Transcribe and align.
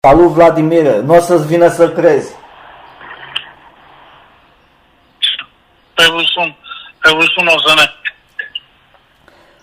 Salut 0.00 0.32
Vladimir, 0.32 0.94
nu 0.94 1.14
o 1.14 1.20
să-ți 1.20 1.46
vină 1.46 1.68
să 1.68 1.90
crezi. 1.90 2.34
Te 5.94 6.02
sun, 6.02 6.56
te 7.00 7.08
sun 7.08 7.46
o 7.46 7.58
să 7.58 7.74
ne. 7.74 7.90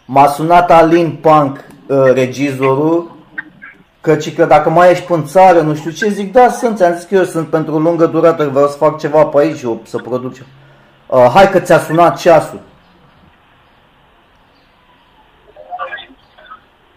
M-a 0.06 0.28
sunat 0.28 0.72
Alin 0.72 1.16
Punk, 1.16 1.66
uh, 1.88 2.12
regizorul, 2.14 3.16
căci 4.02 4.36
că 4.36 4.46
dacă 4.46 4.70
mai 4.70 4.92
ești 4.92 5.12
în 5.12 5.26
țară, 5.26 5.62
nu 5.62 5.76
știu 5.76 5.92
ce, 5.92 6.10
zic, 6.10 6.32
da, 6.32 6.50
sunt, 6.50 6.78
ți-am 6.78 6.94
zis 6.94 7.06
că 7.06 7.16
eu 7.16 7.24
sunt 7.24 7.50
pentru 7.50 7.78
lungă 7.78 8.06
durată, 8.06 8.50
vreau 8.50 8.68
să 8.68 8.78
fac 8.78 9.00
ceva 9.00 9.26
pe 9.26 9.40
aici, 9.40 9.62
eu, 9.62 9.82
să 9.84 9.98
produc 9.98 10.34
ceva. 10.34 10.48
Uh, 11.08 11.32
hai 11.34 11.50
că 11.50 11.60
ți-a 11.60 11.80
sunat 11.80 12.20
ceasul. 12.20 12.60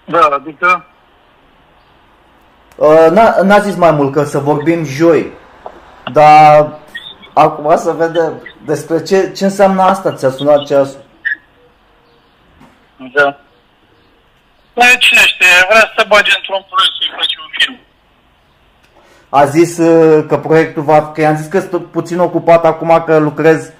Da, 0.04 0.28
adică 0.32 0.86
Uh, 0.86 0.97
n-a, 3.10 3.42
n-a 3.42 3.58
zis 3.58 3.76
mai 3.76 3.90
mult 3.90 4.12
că 4.12 4.24
să 4.24 4.38
vorbim 4.38 4.84
joi, 4.84 5.32
dar 6.12 6.78
acum 7.34 7.76
să 7.76 7.92
vedem 7.92 8.42
despre 8.66 9.02
ce, 9.02 9.32
ce 9.36 9.44
înseamnă 9.44 9.82
asta, 9.82 10.12
ți-a 10.12 10.30
sunat 10.30 10.66
ceasul. 10.66 11.04
Da. 13.14 13.40
Păi 14.72 14.96
cine 14.98 15.20
știe, 15.20 15.66
vrea 15.68 15.80
să 15.80 15.92
te 15.96 16.04
bagi 16.08 16.34
într-un 16.36 16.64
proiect 16.68 16.94
să-i 16.98 17.12
faci 17.16 17.36
un 17.36 17.50
film. 17.50 17.78
A 19.28 19.44
zis 19.44 19.78
uh, 19.78 20.24
că 20.28 20.38
proiectul 20.38 20.82
va, 20.82 21.12
că 21.12 21.20
i-am 21.20 21.36
zis 21.36 21.46
că 21.46 21.60
sunt 21.60 21.86
puțin 21.86 22.18
ocupat 22.18 22.64
acum 22.64 23.02
că 23.06 23.18
lucrez 23.18 23.70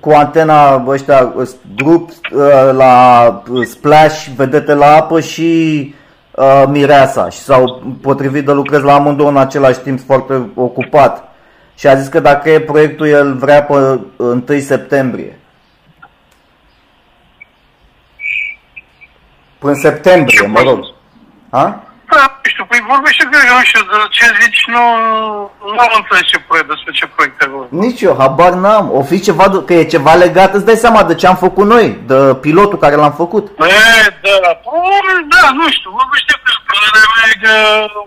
cu 0.00 0.10
antena 0.10 0.84
ăștia, 0.86 1.32
uh, 1.36 1.48
grup 1.76 2.10
uh, 2.10 2.70
la 2.72 3.42
uh, 3.50 3.66
Splash, 3.66 4.26
vedete 4.36 4.74
la 4.74 4.96
apă 4.96 5.20
și 5.20 5.94
uh, 6.36 6.62
Mireasa 6.68 7.28
și 7.28 7.38
s-au 7.38 7.82
potrivit 8.02 8.44
de 8.44 8.52
lucrez 8.52 8.82
la 8.82 8.94
amândouă 8.94 9.28
în 9.28 9.36
același 9.36 9.78
timp 9.78 10.00
foarte 10.00 10.50
ocupat. 10.54 11.28
Și 11.74 11.86
a 11.86 11.94
zis 11.94 12.08
că 12.08 12.20
dacă 12.20 12.50
e 12.50 12.60
proiectul, 12.60 13.06
el 13.06 13.34
vrea 13.34 13.62
pe 13.62 14.00
1 14.16 14.44
septembrie. 14.58 15.38
Până 19.58 19.74
septembrie, 19.74 20.46
mă 20.46 20.60
rog. 20.60 20.78
Ha? 21.50 21.82
Da, 22.74 22.82
nu 22.82 22.88
știu, 22.88 22.88
păi 22.88 22.94
vorbește 22.94 23.24
că 23.30 23.38
eu 23.50 23.56
nu 23.58 23.64
știu, 23.64 23.80
de 23.90 23.96
ce 24.16 24.24
zici, 24.40 24.62
nu, 24.74 24.82
nu 25.74 25.78
am 25.86 25.92
înțeles 26.00 26.24
ce 26.30 26.38
proiect, 26.48 26.68
despre 26.68 26.92
ce 26.92 27.06
proiect 27.14 27.38
te 27.38 27.46
vorbi. 27.52 27.74
Nici 27.84 28.00
eu, 28.00 28.14
habar 28.18 28.52
n-am. 28.52 28.86
O 28.92 29.02
fi 29.02 29.20
ceva, 29.20 29.44
că 29.66 29.72
e 29.74 29.84
ceva 29.94 30.14
legat, 30.14 30.54
îți 30.54 30.64
dai 30.64 30.74
seama 30.84 31.02
de 31.04 31.14
ce 31.14 31.26
am 31.26 31.36
făcut 31.36 31.66
noi, 31.66 31.98
de 32.06 32.34
pilotul 32.40 32.78
care 32.78 32.94
l-am 32.96 33.12
făcut. 33.12 33.44
E, 33.48 33.52
da, 34.22 34.48
păi, 34.64 35.26
da, 35.34 35.50
nu 35.58 35.66
știu, 35.76 35.90
vorbește 36.00 36.32
cu 36.42 36.46
el, 36.52 36.58
părerea 36.68 37.10
mea 37.14 37.26
e 37.32 37.34
că 37.44 37.52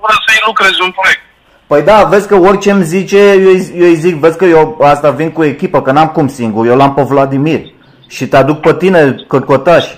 vrea 0.04 0.18
să-i 0.26 0.44
lucrezi 0.46 0.82
un 0.82 0.92
proiect. 1.00 1.22
Păi 1.68 1.82
da, 1.82 2.04
vezi 2.04 2.28
că 2.28 2.36
orice 2.36 2.72
îmi 2.72 2.84
zice, 2.84 3.18
eu, 3.18 3.50
îi- 3.50 3.72
eu 3.76 3.86
îi 3.88 3.96
zic, 3.96 4.16
vezi 4.16 4.38
că 4.38 4.46
eu 4.46 4.78
asta 4.84 5.10
vin 5.10 5.32
cu 5.32 5.44
echipă, 5.44 5.82
că 5.82 5.92
n-am 5.92 6.08
cum 6.08 6.28
singur, 6.28 6.66
eu 6.66 6.76
l-am 6.76 6.94
pe 6.94 7.02
Vladimir. 7.02 7.62
Și 8.08 8.28
te 8.28 8.38
aduc 8.38 8.60
pe 8.60 8.74
tine, 8.76 9.16
cărcotaș. 9.28 9.86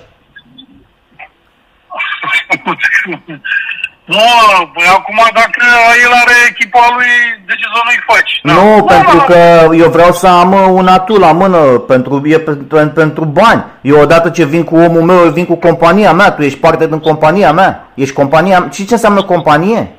Nu, 4.09 4.71
băi, 4.73 4.85
acum 4.97 5.19
dacă 5.33 5.63
el 6.03 6.11
are 6.11 6.33
echipa 6.49 6.79
lui, 6.95 7.43
de 7.45 7.53
ce 7.53 7.65
să 7.73 7.81
nu-i 7.85 8.03
faci? 8.07 8.39
Da. 8.43 8.53
Nu, 8.53 8.83
pentru 8.83 9.17
că 9.17 9.75
eu 9.75 9.89
vreau 9.89 10.11
să 10.11 10.27
am 10.27 10.53
uh, 10.53 10.67
un 10.69 10.87
atu 10.87 11.17
la 11.17 11.31
mână, 11.31 11.57
pentru, 11.57 12.21
e 12.25 12.39
pentru, 12.39 12.65
pentru, 12.65 12.93
pentru 12.93 13.25
bani. 13.25 13.65
Eu 13.81 14.01
odată 14.01 14.29
ce 14.29 14.45
vin 14.45 14.63
cu 14.63 14.75
omul 14.75 15.01
meu, 15.01 15.17
eu 15.17 15.31
vin 15.31 15.45
cu 15.45 15.55
compania 15.55 16.13
mea, 16.13 16.31
tu 16.31 16.41
ești 16.41 16.59
parte 16.59 16.87
din 16.87 16.99
compania 16.99 17.51
mea. 17.53 17.91
Ești 17.93 18.13
compania 18.13 18.67
Și 18.71 18.85
ce 18.85 18.93
înseamnă 18.93 19.23
companie? 19.23 19.95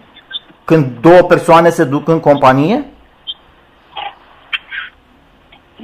Când 0.65 0.87
două 1.01 1.23
persoane 1.23 1.69
se 1.69 1.85
duc 1.85 2.09
în 2.09 2.21
companie? 2.21 2.85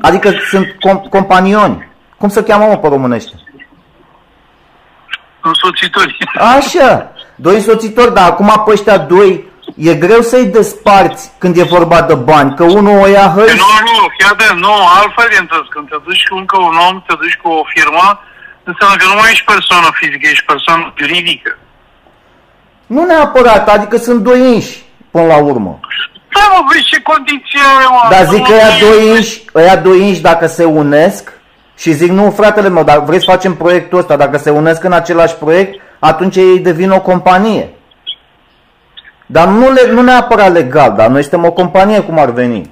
Adică 0.01 0.31
sunt 0.49 0.67
com- 0.67 1.09
companioni. 1.11 1.89
Cum 2.19 2.29
se 2.29 2.43
cheamă 2.43 2.65
mă 2.65 2.77
pe 2.77 2.89
românește? 2.89 3.33
Însoțitori. 5.41 6.17
Așa, 6.57 7.13
doi 7.37 7.55
însoțitori, 7.55 8.15
dar 8.15 8.31
acum 8.31 8.63
pe 8.65 8.71
ăștia 8.71 8.99
doi 8.99 9.31
e 9.77 9.95
greu 9.95 10.21
să-i 10.21 10.47
desparți 10.47 11.31
când 11.39 11.57
e 11.57 11.63
vorba 11.63 12.03
de 12.03 12.15
bani, 12.15 12.55
că 12.55 12.65
unul 12.65 12.99
o 13.03 13.07
ia 13.07 13.29
Păi 13.29 13.45
hăi. 13.47 13.57
nu, 13.63 13.71
nu, 13.89 13.97
chiar 14.19 14.35
de, 14.41 14.45
nu, 14.65 14.75
altfel 15.01 15.29
e 15.33 15.39
întâlnit. 15.41 15.71
Când 15.75 15.89
te 15.89 15.97
duci 16.05 16.29
cu 16.31 16.37
încă 16.37 16.57
un 16.61 16.77
om, 16.89 17.03
te 17.07 17.15
duci 17.23 17.39
cu 17.43 17.49
o 17.49 17.63
firmă, 17.75 18.07
înseamnă 18.65 18.97
că 19.01 19.07
nu 19.11 19.17
mai 19.21 19.31
ești 19.31 19.45
persoană 19.53 19.89
fizică, 20.01 20.27
ești 20.33 20.45
persoană 20.53 20.93
juridică. 21.01 21.59
Nu 22.87 23.05
neapărat, 23.05 23.69
adică 23.69 23.97
sunt 23.97 24.21
doi 24.23 24.41
inși 24.55 24.75
până 25.11 25.27
la 25.27 25.37
urmă. 25.37 25.81
Da, 26.35 26.43
mă, 26.53 26.61
vezi 26.73 26.85
ce 26.85 27.01
condiție 27.03 27.61
are, 27.77 27.87
mă. 27.95 28.03
Dar 28.11 28.25
zic 28.33 28.43
că 28.45 28.51
Nu, 28.51 28.57
ăia 28.57 28.71
nu, 28.73 28.87
doi 28.87 29.17
inși, 29.17 29.45
ăia 29.55 29.77
doi 29.77 30.01
inși 30.09 30.21
dacă 30.21 30.47
se 30.47 30.65
unesc 30.65 31.33
și 31.77 31.93
zic 31.93 32.11
nu 32.11 32.31
fratele 32.31 32.69
meu, 32.69 32.85
dacă 32.85 33.03
vreți 33.07 33.25
să 33.25 33.31
facem 33.31 33.55
proiectul 33.55 33.99
ăsta, 33.99 34.17
dacă 34.17 34.39
se 34.39 34.51
unesc 34.51 34.85
în 34.85 34.93
același 34.93 35.35
proiect, 35.35 35.81
atunci 35.99 36.37
ei 36.37 36.59
devin 36.59 36.91
o 36.91 37.01
companie. 37.01 37.71
Dar 39.27 39.49
nu, 39.49 39.73
le, 39.73 39.93
nu 39.93 40.03
neapărat 40.03 40.53
legal, 40.53 40.95
dar 40.97 41.09
noi 41.09 41.23
suntem 41.23 41.45
o 41.45 41.53
companie 41.53 42.01
cum 42.01 42.19
ar 42.19 42.31
veni. 42.31 42.71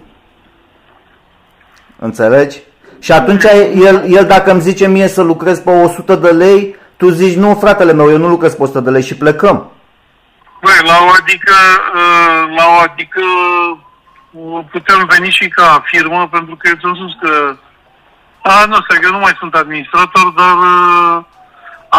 Înțelegi? 1.98 2.58
Și 3.00 3.12
atunci 3.12 3.44
el, 3.74 4.04
el 4.06 4.26
dacă 4.26 4.50
îmi 4.50 4.60
zice 4.60 4.88
mie 4.88 5.08
să 5.08 5.22
lucrez 5.22 5.58
pe 5.58 5.70
100 5.70 6.14
de 6.14 6.30
lei, 6.30 6.76
tu 6.96 7.08
zici 7.08 7.36
nu 7.36 7.54
fratele 7.54 7.92
meu, 7.92 8.10
eu 8.10 8.18
nu 8.18 8.28
lucrez 8.28 8.54
pe 8.54 8.62
100 8.62 8.80
de 8.80 8.90
lei 8.90 9.02
și 9.02 9.16
plecăm. 9.16 9.70
Băi, 10.62 10.80
la 10.84 10.96
o 11.06 11.10
adică, 11.20 11.54
uh, 11.94 12.56
la 12.56 12.64
o 12.74 12.78
adică 12.88 13.22
uh, 14.30 14.64
putem 14.70 15.08
veni 15.08 15.30
și 15.30 15.48
ca 15.48 15.82
firmă, 15.86 16.28
pentru 16.30 16.56
că 16.56 16.68
eu 16.68 16.74
ți-am 16.80 16.94
spus 16.94 17.14
că 17.22 17.56
a, 18.42 18.64
nu 18.64 18.74
știu, 18.74 18.94
că 19.00 19.00
eu 19.02 19.10
nu 19.10 19.18
mai 19.18 19.36
sunt 19.38 19.54
administrator, 19.54 20.26
dar 20.36 20.54
uh, 20.56 21.24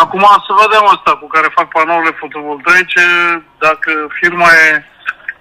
acum 0.03 0.23
să 0.47 0.51
vedem 0.63 0.85
asta 0.95 1.11
cu 1.21 1.27
care 1.35 1.55
fac 1.57 1.67
panourile 1.75 2.19
fotovoltaice, 2.23 3.03
dacă 3.65 3.91
firma 4.19 4.47
e, 4.65 4.67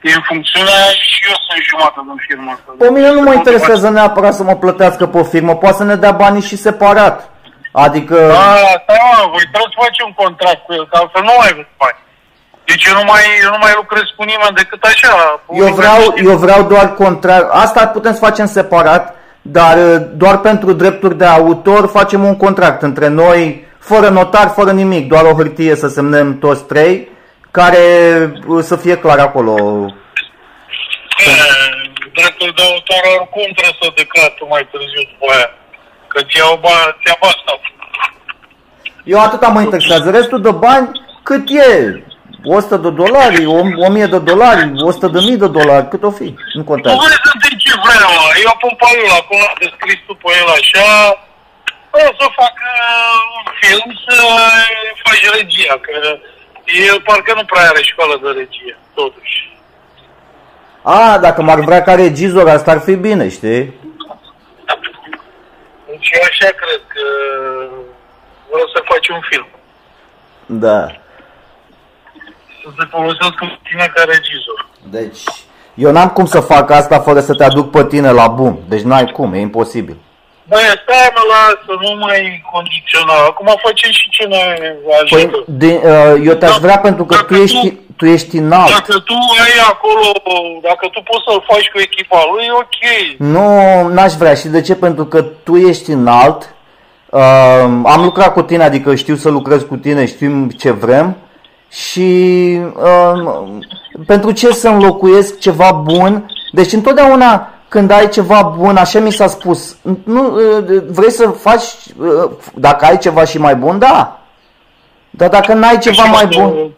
e 0.08 0.18
în 0.18 0.24
funcțiune 0.30 0.78
și 1.10 1.18
eu 1.30 1.36
sunt 1.46 1.62
jumătate 1.70 2.00
din 2.08 2.20
firma 2.28 2.50
asta. 2.56 2.68
Pe 2.82 2.90
mine 2.94 3.10
nu 3.16 3.22
mă 3.26 3.32
interesează 3.34 3.86
neapărat 3.88 4.34
să 4.34 4.42
mă 4.42 4.56
plătească 4.64 5.04
pe 5.06 5.18
o 5.22 5.24
firmă, 5.32 5.54
poate 5.62 5.76
să 5.80 5.84
ne 5.84 5.96
dea 6.02 6.14
banii 6.22 6.48
și 6.48 6.64
separat. 6.66 7.16
Adică, 7.86 8.16
Da, 8.36 8.46
stai 8.82 9.02
mă, 9.08 9.20
voi 9.34 9.46
trebuie 9.52 9.72
să 9.74 9.80
faci 9.84 10.00
un 10.08 10.14
contract 10.22 10.60
cu 10.66 10.72
el, 10.78 10.84
că 10.88 10.96
altfel 11.00 11.22
nu 11.22 11.34
mai 11.38 11.48
aveți 11.52 11.74
bani. 11.82 11.98
Deci 12.68 12.84
eu 12.84 12.94
nu 13.00 13.04
mai, 13.12 13.24
eu 13.44 13.50
nu 13.50 13.60
mai 13.60 13.72
lucrez 13.80 14.06
cu 14.16 14.22
nimeni 14.22 14.58
decât 14.60 14.82
așa. 14.82 15.40
eu 15.62 15.74
vreau, 15.80 16.00
eu 16.28 16.36
vreau 16.36 16.62
doar 16.62 16.94
contract, 16.94 17.46
asta 17.64 17.86
putem 17.86 18.12
să 18.12 18.24
facem 18.28 18.46
separat, 18.46 19.14
dar 19.42 19.76
uh, 19.76 19.96
doar 20.12 20.38
pentru 20.38 20.72
drepturi 20.72 21.18
de 21.18 21.24
autor 21.24 21.88
facem 21.88 22.24
un 22.24 22.36
contract 22.36 22.82
între 22.82 23.08
noi, 23.08 23.66
fără 23.90 24.08
notar, 24.08 24.48
fără 24.48 24.72
nimic, 24.72 25.08
doar 25.08 25.24
o 25.24 25.34
hârtie 25.34 25.74
să 25.74 25.88
semnăm 25.88 26.38
toți 26.38 26.64
trei, 26.64 27.08
care 27.50 27.78
uh, 28.46 28.62
să 28.62 28.76
fie 28.76 28.96
clar 28.96 29.18
acolo. 29.18 29.54
E, 31.26 31.32
dreptul 32.18 32.52
de 32.56 32.62
autor 32.62 33.02
oricum 33.18 33.46
trebuie 33.56 33.76
să 33.82 33.92
declari 33.96 34.34
tu 34.38 34.46
mai 34.48 34.68
târziu 34.70 35.02
după 35.10 35.26
aia. 35.34 35.50
Că 36.06 36.18
ți 36.28 36.36
iau 36.36 36.58
bani, 36.62 36.94
ți 37.00 37.06
ia 37.08 37.16
bani 37.20 37.40
stau. 37.42 37.58
Eu 39.04 39.20
atâta 39.20 39.48
mă 39.48 39.60
interesează, 39.60 40.10
restul 40.10 40.40
de 40.40 40.50
bani 40.50 40.86
cât 41.22 41.44
e? 41.48 42.02
100 42.44 42.76
de 42.76 42.90
dolari, 42.90 43.46
1000 43.46 44.06
de 44.06 44.18
dolari, 44.18 44.70
100 44.74 45.06
de 45.08 45.20
mii 45.26 45.36
de 45.36 45.48
dolari, 45.48 45.88
cât 45.88 46.02
o 46.02 46.10
fi, 46.10 46.28
nu 46.28 46.34
Nu 46.54 46.64
contează. 46.64 46.96
vrei 47.04 47.20
să 47.24 47.30
întreb 47.34 47.58
ce 47.64 47.72
vrea, 47.84 48.06
mă. 48.16 48.24
Eu 48.46 48.54
pun 48.62 48.72
pe 48.80 48.88
el 49.04 49.12
acolo, 49.20 49.44
am 49.50 49.56
descris 49.64 49.98
tu 50.06 50.14
pe 50.22 50.30
el 50.40 50.48
așa. 50.58 50.88
O 51.96 51.98
să 51.98 52.26
fac 52.40 52.54
uh, 52.74 53.18
un 53.38 53.46
film 53.60 53.88
să 54.06 54.14
faci 55.04 55.24
regia, 55.38 55.74
că 55.80 56.18
el 56.88 57.00
parcă 57.00 57.32
nu 57.34 57.44
prea 57.44 57.68
are 57.68 57.82
școală 57.82 58.20
de 58.22 58.30
regie, 58.40 58.76
totuși. 58.94 59.52
A, 60.82 61.18
dacă 61.18 61.42
m-ar 61.42 61.60
vrea 61.60 61.82
ca 61.82 61.94
regizor, 61.94 62.48
asta 62.48 62.70
ar 62.70 62.80
fi 62.80 62.94
bine, 62.94 63.28
știi? 63.28 63.62
Deci 65.86 66.08
eu 66.12 66.22
așa 66.30 66.50
cred 66.60 66.80
că 66.86 67.04
vreau 68.50 68.66
să 68.74 68.82
faci 68.84 69.08
un 69.08 69.20
film. 69.30 69.46
Da. 70.46 70.86
Să 72.62 72.68
te 72.78 72.84
folosească 72.90 73.44
pe 73.44 73.58
tine 73.68 73.92
ca 73.94 74.04
regizor. 74.04 74.68
Deci, 74.82 75.22
eu 75.74 75.90
n-am 75.90 76.08
cum 76.08 76.26
să 76.26 76.40
fac 76.40 76.70
asta 76.70 77.00
fără 77.00 77.20
să 77.20 77.34
te 77.34 77.44
aduc 77.44 77.70
pe 77.70 77.86
tine 77.86 78.10
la 78.10 78.26
bum. 78.26 78.60
Deci 78.68 78.82
n-ai 78.82 79.06
cum, 79.06 79.32
e 79.32 79.38
imposibil. 79.38 79.96
Băi, 80.50 80.60
stai 80.82 81.08
mă, 81.16 81.22
lasă, 81.32 81.72
nu 81.84 81.92
mai 82.04 82.20
condiționa. 82.52 83.14
Acum 83.30 83.48
facem 83.66 83.90
și 83.98 84.06
ce 84.16 84.24
ne 84.32 84.42
ajută. 85.02 85.36
Păi, 85.36 85.44
de, 85.62 85.70
uh, 85.84 86.26
eu 86.28 86.34
te-aș 86.34 86.50
Dacă- 86.50 86.62
vrea 86.66 86.78
pentru 86.78 87.04
că 87.04 87.14
tu 87.14 87.20
dacă 87.20 87.34
ești, 87.42 87.68
tu- 87.70 87.78
tu 87.96 88.04
ești 88.06 88.36
înalt. 88.36 88.70
Dacă 88.70 88.92
tu 89.08 89.14
ai 89.44 89.54
acolo, 89.72 90.06
dacă 90.62 90.84
tu 90.92 91.00
poți 91.10 91.24
să-l 91.28 91.44
faci 91.50 91.68
cu 91.72 91.78
echipa 91.88 92.20
lui, 92.32 92.44
e 92.44 92.52
ok. 92.52 92.80
Nu, 93.34 93.48
n-aș 93.94 94.12
vrea. 94.12 94.34
Și 94.34 94.48
de 94.48 94.60
ce? 94.60 94.74
Pentru 94.74 95.04
că 95.06 95.22
tu 95.22 95.56
ești 95.56 95.90
înalt. 95.90 96.54
Uh, 97.10 97.20
am 97.84 98.00
lucrat 98.04 98.32
cu 98.32 98.42
tine, 98.42 98.62
adică 98.64 98.94
știu 98.94 99.14
să 99.16 99.28
lucrez 99.28 99.62
cu 99.62 99.76
tine, 99.76 100.06
știm 100.06 100.48
ce 100.48 100.70
vrem. 100.70 101.16
și 101.70 102.10
uh, 102.76 103.42
pentru 104.06 104.30
ce 104.32 104.52
să 104.52 104.68
înlocuiesc 104.68 105.38
ceva 105.38 105.70
bun? 105.72 106.30
Deci 106.52 106.72
întotdeauna 106.72 107.53
când 107.74 107.90
ai 107.90 108.08
ceva 108.08 108.42
bun, 108.42 108.76
așa 108.76 108.98
mi 109.00 109.12
s-a 109.12 109.26
spus, 109.26 109.76
nu, 110.04 110.34
uh, 110.34 110.82
vrei 110.88 111.10
să 111.10 111.28
faci, 111.28 111.62
uh, 111.98 112.30
dacă 112.54 112.84
ai 112.84 112.98
ceva 112.98 113.24
și 113.24 113.38
mai 113.38 113.56
bun, 113.56 113.78
da. 113.78 114.20
Dar 115.10 115.28
dacă 115.28 115.52
n-ai 115.54 115.78
ceva 115.78 116.02
Și 116.02 116.10
mai 116.10 116.28
tu- 116.28 116.40
bun, 116.40 116.70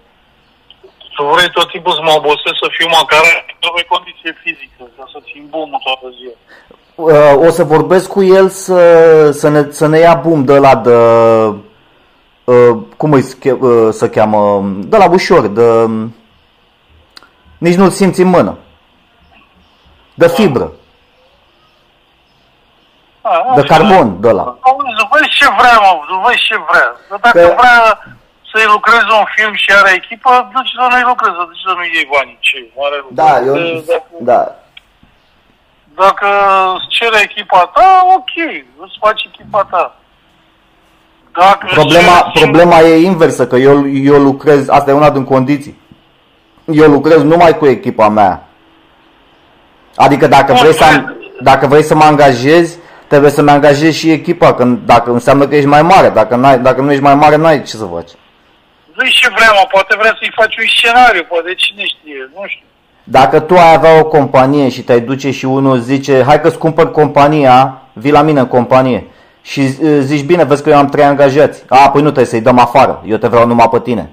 Tu 1.16 1.24
vrei 1.34 1.50
tot 1.50 1.68
timpul 1.70 1.92
să 1.92 2.00
mă 2.02 2.12
obosesc 2.16 2.56
să 2.62 2.68
fiu 2.78 2.86
măcar 3.00 3.20
într-o 3.54 3.84
condiție 3.88 4.36
fizică, 4.42 4.82
ca 4.96 5.04
să 5.12 5.18
țin 5.32 5.46
bumul 5.50 5.80
toată 5.84 6.06
ziua. 6.18 6.36
uh, 6.94 7.46
o 7.46 7.50
să 7.50 7.64
vorbesc 7.64 8.08
cu 8.08 8.22
el 8.22 8.48
să, 8.48 8.80
să, 9.30 9.48
ne, 9.48 9.66
să 9.70 9.86
ne 9.86 9.98
ia 9.98 10.14
bum 10.14 10.44
de 10.44 10.58
la 10.58 10.76
de, 10.76 10.94
uh, 12.52 12.76
cum 12.96 13.12
îi 13.12 13.22
sche- 13.22 13.58
uh, 13.60 13.88
să 13.90 14.08
cheamă, 14.08 14.64
de 14.78 14.96
la 14.96 15.10
ușor, 15.10 15.46
de, 15.46 15.90
nici 17.58 17.74
nu-l 17.74 17.90
simți 17.90 18.20
în 18.20 18.28
mână, 18.28 18.58
de 20.14 20.28
fibră, 20.28 20.72
A, 23.30 23.54
de 23.58 23.60
așa. 23.60 23.72
carbon, 23.74 24.06
de 24.24 24.30
la. 24.38 24.44
Auzi, 24.68 25.02
vezi 25.12 25.30
ce 25.38 25.46
vrea, 25.58 25.76
mă, 25.84 25.90
vezi 26.26 26.42
ce 26.48 26.56
vrea. 26.68 26.88
Dar 27.10 27.18
dacă 27.26 27.38
Că- 27.38 27.54
vrea 27.60 27.78
să-i 28.50 28.68
lucreze 28.74 29.10
un 29.20 29.26
film 29.36 29.54
și 29.62 29.68
are 29.78 29.90
echipă, 30.00 30.30
duci 30.54 30.72
să 30.78 30.82
nu-i 30.90 31.06
lucreze, 31.12 31.40
duci 31.50 31.64
să 31.66 31.72
nu 31.78 31.84
iei 31.94 32.08
banii. 32.14 32.38
Ce 32.46 32.56
mare 32.78 32.96
lucru. 33.02 33.14
Da, 33.20 33.30
eu, 33.48 33.54
De- 33.54 33.84
Dacă, 33.92 34.08
da, 34.30 34.40
dacă 36.02 36.28
îți 36.76 36.88
cere 36.96 37.18
echipa 37.28 37.60
ta, 37.74 37.88
ok, 38.16 38.34
îți 38.84 38.96
faci 39.04 39.22
echipa 39.30 39.62
ta. 39.72 39.84
Dacă 41.38 41.62
îți 41.66 41.74
Problema, 41.74 42.16
cere 42.34 42.44
problema 42.44 42.78
e 42.80 43.04
inversă, 43.12 43.46
că 43.46 43.56
eu, 43.56 43.76
eu 44.12 44.18
lucrez, 44.28 44.68
asta 44.68 44.90
e 44.90 45.00
una 45.02 45.10
din 45.10 45.24
condiții. 45.24 45.80
Eu 46.80 46.90
lucrez 46.90 47.22
numai 47.22 47.58
cu 47.58 47.66
echipa 47.66 48.08
mea. 48.08 48.32
Adică 49.96 50.26
dacă 50.26 50.52
vrei 50.52 50.72
să, 50.74 50.84
am- 50.84 51.16
dacă 51.40 51.66
vrei 51.66 51.82
să 51.82 51.94
mă 51.94 52.04
angajezi, 52.04 52.78
trebuie 53.08 53.30
să-mi 53.30 53.50
angajezi 53.50 53.98
și 53.98 54.10
echipa, 54.10 54.54
că 54.54 54.64
dacă 54.64 55.10
înseamnă 55.10 55.46
că 55.46 55.54
ești 55.54 55.68
mai 55.68 55.82
mare, 55.82 56.08
dacă, 56.08 56.36
n-ai, 56.36 56.58
dacă 56.58 56.80
nu 56.80 56.90
ești 56.90 57.02
mai 57.02 57.14
mare, 57.14 57.36
n-ai 57.36 57.62
ce 57.62 57.76
să 57.76 57.84
faci. 57.84 58.10
Vezi 58.94 59.12
ce 59.12 59.28
vrea, 59.36 59.50
mă, 59.52 59.66
poate 59.70 59.94
vrea 59.98 60.16
să-i 60.18 60.32
faci 60.34 60.56
un 60.56 60.64
scenariu, 60.76 61.24
poate 61.28 61.54
cine 61.54 61.84
știe, 61.84 62.30
nu 62.34 62.42
știu. 62.46 62.66
Dacă 63.04 63.40
tu 63.40 63.54
ai 63.54 63.74
avea 63.74 63.98
o 63.98 64.04
companie 64.04 64.68
și 64.68 64.82
te-ai 64.82 65.00
duce 65.00 65.30
și 65.30 65.44
unul 65.44 65.78
zice, 65.78 66.22
hai 66.26 66.40
că-ți 66.40 66.58
cumpăr 66.58 66.90
compania, 66.90 67.82
vii 67.92 68.12
la 68.12 68.22
mine 68.22 68.40
în 68.40 68.46
companie. 68.46 69.06
Și 69.42 69.60
uh, 69.60 69.98
zici, 70.00 70.24
bine, 70.24 70.44
vezi 70.44 70.62
că 70.62 70.70
eu 70.70 70.76
am 70.76 70.86
trei 70.86 71.04
angajați. 71.04 71.62
A, 71.68 71.90
păi 71.90 72.02
nu 72.02 72.06
trebuie 72.06 72.24
să-i 72.24 72.40
dăm 72.40 72.58
afară, 72.58 73.02
eu 73.06 73.16
te 73.16 73.26
vreau 73.26 73.46
numai 73.46 73.68
pe 73.68 73.80
tine. 73.80 74.10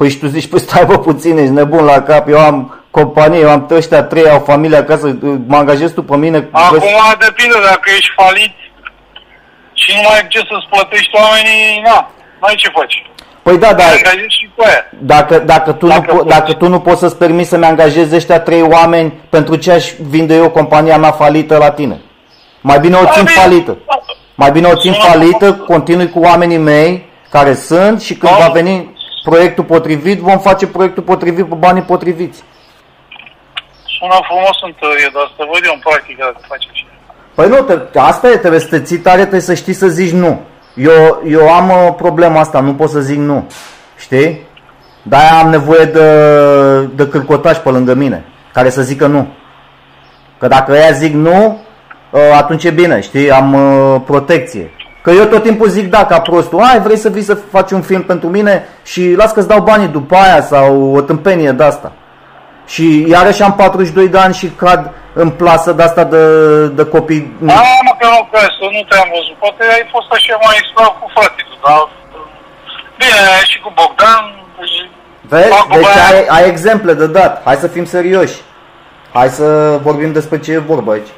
Păi 0.00 0.08
și 0.10 0.18
tu 0.18 0.26
zici, 0.26 0.46
păi 0.46 0.60
stai 0.60 0.84
bă 0.84 0.98
puțin, 0.98 1.38
ești 1.38 1.52
nebun 1.52 1.84
la 1.84 2.02
cap, 2.02 2.28
eu 2.28 2.38
am 2.38 2.84
companie, 2.90 3.40
eu 3.40 3.50
am 3.50 3.66
ăștia 3.70 4.02
trei, 4.02 4.28
au 4.30 4.38
familie 4.38 4.76
acasă, 4.76 5.06
uh, 5.22 5.34
mă 5.46 5.56
angajezi 5.56 5.94
tu 5.94 6.02
pe 6.02 6.16
mine. 6.16 6.48
Acum 6.50 6.78
vezi- 6.78 6.92
depinde, 7.18 7.54
dacă 7.64 7.90
ești 7.98 8.12
falit 8.16 8.52
și 9.72 9.90
nu 9.94 10.00
mai 10.08 10.14
ai 10.16 10.26
ce 10.28 10.38
să-ți 10.38 10.66
plătești 10.70 11.10
oamenii, 11.12 11.80
na, 11.84 12.10
n-ai 12.40 12.54
ce 12.56 12.68
faci. 12.68 13.06
Păi 13.42 13.58
da, 13.58 13.68
Te 13.68 13.74
dar 13.74 13.86
angajezi 13.86 14.36
și 14.40 14.50
cu 14.54 14.62
aia. 14.66 14.84
dacă, 14.98 15.38
dacă, 15.38 15.72
tu 15.72 15.86
Dacă 15.86 16.00
nu, 16.00 16.12
po- 16.12 16.16
poți. 16.16 16.28
dacă 16.28 16.52
tu 16.52 16.68
nu 16.68 16.80
poți 16.80 16.98
să-ți 17.00 17.16
permiți 17.16 17.48
să-mi 17.48 17.64
angajezi 17.64 18.14
ăștia 18.14 18.40
trei 18.40 18.62
oameni, 18.62 19.12
pentru 19.28 19.56
ce 19.56 19.72
aș 19.72 19.90
vinde 20.08 20.34
eu 20.34 20.50
compania 20.50 20.98
mea 20.98 21.10
falită 21.12 21.56
la 21.56 21.70
tine? 21.70 22.00
Mai 22.60 22.78
bine 22.78 22.96
o 22.96 23.04
țin 23.12 23.24
Bine, 23.24 23.40
falită. 23.40 23.76
Mai 24.34 24.50
bine 24.50 24.66
o 24.66 24.74
țin 24.76 24.92
Sună 24.92 25.04
falită, 25.12 25.46
frumos. 25.50 25.66
continui 25.66 26.10
cu 26.10 26.18
oamenii 26.20 26.58
mei 26.58 27.08
care 27.30 27.54
sunt 27.54 28.00
și 28.02 28.14
când 28.14 28.32
Da. 28.32 28.38
va 28.46 28.52
veni 28.52 28.98
proiectul 29.22 29.64
potrivit, 29.64 30.18
vom 30.20 30.38
face 30.38 30.66
proiectul 30.66 31.02
potrivit 31.02 31.48
pe 31.48 31.54
banii 31.54 31.82
potriviți. 31.82 32.42
Sună 33.98 34.18
frumos 34.28 34.58
în 34.62 34.72
teorie, 34.80 35.10
dar 35.12 35.32
să 35.36 35.44
văd 35.52 35.62
eu 35.64 35.72
în 35.74 35.80
practică 35.80 36.22
dacă 36.24 36.44
faci 36.48 36.68
așa. 36.72 36.86
Păi 37.34 37.48
nu, 37.48 37.56
te, 37.56 37.98
asta 37.98 38.28
e, 38.28 38.36
trebuie 38.36 38.60
să 38.60 38.68
te 38.68 38.80
ții 38.80 38.98
tare, 38.98 39.20
trebuie 39.20 39.40
să 39.40 39.54
știi 39.54 39.72
să 39.72 39.88
zici 39.88 40.12
nu. 40.12 40.40
Eu, 40.74 41.22
eu 41.26 41.48
am 41.48 41.68
uh, 41.70 41.94
problema 41.96 42.40
asta, 42.40 42.60
nu 42.60 42.74
pot 42.74 42.88
să 42.88 43.00
zic 43.00 43.18
nu. 43.18 43.46
Știi? 43.98 44.40
De-aia 45.02 45.38
am 45.42 45.50
nevoie 45.50 45.84
de, 45.84 46.06
de 46.80 47.08
cârcotaș 47.08 47.56
pe 47.56 47.68
lângă 47.68 47.94
mine, 47.94 48.24
care 48.52 48.70
să 48.70 48.82
zică 48.82 49.06
nu. 49.06 49.28
Că 50.38 50.46
dacă 50.46 50.72
ea 50.72 50.90
zic 50.90 51.14
nu, 51.14 51.60
uh, 52.10 52.20
atunci 52.36 52.64
e 52.64 52.70
bine, 52.70 53.00
știi? 53.00 53.30
Am 53.30 53.54
uh, 53.54 54.00
protecție. 54.04 54.70
Că 55.02 55.10
eu 55.10 55.24
tot 55.24 55.42
timpul 55.42 55.68
zic 55.68 55.90
da, 55.90 56.06
ca 56.06 56.20
prostul. 56.20 56.60
Ai, 56.62 56.80
vrei 56.80 56.96
să 56.96 57.08
vii 57.08 57.22
să 57.22 57.34
faci 57.34 57.70
un 57.70 57.82
film 57.82 58.02
pentru 58.02 58.28
mine 58.28 58.68
și 58.82 59.14
las 59.16 59.32
că-ți 59.32 59.48
dau 59.48 59.60
banii 59.60 59.86
după 59.88 60.14
aia 60.14 60.42
sau 60.42 60.94
o 60.94 61.00
tâmpenie 61.00 61.50
de 61.50 61.64
asta. 61.64 61.92
Și 62.66 63.06
iarăși 63.08 63.42
am 63.42 63.54
42 63.54 64.08
de 64.08 64.18
ani 64.18 64.34
și 64.34 64.46
cad 64.46 64.92
în 65.12 65.30
plasă 65.30 65.72
de 65.72 65.82
asta 65.82 66.04
de, 66.04 66.24
de 66.66 66.84
copii. 66.84 67.36
Da, 67.38 67.52
mă, 67.84 67.94
că 67.98 68.06
nu, 68.06 68.28
că 68.32 68.38
să 68.38 68.66
nu 68.72 68.82
te-am 68.88 69.08
văzut. 69.14 69.36
Poate 69.38 69.62
ai 69.74 69.88
fost 69.90 70.08
așa 70.10 70.38
mai 70.44 70.56
slab 70.72 70.94
cu 71.00 71.10
fratele, 71.14 71.54
dar... 71.64 71.88
Bine, 72.98 73.22
și 73.50 73.60
cu 73.60 73.72
Bogdan, 73.74 74.24
deci... 74.58 74.88
Vezi? 75.20 75.48
fac 75.48 75.68
Deci 75.68 75.84
băia- 75.84 76.06
ai, 76.12 76.26
ai 76.36 76.48
exemple 76.48 76.92
de 76.92 77.06
dat. 77.06 77.42
Hai 77.44 77.56
să 77.56 77.66
fim 77.66 77.84
serioși. 77.84 78.36
Hai 79.12 79.28
să 79.28 79.78
vorbim 79.82 80.12
despre 80.12 80.38
ce 80.38 80.52
e 80.52 80.58
vorba 80.58 80.92
aici. 80.92 81.12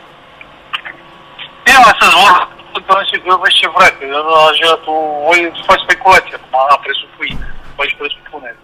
Bine, 1.65 1.79
mai 1.85 1.95
să-ți 2.01 2.15
vorbesc, 2.21 2.52
că 2.93 2.99
nu 2.99 3.07
știu, 3.07 3.21
că 3.21 3.29
eu 3.31 3.43
vezi 3.45 3.61
ce 3.61 3.69
vrea, 3.77 3.91
că 3.97 4.05
eu 4.05 4.23
nu 4.29 4.35
așa, 4.51 4.71
tu 4.85 4.93
voi 5.27 5.41
faci 5.69 5.85
speculație, 5.87 6.35
acum, 6.37 6.55
a, 6.73 6.77
presupui, 6.85 7.33
faci 7.77 7.95
presupuneri. 8.01 8.61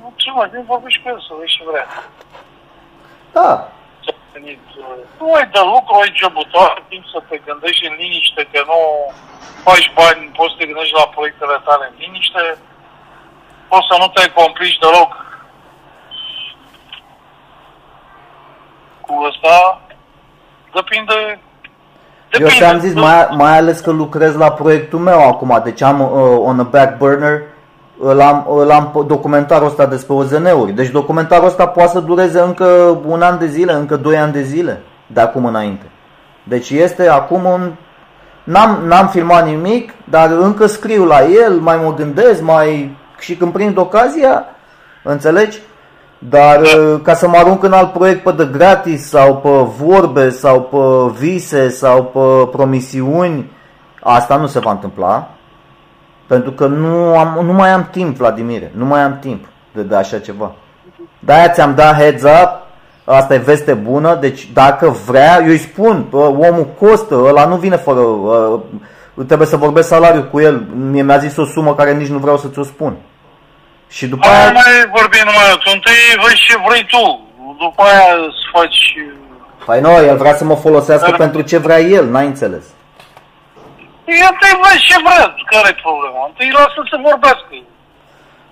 Nu, 0.00 0.12
Ce 0.22 0.30
mă, 0.30 0.42
nu 0.52 0.62
vorbești 0.72 1.02
cu 1.02 1.08
el 1.08 1.20
să 1.26 1.32
vezi 1.38 1.54
ce 1.56 1.62
vrea. 1.70 1.86
Da. 3.36 3.50
Ce 4.04 4.10
a 4.14 4.18
venit, 4.32 4.64
uh, 4.78 5.00
Nu 5.18 5.26
ai 5.32 5.46
de 5.56 5.62
lucru, 5.72 5.94
ai 5.94 6.18
jobul 6.20 6.46
tău, 6.52 6.62
ai 6.62 6.84
timp 6.88 7.04
să 7.14 7.18
te 7.28 7.36
gândești 7.46 7.86
în 7.86 7.94
liniște, 8.00 8.42
că 8.52 8.60
nu 8.70 8.80
faci 9.66 9.88
bani, 9.98 10.32
poți 10.36 10.52
să 10.52 10.56
te 10.58 10.68
gândești 10.68 10.98
la 11.00 11.12
proiectele 11.16 11.58
tale 11.66 11.84
în 11.90 11.96
liniște, 12.02 12.42
poți 13.68 13.88
să 13.90 13.94
nu 14.00 14.08
te 14.14 14.22
complici 14.40 14.82
deloc 14.84 15.12
cu 19.04 19.14
ăsta, 19.28 19.80
depinde 20.72 21.40
Eu 22.38 22.48
ți-am 22.48 22.78
zis, 22.78 22.94
mai, 22.94 23.28
mai 23.36 23.58
ales 23.58 23.80
că 23.80 23.90
lucrez 23.90 24.34
la 24.34 24.50
proiectul 24.50 24.98
meu 24.98 25.28
acum, 25.28 25.60
deci 25.64 25.82
am 25.82 26.00
uh, 26.00 26.08
on 26.44 26.60
a 26.60 26.62
back 26.62 26.96
burner, 26.98 27.42
l-am, 28.00 28.46
l-am 28.66 29.04
documentarul 29.06 29.66
ăsta 29.66 29.86
despre 29.86 30.14
OZN-uri. 30.14 30.72
Deci 30.72 30.88
documentarul 30.88 31.46
ăsta 31.46 31.66
poate 31.66 31.90
să 31.90 32.00
dureze 32.00 32.40
încă 32.40 32.98
un 33.06 33.22
an 33.22 33.38
de 33.38 33.46
zile, 33.46 33.72
încă 33.72 33.96
doi 33.96 34.16
ani 34.16 34.32
de 34.32 34.42
zile, 34.42 34.82
de 35.06 35.20
acum 35.20 35.44
înainte. 35.44 35.84
Deci 36.44 36.70
este 36.70 37.08
acum 37.08 37.44
un... 37.44 37.72
N-am, 38.44 38.78
n-am 38.86 39.08
filmat 39.08 39.46
nimic, 39.46 39.92
dar 40.04 40.30
încă 40.30 40.66
scriu 40.66 41.04
la 41.04 41.24
el, 41.24 41.52
mai 41.52 41.80
mă 41.84 41.94
gândesc, 41.94 42.42
mai... 42.42 42.96
Și 43.18 43.36
când 43.36 43.52
prind 43.52 43.78
ocazia, 43.78 44.44
înțelegi? 45.02 45.60
Dar 46.18 46.60
uh, 46.60 47.00
ca 47.02 47.14
să 47.14 47.28
mă 47.28 47.36
arunc 47.36 47.62
în 47.62 47.72
alt 47.72 47.92
proiect 47.92 48.22
pe 48.22 48.32
de 48.32 48.48
gratis 48.52 49.08
sau 49.08 49.36
pe 49.36 49.84
vorbe 49.84 50.30
sau 50.30 50.62
pe 50.62 51.18
vise 51.18 51.68
sau 51.68 52.04
pe 52.04 52.56
promisiuni, 52.56 53.50
asta 54.00 54.36
nu 54.36 54.46
se 54.46 54.58
va 54.58 54.70
întâmpla. 54.70 55.30
Pentru 56.26 56.50
că 56.50 56.66
nu, 56.66 57.18
am, 57.18 57.44
nu 57.44 57.52
mai 57.52 57.70
am 57.70 57.88
timp, 57.90 58.16
Vladimire, 58.16 58.72
nu 58.74 58.84
mai 58.84 59.00
am 59.00 59.18
timp 59.18 59.44
de, 59.72 59.82
de 59.82 59.94
așa 59.94 60.18
ceva. 60.18 60.54
De-aia 61.18 61.48
ți-am 61.48 61.74
dat 61.74 61.94
heads 61.94 62.22
up, 62.22 62.50
asta 63.04 63.34
e 63.34 63.38
veste 63.38 63.74
bună, 63.74 64.14
deci 64.20 64.50
dacă 64.52 64.88
vrea, 65.06 65.40
eu 65.42 65.48
îi 65.48 65.58
spun, 65.58 66.06
bă, 66.10 66.18
omul 66.18 66.66
costă, 66.78 67.14
ăla 67.24 67.46
nu 67.46 67.56
vine 67.56 67.76
fără, 67.76 68.00
uh, 68.00 68.60
trebuie 69.26 69.46
să 69.46 69.56
vorbesc 69.56 69.88
salariul 69.88 70.28
cu 70.30 70.40
el, 70.40 70.66
mie 70.90 71.02
mi-a 71.02 71.18
zis 71.18 71.36
o 71.36 71.44
sumă 71.44 71.74
care 71.74 71.94
nici 71.94 72.08
nu 72.08 72.18
vreau 72.18 72.36
să 72.36 72.48
ți-o 72.48 72.62
spun. 72.62 72.96
Și 73.88 74.06
după 74.06 74.26
Aia 74.28 74.38
aia... 74.40 74.52
mai 74.52 74.90
vorbim 74.94 75.22
numai 75.24 75.48
eu. 75.50 75.56
Tu 75.56 75.70
întâi 75.74 76.00
vezi 76.22 76.44
ce 76.46 76.56
vrei 76.68 76.84
tu. 76.84 77.20
După 77.58 77.82
aia 77.82 78.14
îți 78.26 78.42
faci... 78.52 78.96
Păi 79.64 79.80
nu, 79.80 79.90
el 79.90 80.16
vrea 80.16 80.34
să 80.34 80.44
mă 80.44 80.54
folosească 80.56 81.08
Dar- 81.10 81.18
pentru 81.18 81.40
ce 81.40 81.58
vrea 81.58 81.80
el, 81.80 82.06
n-ai 82.10 82.26
înțeles. 82.26 82.64
Eu 84.04 84.28
întâi 84.30 84.60
vezi 84.62 84.84
ce 84.84 84.96
vrea. 85.04 85.34
Care 85.50 85.68
e 85.68 85.80
problema? 85.82 86.26
Întâi 86.26 86.50
lasă 86.52 86.80
să 86.90 86.98
vorbească. 87.08 87.54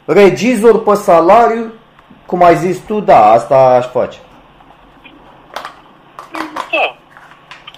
Regizor 0.04 0.82
pe 0.82 0.94
salariu, 0.94 1.72
cum 2.26 2.42
ai 2.42 2.56
zis 2.56 2.78
tu, 2.86 3.00
da, 3.00 3.30
asta 3.30 3.56
aș 3.56 3.86
face. 3.86 4.18
Da. 6.72 6.96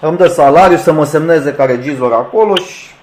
Îmi 0.07 0.17
dă 0.17 0.27
salariu 0.27 0.77
să 0.77 0.91
mă 0.91 1.05
semneze 1.05 1.53
ca 1.53 1.65
regizor 1.65 2.13
acolo 2.13 2.55
și... 2.55 2.95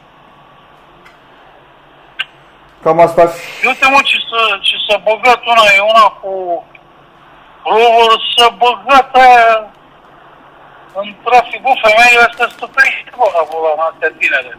Cam 2.84 3.00
asta 3.00 3.20
ar 3.22 3.28
fi. 3.28 3.66
Eu 3.66 3.72
te 3.80 3.86
mă 3.92 4.00
ce, 4.08 4.16
să, 4.30 4.40
ce 4.60 4.76
s-a 4.86 4.98
băgat 5.08 5.40
una, 5.52 5.64
e 5.76 5.80
una 5.92 6.06
cu 6.20 6.32
rover, 7.70 8.12
s-a 8.36 8.48
băgat 8.62 9.14
aia 9.14 9.70
în 11.00 11.14
trafic. 11.24 11.60
Bă, 11.62 11.72
femeile 11.84 12.22
astea 12.28 12.48
stupește, 12.56 13.10
bă, 13.16 13.26
la 13.36 13.42
volan, 13.50 13.80
astea 13.90 14.10
tinere. 14.18 14.58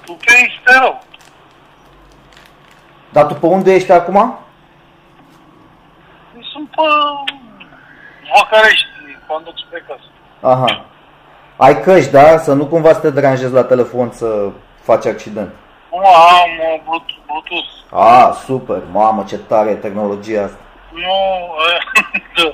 Stupește 0.00 0.70
rău. 0.80 1.02
Dar 3.12 3.24
tu 3.26 3.34
pe 3.34 3.46
unde 3.46 3.74
ești 3.74 3.92
acum? 3.92 4.38
Sunt 6.52 6.68
pe 6.70 6.86
Văcărești, 8.34 8.86
conduc 9.26 9.54
spre 9.66 9.84
casă. 9.88 10.08
Aha. 10.40 10.84
Ai 11.56 11.82
căști, 11.82 12.10
da? 12.10 12.38
Să 12.38 12.52
nu 12.52 12.66
cumva 12.66 12.92
să 12.92 13.00
te 13.00 13.10
deranjezi 13.10 13.52
la 13.52 13.64
telefon 13.64 14.10
să 14.12 14.50
faci 14.82 15.06
accident. 15.06 15.54
Nu, 15.98 16.06
am 16.06 16.50
uh, 16.58 16.80
Bluetooth- 16.86 17.24
Bluetooth. 17.26 17.70
Ah, 17.90 18.34
super. 18.44 18.82
Mamă, 18.92 19.24
ce 19.28 19.38
tare 19.38 19.70
e 19.70 19.74
tehnologia 19.74 20.42
asta. 20.44 20.58
Nu, 20.92 21.16
uh, 21.66 22.44
uh, 22.44 22.52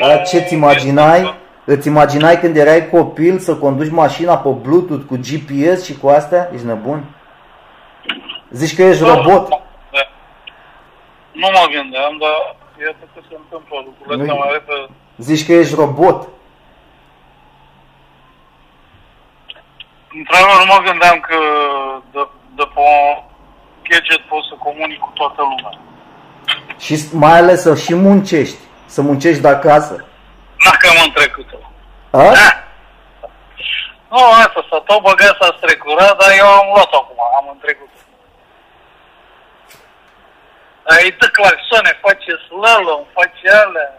nu... 0.00 0.06
Dar 0.06 0.22
ce-ți 0.26 0.54
imaginai? 0.54 1.34
Îți 1.64 1.88
imaginai 1.88 2.38
când 2.40 2.56
erai 2.56 2.88
copil 2.88 3.38
să 3.38 3.56
conduci 3.56 3.90
mașina 3.90 4.36
pe 4.38 4.48
Bluetooth 4.48 5.04
cu 5.08 5.14
GPS 5.16 5.84
și 5.84 5.98
cu 5.98 6.08
astea? 6.08 6.50
Ești 6.54 6.66
nebun? 6.66 7.04
Zici 8.50 8.76
că 8.76 8.82
ești 8.82 9.04
robot? 9.04 9.48
Da. 9.48 9.56
Nu 11.32 11.48
mă 11.52 11.66
gândeam, 11.72 12.16
dar 12.20 12.56
iată 12.86 13.04
că 13.14 13.20
se 13.28 13.36
întâmplă 13.42 13.76
lucrurile 13.84 14.22
astea 14.22 14.34
Nu- 14.34 14.40
mai 14.44 14.48
repede. 14.52 14.86
Zici 15.16 15.46
că 15.46 15.52
ești 15.52 15.74
robot? 15.74 16.28
Într-adevăr, 20.18 20.56
nu 20.58 20.72
mă 20.74 20.80
gândeam 20.88 21.20
că 21.20 21.36
de, 22.12 22.28
de 22.58 22.64
pe 22.74 22.80
un 22.80 23.22
gadget 23.88 24.20
poți 24.28 24.48
să 24.48 24.54
comunici 24.54 24.98
cu 25.06 25.10
toată 25.14 25.40
lumea. 25.42 25.78
Și 26.78 26.96
s- 26.96 27.10
mai 27.12 27.36
ales 27.38 27.60
să 27.62 27.74
și 27.74 27.94
muncești. 27.94 28.58
Să 28.86 29.00
muncești 29.02 29.40
de 29.42 29.48
acasă. 29.48 30.04
Dacă 30.64 30.84
am 31.02 31.10
trecut-o. 31.10 31.56
A? 32.10 32.22
Da. 32.22 32.48
Nu, 34.10 34.18
asta 34.44 34.66
s-a 34.70 34.78
tot 34.86 35.00
băgat, 35.02 35.36
s-a 35.40 35.54
strecurat, 35.56 36.16
dar 36.20 36.30
eu 36.38 36.46
am 36.46 36.66
luat 36.74 36.92
acum, 37.00 37.18
am 37.38 37.48
întrecut. 37.52 37.88
Ai 40.92 41.14
dă 41.18 41.26
claxoane, 41.26 41.98
face 42.06 42.30
slalom, 42.46 43.02
face 43.18 43.46
alea. 43.64 43.90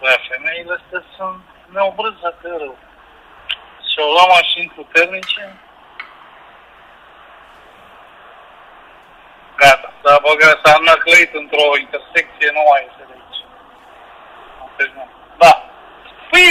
Bă, 0.00 0.10
femeile 0.28 0.72
astea 0.78 1.02
sunt 1.16 1.40
neobrâzate 1.72 2.48
rău. 2.62 2.76
Și-au 3.98 4.10
luat 4.16 4.30
mașini 4.38 4.72
puternice. 4.78 5.42
Gata, 9.60 9.88
s-a 10.02 10.14
băgat, 10.26 10.56
s-a 10.64 10.74
năclăit 10.88 11.32
într-o 11.42 11.66
intersecție, 11.84 12.48
nu 12.56 12.62
mai 12.68 12.80
este 12.88 13.02
de 13.08 13.14
aici. 13.16 13.40
Deci 14.78 14.92
nu. 14.96 15.04
Da. 15.42 15.52
Păi, 16.30 16.48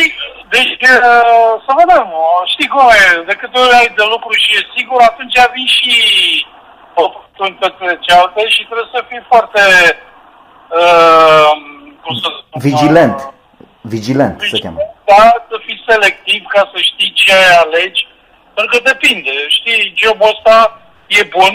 deci, 0.55 0.73
uh, 1.11 1.53
să 1.65 1.71
vedem, 1.81 2.05
uh, 2.23 2.41
știi 2.53 2.71
cum 2.73 2.85
e, 3.01 3.03
de 3.29 3.35
câte 3.41 3.57
ori 3.63 3.77
ai 3.79 3.89
de 3.99 4.05
lucru 4.13 4.31
și 4.43 4.49
e 4.57 4.71
sigur, 4.75 4.99
atunci 5.09 5.37
vin 5.53 5.67
și 5.77 5.95
oportunitățile 7.05 7.93
cealaltă 8.05 8.39
și 8.55 8.67
trebuie 8.69 8.89
să 8.95 8.99
fii 9.09 9.23
foarte, 9.31 9.63
uh, 10.79 11.51
cum 12.03 12.13
să 12.23 12.27
spun, 12.37 12.57
Vigilent. 12.67 13.19
uh, 13.19 13.34
Vigilent 13.93 14.37
se 14.51 14.59
cheamă. 14.63 14.79
da, 15.11 15.23
să 15.49 15.55
fii 15.65 15.83
selectiv 15.89 16.41
ca 16.53 16.61
să 16.71 16.77
știi 16.89 17.11
ce 17.21 17.35
alegi, 17.63 18.01
pentru 18.55 18.71
că 18.73 18.79
depinde, 18.91 19.33
știi, 19.57 19.93
jobul 20.01 20.31
ăsta 20.33 20.55
e 21.19 21.23
bun, 21.37 21.53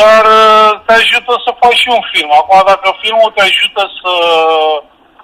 dar 0.00 0.22
uh, 0.40 0.70
te 0.86 0.92
ajută 1.00 1.32
să 1.46 1.50
faci 1.60 1.80
și 1.82 1.88
un 1.98 2.04
film. 2.12 2.30
Acum, 2.40 2.60
dacă 2.72 2.88
filmul 3.02 3.30
te 3.34 3.42
ajută 3.50 3.82
să 4.00 4.12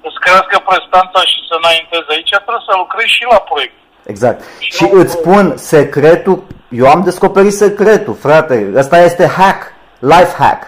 îți 0.07 0.21
crească 0.25 0.57
prestanța 0.69 1.21
și 1.33 1.39
să 1.49 1.55
înaintezi 1.61 2.13
aici, 2.15 2.35
trebuie 2.45 2.69
să 2.69 2.75
lucrezi 2.83 3.17
și 3.17 3.25
la 3.33 3.41
proiect. 3.49 3.77
Exact. 4.13 4.39
Și 4.77 4.85
îți 5.01 5.13
spun 5.13 5.45
secretul, 5.57 6.37
eu 6.81 6.87
am 6.95 7.03
descoperit 7.03 7.53
secretul, 7.53 8.15
frate. 8.15 8.73
Ăsta 8.83 8.99
este 8.99 9.27
hack, 9.27 9.73
life 9.99 10.35
hack. 10.39 10.63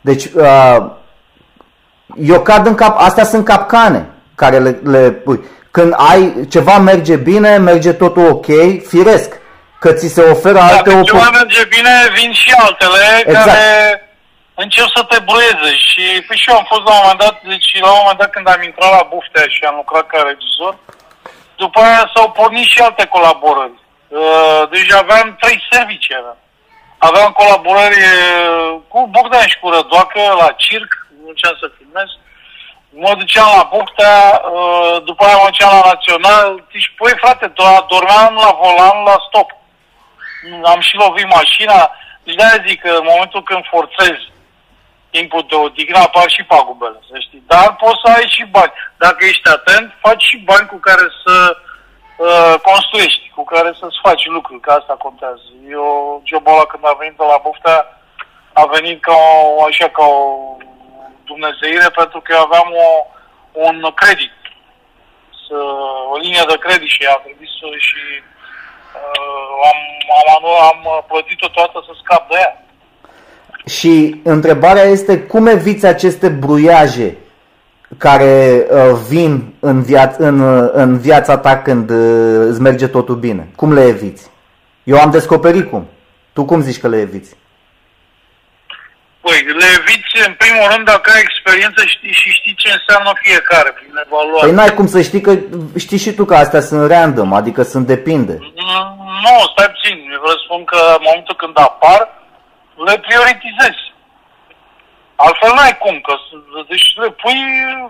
Deci, 0.00 0.24
uh, 0.24 0.78
eu 2.14 2.42
cad 2.42 2.66
în 2.66 2.74
cap, 2.74 2.98
astea 3.00 3.24
sunt 3.24 3.44
capcane 3.44 4.06
care 4.34 4.58
le, 4.58 4.80
le 4.84 5.10
pui. 5.10 5.44
Când 5.70 5.94
ai, 5.96 6.46
ceva 6.50 6.78
merge 6.78 7.16
bine, 7.16 7.56
merge 7.56 7.92
totul 7.92 8.26
ok, 8.26 8.46
firesc. 8.88 9.30
Că 9.80 9.92
ți 9.92 10.08
se 10.08 10.22
oferă 10.22 10.58
alte 10.58 10.74
Dacă 10.74 10.88
ceva 10.90 11.00
oportunități. 11.00 11.38
merge 11.42 11.64
bine, 11.76 11.90
vin 12.18 12.32
și 12.32 12.50
altele 12.64 13.04
Exact. 13.24 13.44
care 13.46 13.64
încep 14.54 14.86
să 14.96 15.02
te 15.02 15.18
bruieze. 15.28 15.70
Și 15.88 16.04
păi 16.26 16.36
și 16.36 16.50
eu 16.50 16.56
am 16.56 16.66
fost 16.72 16.84
la 16.88 16.92
un 16.94 17.00
moment 17.02 17.20
dat, 17.24 17.36
deci 17.52 17.68
la 17.80 17.90
un 17.90 18.00
moment 18.00 18.18
dat 18.18 18.30
când 18.30 18.48
am 18.48 18.62
intrat 18.62 18.90
la 18.98 19.08
Buftea 19.12 19.46
și 19.54 19.60
am 19.68 19.76
lucrat 19.82 20.06
ca 20.06 20.18
regizor, 20.30 20.74
după 21.56 21.78
aia 21.80 22.10
s-au 22.14 22.30
pornit 22.38 22.68
și 22.72 22.80
alte 22.80 23.04
colaborări. 23.14 23.78
Uh, 24.08 24.62
Deci 24.70 24.92
aveam 24.92 25.36
trei 25.40 25.58
servicii. 25.70 26.14
Aveam, 26.20 26.38
aveam 26.98 27.30
colaborări 27.40 28.00
uh, 28.14 28.70
cu 28.88 28.98
Bogdan 29.14 29.46
și 29.46 29.58
cu 29.60 29.68
Rădoacă 29.70 30.20
la 30.42 30.48
circ, 30.64 31.05
înceam 31.32 31.56
să 31.60 31.74
filmez. 31.76 32.08
Mă 33.02 33.12
duceam 33.20 33.48
la 33.56 33.64
Buftea, 33.72 34.16
uh, 34.52 34.96
după 35.08 35.22
aia 35.24 35.36
mă 35.36 35.48
duceam 35.50 35.72
la 35.78 35.88
Național. 35.92 36.46
Deci, 36.72 36.88
păi 36.98 37.14
frate, 37.22 37.46
do- 37.58 37.84
dormeam 37.92 38.34
la 38.44 38.50
volan 38.60 38.98
la 39.10 39.16
stop 39.28 39.48
am 40.64 40.80
și 40.80 40.96
lovit 40.96 41.28
mașina, 41.34 41.90
deci 42.22 42.34
de-aia 42.34 42.64
zic 42.66 42.80
că 42.80 42.88
în 42.88 43.06
momentul 43.10 43.42
când 43.42 43.64
forțezi 43.70 44.24
timpul 45.10 45.46
de 45.48 45.54
odihnă 45.54 45.98
apar 45.98 46.28
și 46.28 46.42
pagubele, 46.42 46.98
să 47.10 47.18
știi. 47.18 47.42
Dar 47.46 47.76
poți 47.76 48.00
să 48.04 48.12
ai 48.16 48.28
și 48.28 48.44
bani. 48.44 48.72
Dacă 48.96 49.24
ești 49.24 49.48
atent, 49.48 49.92
faci 50.00 50.22
și 50.22 50.36
bani 50.36 50.66
cu 50.66 50.76
care 50.76 51.06
să 51.24 51.56
uh, 51.56 52.54
construiești, 52.62 53.32
cu 53.34 53.44
care 53.44 53.70
să-ți 53.80 53.98
faci 54.02 54.26
lucruri, 54.26 54.60
că 54.60 54.70
asta 54.70 54.94
contează. 55.04 55.42
Eu, 55.70 56.22
jobul 56.24 56.52
ăla 56.52 56.64
când 56.64 56.82
a 56.86 56.96
venit 56.98 57.16
de 57.16 57.24
la 57.24 57.40
Buftea, 57.42 57.78
a 58.52 58.64
venit 58.64 59.02
ca 59.02 59.14
o, 59.58 59.64
așa, 59.64 59.88
ca 59.88 60.04
o 60.04 60.56
dumnezeire, 61.30 61.88
pentru 62.00 62.18
că 62.20 62.28
eu 62.34 62.42
aveam 62.44 62.68
o, 62.86 62.88
un 63.66 63.76
credit, 64.00 64.34
să, 65.46 65.58
o 66.12 66.16
linie 66.24 66.44
de 66.50 66.56
credit 66.64 66.90
și 66.96 67.02
a 67.14 67.16
trebuit 67.24 67.52
să 67.60 67.66
și 67.88 68.02
uh, 69.00 69.48
am, 69.70 69.78
am, 70.20 70.28
anu- 70.36 70.62
am 70.70 70.80
plătit-o 71.10 71.48
toată 71.48 71.76
să 71.86 71.92
scap 72.02 72.22
de 72.30 72.36
ea. 72.44 72.52
Și 73.76 74.20
întrebarea 74.24 74.82
este 74.82 75.18
cum 75.20 75.46
eviți 75.46 75.86
aceste 75.86 76.28
bruiaje 76.28 77.16
care 77.98 78.66
uh, 78.70 78.98
vin 79.08 79.54
în, 79.60 79.84
viaț- 79.84 80.18
în, 80.18 80.40
uh, 80.40 80.70
în 80.72 80.98
viața 80.98 81.38
ta 81.38 81.58
când 81.62 81.90
uh, 81.90 82.46
îți 82.48 82.60
merge 82.60 82.86
totul 82.86 83.16
bine? 83.16 83.48
Cum 83.56 83.72
le 83.72 83.84
eviți? 83.84 84.30
Eu 84.84 85.00
am 85.00 85.10
descoperit 85.10 85.70
cum. 85.70 85.86
Tu 86.32 86.44
cum 86.44 86.60
zici 86.60 86.80
că 86.80 86.88
le 86.88 87.00
eviți? 87.00 87.36
Păi, 89.26 89.38
le 89.60 89.66
eviți 89.78 90.12
în 90.28 90.34
primul 90.42 90.66
rând 90.72 90.84
dacă 90.92 91.06
ai 91.14 91.22
experiență 91.28 91.80
știi, 91.94 92.12
și 92.20 92.28
știi 92.38 92.54
ce 92.62 92.68
înseamnă 92.78 93.10
fiecare 93.24 93.70
prin 93.78 93.92
evaluare. 94.06 94.46
Păi 94.46 94.56
n-ai 94.56 94.74
cum 94.78 94.86
să 94.94 95.00
știi 95.08 95.20
că 95.26 95.32
știi 95.84 96.02
și 96.04 96.12
tu 96.16 96.24
că 96.24 96.34
astea 96.36 96.60
sunt 96.68 96.82
random, 96.90 97.30
adică 97.40 97.62
sunt 97.72 97.86
depinde. 97.94 98.34
Mm, 98.40 98.86
Nu, 99.24 99.34
stai 99.52 99.68
puțin. 99.74 99.96
Eu 100.14 100.20
vă 100.28 100.34
spun 100.44 100.60
că 100.70 100.78
în 100.98 101.02
momentul 101.08 101.36
când 101.42 101.54
apar, 101.68 102.00
le 102.86 102.94
prioritizezi. 103.06 103.82
Altfel 105.16 105.52
n-ai 105.56 105.76
cum, 105.84 105.96
că 106.06 106.12
s- 106.24 106.66
deci 106.68 106.86
le 107.02 107.08
pui, 107.22 107.40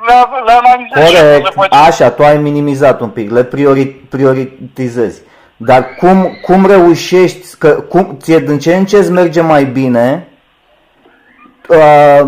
le, 0.08 0.14
le 0.46 0.52
analizezi. 0.52 1.06
și 1.16 1.22
le 1.22 1.28
Corect, 1.38 1.52
faci. 1.54 1.74
așa, 1.88 2.10
tu 2.10 2.22
ai 2.24 2.38
minimizat 2.38 3.00
un 3.00 3.08
pic, 3.10 3.30
le 3.30 3.44
priori, 3.44 3.86
prioritizezi. 3.86 5.20
Dar 5.56 5.94
cum, 5.94 6.38
cum 6.42 6.66
reușești, 6.66 7.56
că 7.58 7.68
cum, 7.70 8.16
ție 8.22 8.38
din 8.38 8.58
ce 8.58 8.74
în 8.74 8.86
ce 8.86 8.96
îți 8.96 9.10
merge 9.10 9.40
mai 9.40 9.64
bine, 9.64 10.28
uh, 11.68 12.20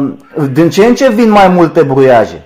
din 0.51 0.71
ce 0.71 0.85
în 0.87 0.95
ce 0.95 1.09
vin 1.11 1.31
mai 1.31 1.49
multe 1.49 1.83
bruiaje? 1.83 2.43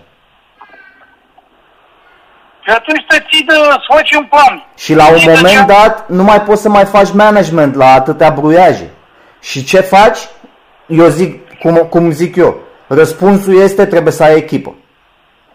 Și 2.65 2.71
atunci 2.71 3.05
te 3.09 3.19
ții 3.31 3.45
de 3.45 3.55
să 3.55 3.79
faci 3.95 4.13
un 4.15 4.25
plan. 4.27 4.67
Și 4.77 4.95
la 4.95 5.11
un 5.11 5.19
Și 5.19 5.27
de 5.27 5.33
moment 5.33 5.59
ce- 5.59 5.65
dat 5.75 6.09
nu 6.09 6.23
mai 6.23 6.41
poți 6.43 6.63
să 6.63 6.69
mai 6.69 6.85
faci 6.85 7.13
management 7.13 7.75
la 7.75 7.93
atâtea 7.93 8.31
bruiaje. 8.31 8.91
Și 9.41 9.65
ce 9.65 9.81
faci? 9.81 10.19
Eu 10.87 11.07
zic, 11.09 11.59
cum, 11.59 11.75
cum 11.77 12.11
zic 12.11 12.37
eu, 12.37 12.61
răspunsul 12.87 13.61
este 13.61 13.87
trebuie 13.87 14.13
să 14.13 14.23
ai 14.23 14.37
echipă. 14.37 14.75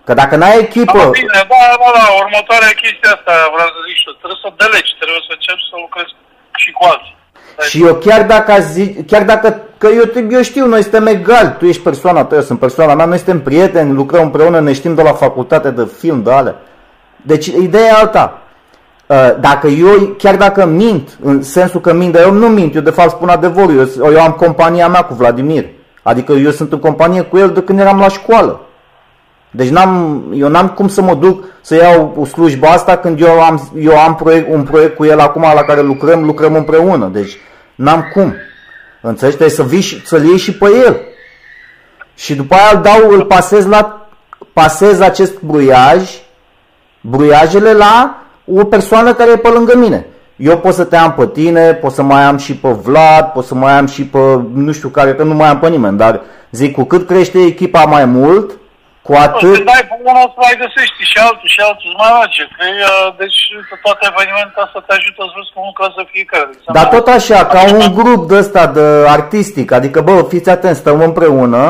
Că 0.04 0.14
dacă 0.14 0.36
n-ai 0.36 0.60
echipă, 0.60 0.98
Da, 0.98 1.10
bine, 1.10 1.28
da, 1.34 1.44
da, 1.48 1.92
da, 1.94 2.06
următoarea 2.24 2.68
chestie 2.82 3.10
asta 3.16 3.34
vreau 3.54 3.68
să 3.76 3.80
zic 3.88 3.96
și 4.02 4.08
eu. 4.08 4.14
Trebuie 4.22 4.40
să 4.44 4.50
delegi, 4.62 4.92
trebuie 5.00 5.22
să 5.28 5.32
începi 5.38 5.64
să 5.70 5.76
lucrezi 5.86 6.14
și 6.62 6.72
cu 6.72 6.84
alții. 6.92 7.16
Dai 7.58 7.68
Și 7.70 7.78
eu 7.88 7.96
chiar 7.96 8.22
dacă 8.34 8.52
aș 8.52 8.64
zi, 8.76 9.04
chiar 9.12 9.24
dacă, 9.24 9.48
că 9.78 9.88
eu, 9.88 10.24
eu 10.30 10.42
știu, 10.42 10.66
noi 10.66 10.82
suntem 10.82 11.06
egali, 11.06 11.56
tu 11.58 11.66
ești 11.66 11.82
persoana 11.82 12.24
ta, 12.24 12.36
eu 12.36 12.42
sunt 12.42 12.60
persoana 12.60 12.96
mea, 12.96 13.06
noi 13.06 13.18
suntem 13.18 13.42
prieteni, 13.42 13.94
lucrăm 13.94 14.24
împreună, 14.24 14.60
ne 14.60 14.74
știm 14.74 14.96
de 14.96 15.02
la 15.02 15.12
facultate 15.12 15.70
de 15.70 15.88
film, 15.98 16.24
de 16.24 16.32
alea. 16.32 16.56
Deci 17.22 17.46
ideea 17.46 17.86
e 17.86 17.92
alta. 17.92 18.42
Uh, 19.08 19.36
Dacă 19.40 19.68
eu, 19.68 20.16
chiar 20.18 20.36
dacă 20.36 20.66
mint, 20.66 21.18
în 21.22 21.42
sensul 21.42 21.80
că 21.80 21.94
mint, 21.94 22.14
dar 22.14 22.22
eu 22.22 22.32
nu 22.32 22.48
mint, 22.48 22.76
eu 22.76 22.82
de 22.82 22.90
fapt 22.90 23.10
spun 23.10 23.30
adevărul, 23.30 23.90
eu, 24.00 24.12
eu 24.12 24.22
am 24.22 24.32
compania 24.32 24.88
mea 24.88 25.02
cu 25.02 25.14
Vladimir. 25.14 25.66
Adică 26.04 26.32
eu 26.34 26.52
sunt 26.52 26.72
în 26.72 26.80
companie 26.80 27.22
cu 27.22 27.38
el 27.38 27.50
de 27.50 27.62
când 27.62 27.80
eram 27.80 28.00
la 28.00 28.08
școală. 28.08 28.62
Deci 29.52 29.70
n-am, 29.70 30.24
eu 30.34 30.48
n-am 30.48 30.68
cum 30.68 30.88
să 30.88 31.02
mă 31.02 31.14
duc 31.14 31.44
să 31.62 31.76
iau 31.76 32.26
slujba 32.26 32.68
asta 32.68 32.98
când 32.98 33.22
eu 33.22 33.42
am, 33.42 33.70
eu 33.80 34.00
am 34.00 34.16
proiect, 34.16 34.54
un 34.54 34.64
proiect 34.64 34.96
cu 34.96 35.06
el 35.06 35.20
acum 35.20 35.42
la 35.42 35.62
care 35.62 35.82
lucrăm, 35.82 36.24
lucrăm 36.24 36.56
împreună. 36.56 37.10
Deci 37.14 37.38
n-am 37.76 38.10
cum. 38.14 38.34
Înțelegi? 39.02 39.38
Trebuie 39.38 39.58
să 39.58 39.64
vii 39.64 40.02
să-l 40.06 40.24
iei 40.24 40.38
și 40.38 40.54
pe 40.54 40.66
el. 40.86 41.02
Și 42.16 42.36
după 42.36 42.56
aia 42.56 42.72
îl 42.74 42.82
dau, 42.82 43.12
îl 43.12 43.26
pasez 43.26 43.66
la, 43.66 44.08
pasez 44.54 45.00
acest 45.00 45.40
bruiaj, 45.42 46.10
bruiajele 47.02 47.74
la 47.74 48.22
o 48.46 48.64
persoană 48.64 49.14
care 49.14 49.32
e 49.32 49.38
pe 49.38 49.50
lângă 49.50 49.78
mine. 49.78 50.06
Eu 50.36 50.58
pot 50.58 50.74
să 50.74 50.84
te 50.84 50.96
am 50.96 51.14
pe 51.14 51.28
tine, 51.28 51.74
pot 51.74 51.92
să 51.92 52.02
mai 52.02 52.24
am 52.24 52.38
și 52.38 52.56
pe 52.56 52.70
Vlad, 52.70 53.26
pot 53.26 53.46
să 53.46 53.56
mai 53.56 53.78
am 53.78 53.86
și 53.86 54.06
pe 54.06 54.20
nu 54.54 54.72
știu 54.72 54.90
care, 54.90 55.16
că 55.16 55.24
nu 55.24 55.34
mai 55.34 55.50
am 55.50 55.60
pe 55.60 55.70
nimeni, 55.70 55.98
dar 55.98 56.22
zic, 56.52 56.74
cu 56.74 56.84
cât 56.84 57.08
crește 57.08 57.40
echipa 57.40 57.84
mai 57.84 58.06
mult, 58.06 58.58
cu 59.08 59.14
atât... 59.28 59.54
Când 59.58 59.70
ai 59.76 59.86
pe 59.90 59.96
unul, 60.10 60.28
mai 60.46 60.56
găsești 60.64 61.00
și 61.12 61.18
altul 61.28 61.50
și 61.56 61.62
altul, 61.68 61.92
mai 62.02 62.12
face. 62.22 62.42
Că, 62.56 62.66
deci 63.22 63.40
toate 63.86 64.04
evenimentele 64.12 64.64
astea 64.66 64.84
te 64.88 64.94
ajută 65.00 65.20
să 65.26 65.34
vezi 65.38 65.54
cum 65.54 65.64
lucrează 65.70 66.02
fiecare. 66.14 66.50
Dar 66.78 66.86
tot 66.96 67.08
așa, 67.18 67.40
ca 67.54 67.62
un 67.80 67.86
grup 68.00 68.22
de 68.30 68.36
ăsta 68.44 68.64
de 68.78 68.86
artistic, 69.18 69.68
adică 69.80 70.00
bă, 70.08 70.16
fiți 70.32 70.54
atenți, 70.56 70.82
stăm 70.84 71.00
împreună 71.10 71.64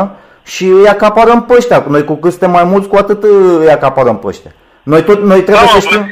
și 0.53 0.65
îi 0.77 0.87
acaparăm 0.95 1.39
pe 1.45 1.53
ăștia. 1.59 1.79
Noi 1.95 2.03
cu 2.09 2.15
cât 2.21 2.31
suntem 2.31 2.51
mai 2.57 2.67
mulți, 2.71 2.89
cu 2.89 2.97
atât 3.03 3.19
îi 3.63 3.75
acaparăm 3.77 4.17
pe 4.19 4.27
ăștia. 4.27 4.51
Noi, 4.91 5.01
tot, 5.07 5.19
noi 5.31 5.41
trebuie 5.47 5.69
da, 5.71 5.75
să 5.75 5.79
știm... 5.87 6.03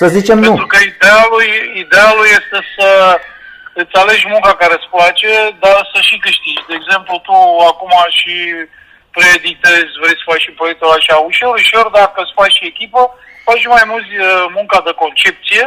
Să 0.00 0.06
zicem 0.16 0.36
pentru 0.36 0.50
nu. 0.50 0.56
Pentru 0.56 0.72
că 0.74 0.78
idealul, 0.92 1.42
idealul 1.84 2.26
este 2.38 2.58
să 2.76 2.88
îți 3.80 3.94
alegi 4.02 4.30
munca 4.32 4.52
care 4.62 4.74
îți 4.76 4.92
place, 4.96 5.32
dar 5.62 5.76
să 5.92 5.98
și 6.08 6.16
câștigi. 6.26 6.68
De 6.70 6.76
exemplu, 6.80 7.14
tu 7.26 7.36
acum 7.70 7.94
și 8.18 8.34
preeditezi, 9.16 9.98
vreți 10.02 10.20
să 10.22 10.28
faci 10.30 10.44
și 10.46 10.58
proiectul 10.58 10.96
așa 10.98 11.16
ușor, 11.16 11.54
ușor, 11.54 11.86
dacă 12.00 12.18
îți 12.22 12.36
faci 12.40 12.56
și 12.58 12.70
echipă, 12.72 13.02
faci 13.48 13.66
mai 13.66 13.84
mult 13.92 14.06
uh, 14.10 14.44
munca 14.56 14.80
de 14.88 14.92
concepție, 15.02 15.64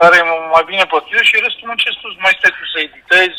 care 0.00 0.14
e 0.16 0.22
mai 0.54 0.64
bine 0.70 0.84
plătită 0.92 1.22
și 1.22 1.42
restul 1.44 1.68
muncești 1.68 2.00
tu, 2.00 2.08
mai 2.24 2.36
stai 2.38 2.56
tu 2.56 2.64
să 2.72 2.78
editezi 2.80 3.38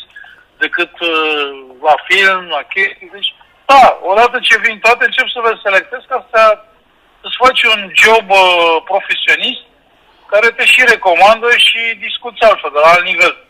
decât 0.63 0.93
uh, 0.99 1.49
la 1.87 1.95
film, 2.07 2.43
la 2.55 2.61
chestii. 2.73 3.13
Deci, 3.15 3.31
da, 3.71 3.83
odată 4.11 4.35
ce 4.47 4.55
vin 4.65 4.77
toate, 4.79 5.03
încep 5.05 5.27
să 5.29 5.39
le 5.45 5.53
selectezi 5.63 6.09
ca 6.11 6.19
să 6.31 6.41
să 7.21 7.29
faci 7.43 7.63
un 7.63 7.91
job 8.03 8.29
uh, 8.29 8.75
profesionist 8.91 9.63
care 10.25 10.47
te 10.47 10.65
și 10.65 10.81
recomandă 10.85 11.49
și 11.57 11.79
discuți 11.99 12.43
altfel, 12.43 12.69
de 12.73 12.79
la 12.83 12.89
alt 12.89 13.05
nivel. 13.05 13.45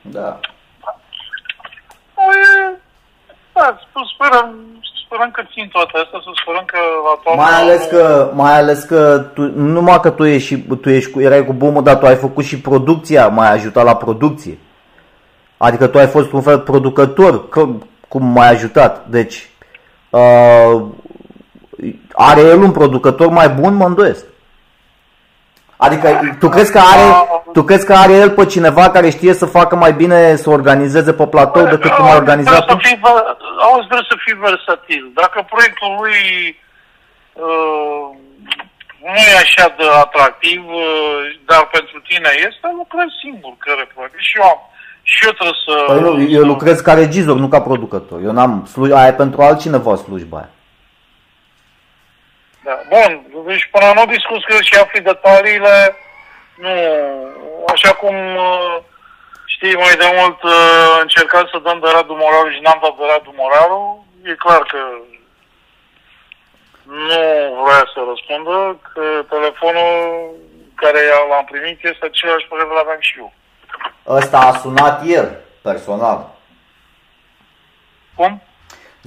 Da. 0.00 0.40
Păi, 2.14 2.76
da, 3.58 3.78
sperăm, 4.14 4.48
sperăm 5.04 5.30
că 5.30 5.42
țin 5.52 5.68
toate 5.72 5.94
astea, 6.02 6.20
să 6.24 6.30
sperăm 6.42 6.64
că 6.72 6.78
la 7.06 7.14
toamnă... 7.22 7.42
Mai 7.42 7.60
ales 7.62 7.82
că, 7.84 8.30
mai 8.34 8.54
ales 8.58 8.80
că 8.82 9.18
tu, 9.34 9.42
nu 9.42 9.70
numai 9.72 10.00
că 10.00 10.10
tu 10.10 10.24
ești, 10.24 10.56
tu 10.56 10.90
ești 10.90 11.10
cu, 11.10 11.20
erai 11.20 11.44
cu 11.44 11.52
bumul, 11.52 11.82
dar 11.82 11.96
tu 11.96 12.06
ai 12.06 12.16
făcut 12.16 12.44
și 12.44 12.60
producția, 12.60 13.28
mai 13.28 13.52
ajutat 13.52 13.84
la 13.84 13.96
producție. 13.96 14.58
Adică 15.56 15.86
tu 15.86 15.98
ai 15.98 16.06
fost 16.06 16.32
un 16.32 16.42
fel 16.42 16.58
producător, 16.58 17.48
că, 17.48 17.68
cum 18.08 18.24
m-ai 18.26 18.48
ajutat. 18.48 19.06
Deci, 19.06 19.50
uh, 20.10 20.82
are 22.12 22.40
el 22.40 22.62
un 22.62 22.72
producător 22.72 23.28
mai 23.28 23.48
bun, 23.48 23.74
mă 23.74 23.84
îndoiesc. 23.84 24.24
Adică 25.86 26.06
tu 26.38 26.48
crezi 26.48 26.72
că 26.72 26.78
are, 26.92 27.06
tu 27.52 27.62
crezi 27.62 27.86
că 27.86 27.94
are 27.94 28.12
el 28.12 28.30
pe 28.30 28.44
cineva 28.44 28.90
care 28.90 29.10
știe 29.10 29.32
să 29.32 29.46
facă 29.46 29.74
mai 29.76 29.92
bine, 29.92 30.36
să 30.36 30.50
organizeze 30.50 31.12
pe 31.12 31.26
platou 31.26 31.64
decât 31.64 31.90
cum 31.90 32.04
a 32.04 32.14
organizat 32.14 32.64
tu? 32.66 32.72
Auzi, 33.66 33.86
vreau 33.86 34.02
să 34.10 34.16
fii 34.24 34.36
versatil. 34.48 35.04
Dacă 35.14 35.46
proiectul 35.52 35.90
lui 36.00 36.18
uh, 37.32 38.06
nu 39.04 39.20
e 39.32 39.42
așa 39.44 39.66
de 39.78 39.84
atractiv, 40.04 40.60
uh, 40.66 41.20
dar 41.48 41.68
pentru 41.76 41.96
tine 42.08 42.30
este, 42.48 42.66
lucrezi 42.80 43.14
singur, 43.24 43.52
care 43.66 43.82
probabil. 43.92 44.20
Și 44.28 44.36
eu 44.40 44.44
am. 44.52 44.60
Și 45.02 45.24
eu 45.26 45.32
trebuie 45.38 45.58
să... 45.66 45.74
Păi 45.86 46.00
nu, 46.00 46.12
eu 46.38 46.44
lucrez 46.52 46.80
ca 46.80 46.92
regizor, 46.94 47.36
nu 47.36 47.48
ca 47.48 47.60
producător. 47.60 48.18
Eu 48.22 48.32
n-am 48.32 48.68
sluj- 48.72 48.92
aia 48.94 49.06
e 49.06 49.12
pentru 49.12 49.42
altcineva 49.42 49.94
slujba 49.94 50.36
aia. 50.36 50.50
Da. 52.68 52.80
Bun, 52.94 53.10
deci 53.46 53.68
până 53.72 53.92
nu 53.94 54.04
discuți 54.06 54.46
că 54.46 54.54
și 54.62 54.74
afli 54.74 55.00
detaliile, 55.00 55.96
nu, 56.56 56.72
așa 57.74 57.92
cum 57.94 58.16
uh, 58.36 58.76
știi 59.46 59.74
mai 59.74 59.94
de 60.02 60.08
mult 60.18 60.42
uh, 60.42 60.98
încercam 61.00 61.48
să 61.52 61.58
dăm 61.58 61.78
de 61.80 61.88
Radu 61.92 62.14
Moraru 62.14 62.50
și 62.50 62.60
n-am 62.62 62.78
dat 62.82 62.94
de 62.96 63.04
Radu 63.10 63.32
Moraru, 63.36 64.06
e 64.22 64.44
clar 64.44 64.62
că 64.72 64.80
nu 66.82 67.22
vrea 67.64 67.84
să 67.92 67.98
răspundă, 68.10 68.56
că 68.92 69.04
telefonul 69.34 69.94
care 70.74 71.00
l-am 71.30 71.44
primit 71.44 71.78
este 71.84 72.04
același 72.04 72.46
pe 72.48 72.54
care 72.58 72.74
l-aveam 72.76 73.00
și 73.00 73.14
eu. 73.18 73.32
Ăsta 74.06 74.38
a 74.38 74.52
sunat 74.52 75.02
el, 75.06 75.40
personal. 75.62 76.30
Cum? 78.14 78.42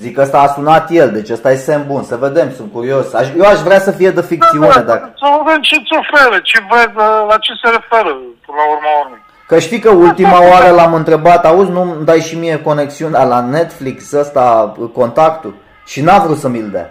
Zic 0.01 0.15
că 0.15 0.21
ăsta 0.21 0.39
a 0.41 0.47
sunat 0.47 0.89
el, 0.89 1.11
deci 1.11 1.29
ăsta 1.29 1.51
e 1.51 1.55
semn 1.55 1.83
bun, 1.87 2.03
să 2.03 2.15
vedem, 2.15 2.51
sunt 2.51 2.71
curios. 2.71 3.13
Aș, 3.13 3.27
eu 3.37 3.45
aș 3.45 3.59
vrea 3.59 3.79
să 3.79 3.91
fie 3.91 4.11
de 4.11 4.21
ficțiune, 4.21 4.67
da, 4.67 4.73
da, 4.73 4.81
dacă... 4.81 5.13
Să 5.17 5.27
vedem 5.45 5.61
ce 5.61 5.75
ți 5.75 5.93
oferă, 6.01 6.39
ce 6.39 6.59
vezi, 6.69 6.95
la 7.29 7.37
ce 7.37 7.53
se 7.61 7.69
referă, 7.69 8.11
până 8.45 8.57
la 8.61 8.65
urma 8.73 8.91
urmei. 9.03 9.23
Că 9.47 9.59
știi 9.59 9.79
că 9.79 9.89
ultima 9.89 10.39
oară 10.49 10.69
l-am 10.71 10.93
întrebat, 10.93 11.45
auzi, 11.45 11.71
nu 11.71 12.01
dai 12.03 12.19
și 12.19 12.35
mie 12.37 12.61
conexiunea 12.61 13.23
la 13.23 13.39
Netflix 13.41 14.11
ăsta, 14.11 14.73
contactul? 14.93 15.55
Și 15.85 16.01
n-a 16.01 16.17
vrut 16.19 16.37
să 16.37 16.47
mi-l 16.47 16.69
dea. 16.69 16.89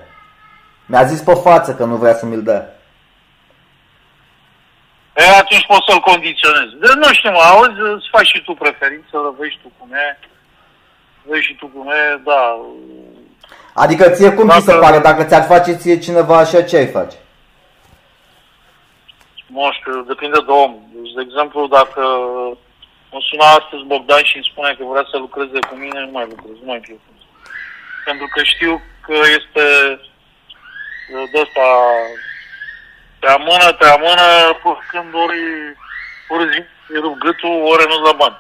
Mi-a 0.87 1.05
zis 1.05 1.21
pe 1.21 1.35
față 1.35 1.75
că 1.75 1.85
nu 1.85 1.97
vrea 1.97 2.15
să 2.15 2.27
mi-l 2.27 2.43
dea. 2.43 2.63
E, 5.17 5.23
atunci 5.43 5.67
poți 5.67 5.87
să-l 5.89 6.01
condiționezi. 6.11 6.73
De, 6.83 6.89
nu 7.03 7.13
știu, 7.13 7.31
mă, 7.31 7.43
auzi, 7.53 7.81
îți 7.97 8.09
faci 8.15 8.31
și 8.33 8.43
tu 8.47 8.53
preferință, 8.63 9.17
vezi 9.39 9.59
tu 9.63 9.69
cum 9.79 9.93
e 9.93 10.19
vezi 11.23 11.47
și 11.47 11.55
tu 11.55 11.67
cum 11.67 11.91
e, 11.91 12.21
da. 12.25 12.61
Adică 13.75 14.09
ție 14.09 14.33
cum 14.33 14.49
ți 14.49 14.65
se 14.65 14.75
pare? 14.75 14.99
Dacă 14.99 15.25
ți-ar 15.25 15.45
face 15.45 15.73
ție 15.73 15.99
cineva 15.99 16.37
așa, 16.39 16.63
ce 16.63 16.77
ai 16.77 16.87
face? 16.87 17.17
Nu 19.47 19.73
știu, 19.73 20.03
depinde 20.03 20.39
de 20.47 20.51
om. 20.51 20.73
Deci, 20.95 21.13
de 21.13 21.23
exemplu, 21.29 21.67
dacă 21.67 22.03
mă 23.11 23.19
suna 23.29 23.47
astăzi 23.59 23.89
Bogdan 23.91 24.25
și 24.25 24.37
îmi 24.37 24.49
spune 24.51 24.75
că 24.79 24.85
vrea 24.85 25.07
să 25.11 25.17
lucreze 25.17 25.59
cu 25.69 25.75
mine, 25.75 26.01
nu 26.01 26.11
mai 26.11 26.27
lucrez, 26.33 26.57
nu 26.61 26.71
mai 26.71 26.81
fiu. 26.83 26.99
Pentru 28.05 28.27
că 28.33 28.41
știu 28.43 28.83
că 29.07 29.15
este 29.39 29.65
de 31.33 31.41
asta 31.45 31.67
te 33.21 33.27
amână, 33.27 33.73
te 33.79 33.87
amână, 33.87 34.27
când 34.91 35.15
ori, 35.15 35.43
ori 36.29 36.51
zi, 36.53 36.61
rup 37.01 37.19
gâtul, 37.19 37.63
ori 37.73 37.87
nu 37.89 38.03
la 38.03 38.13
bani. 38.13 38.39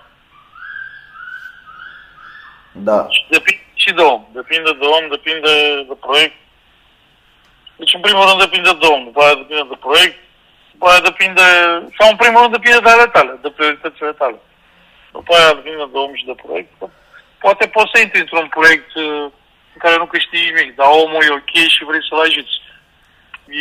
Da. 2.72 3.06
Depinde 3.30 3.64
și 3.74 3.92
de 3.92 4.02
om. 4.02 4.22
Depinde 4.32 4.70
de 4.80 4.86
om, 4.96 5.04
depinde 5.16 5.52
de 5.88 5.96
proiect. 6.06 6.36
Deci, 7.76 7.94
în 7.94 8.00
primul 8.06 8.24
rând, 8.28 8.40
depinde 8.46 8.72
de 8.82 8.86
om, 8.94 9.02
după 9.04 9.20
aia 9.22 9.34
depinde 9.42 9.66
de 9.72 9.78
proiect, 9.86 10.18
după 10.72 10.86
aia 10.88 11.00
depinde, 11.10 11.44
sau 11.98 12.06
în 12.10 12.18
primul 12.22 12.40
rând 12.40 12.56
depinde 12.56 12.80
de 12.84 12.90
ale 12.92 13.06
tale, 13.14 13.32
de 13.44 13.50
prioritățile 13.56 14.12
tale. 14.20 14.38
După 15.16 15.32
aia 15.34 15.58
depinde 15.58 15.86
de 15.92 15.98
om 16.04 16.12
și 16.18 16.28
de 16.30 16.36
proiect. 16.42 16.72
Poate 17.44 17.64
poți 17.76 17.92
să 17.92 18.00
intri 18.00 18.20
într-un 18.24 18.48
proiect 18.56 18.90
uh, 18.94 19.26
în 19.74 19.78
care 19.84 19.96
nu 19.98 20.06
câștigi 20.06 20.50
nimic, 20.50 20.70
dar 20.78 20.88
omul 21.02 21.22
e 21.24 21.38
ok 21.40 21.54
și 21.74 21.88
vrei 21.88 22.06
să-l 22.08 22.24
ajuți. 22.26 22.54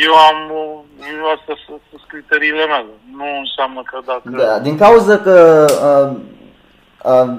Eu 0.08 0.14
am, 0.30 0.40
eu 1.18 1.26
astea 1.36 1.56
sunt 1.66 2.04
criteriile 2.08 2.66
mele. 2.74 2.94
Nu 3.18 3.28
înseamnă 3.44 3.82
că 3.90 3.98
dacă... 4.06 4.30
Da, 4.44 4.60
din 4.60 4.78
cauza 4.78 5.16
că 5.28 5.36
uh, 5.90 6.10
uh, 7.12 7.30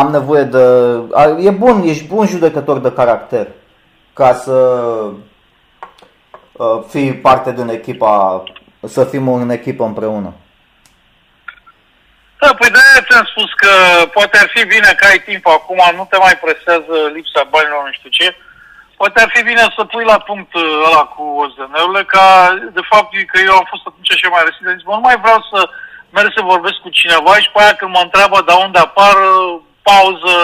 am 0.00 0.10
nevoie 0.10 0.42
de... 0.42 0.64
E 1.38 1.50
bun, 1.50 1.82
ești 1.82 2.06
bun 2.06 2.26
judecător 2.26 2.78
de 2.78 2.92
caracter 2.92 3.46
ca 4.12 4.32
să 4.32 4.56
uh, 6.52 6.78
fii 6.88 7.14
parte 7.26 7.52
din 7.52 7.68
echipa, 7.68 8.42
să 8.94 9.04
fim 9.04 9.28
în 9.28 9.50
echipă 9.50 9.84
împreună. 9.84 10.32
Da, 12.40 12.54
păi 12.58 12.70
de-aia 12.74 13.06
ți-am 13.08 13.26
spus 13.32 13.50
că 13.62 13.72
poate 14.16 14.38
ar 14.38 14.48
fi 14.54 14.62
bine 14.74 14.90
că 14.98 15.04
ai 15.06 15.20
timp 15.28 15.46
acum, 15.46 15.80
nu 15.96 16.06
te 16.10 16.16
mai 16.16 16.36
presează 16.44 16.94
lipsa 17.14 17.42
banilor, 17.52 17.82
nu 17.84 17.92
știu 17.98 18.10
ce. 18.18 18.26
Poate 18.96 19.20
ar 19.20 19.30
fi 19.34 19.42
bine 19.50 19.64
să 19.76 19.84
pui 19.84 20.04
la 20.12 20.18
punct 20.28 20.54
uh, 20.54 20.86
ăla 20.86 21.04
cu 21.14 21.22
OZN-urile, 21.42 22.02
ca 22.14 22.26
de 22.78 22.84
fapt 22.90 23.10
că 23.30 23.36
eu 23.48 23.54
am 23.56 23.66
fost 23.72 23.84
atunci 23.86 24.12
așa 24.12 24.28
mai 24.30 24.42
resit, 24.46 24.64
zis, 24.76 24.86
nu 24.86 25.06
mai 25.08 25.18
vreau 25.24 25.40
să 25.50 25.60
merg 26.16 26.30
să 26.36 26.50
vorbesc 26.52 26.78
cu 26.82 26.90
cineva 27.00 27.32
și 27.42 27.50
pe 27.52 27.60
aia 27.60 27.74
când 27.78 27.90
mă 27.94 28.02
întreabă 28.04 28.38
de 28.46 28.54
unde 28.64 28.78
apar, 28.78 29.16
pauză, 29.88 30.34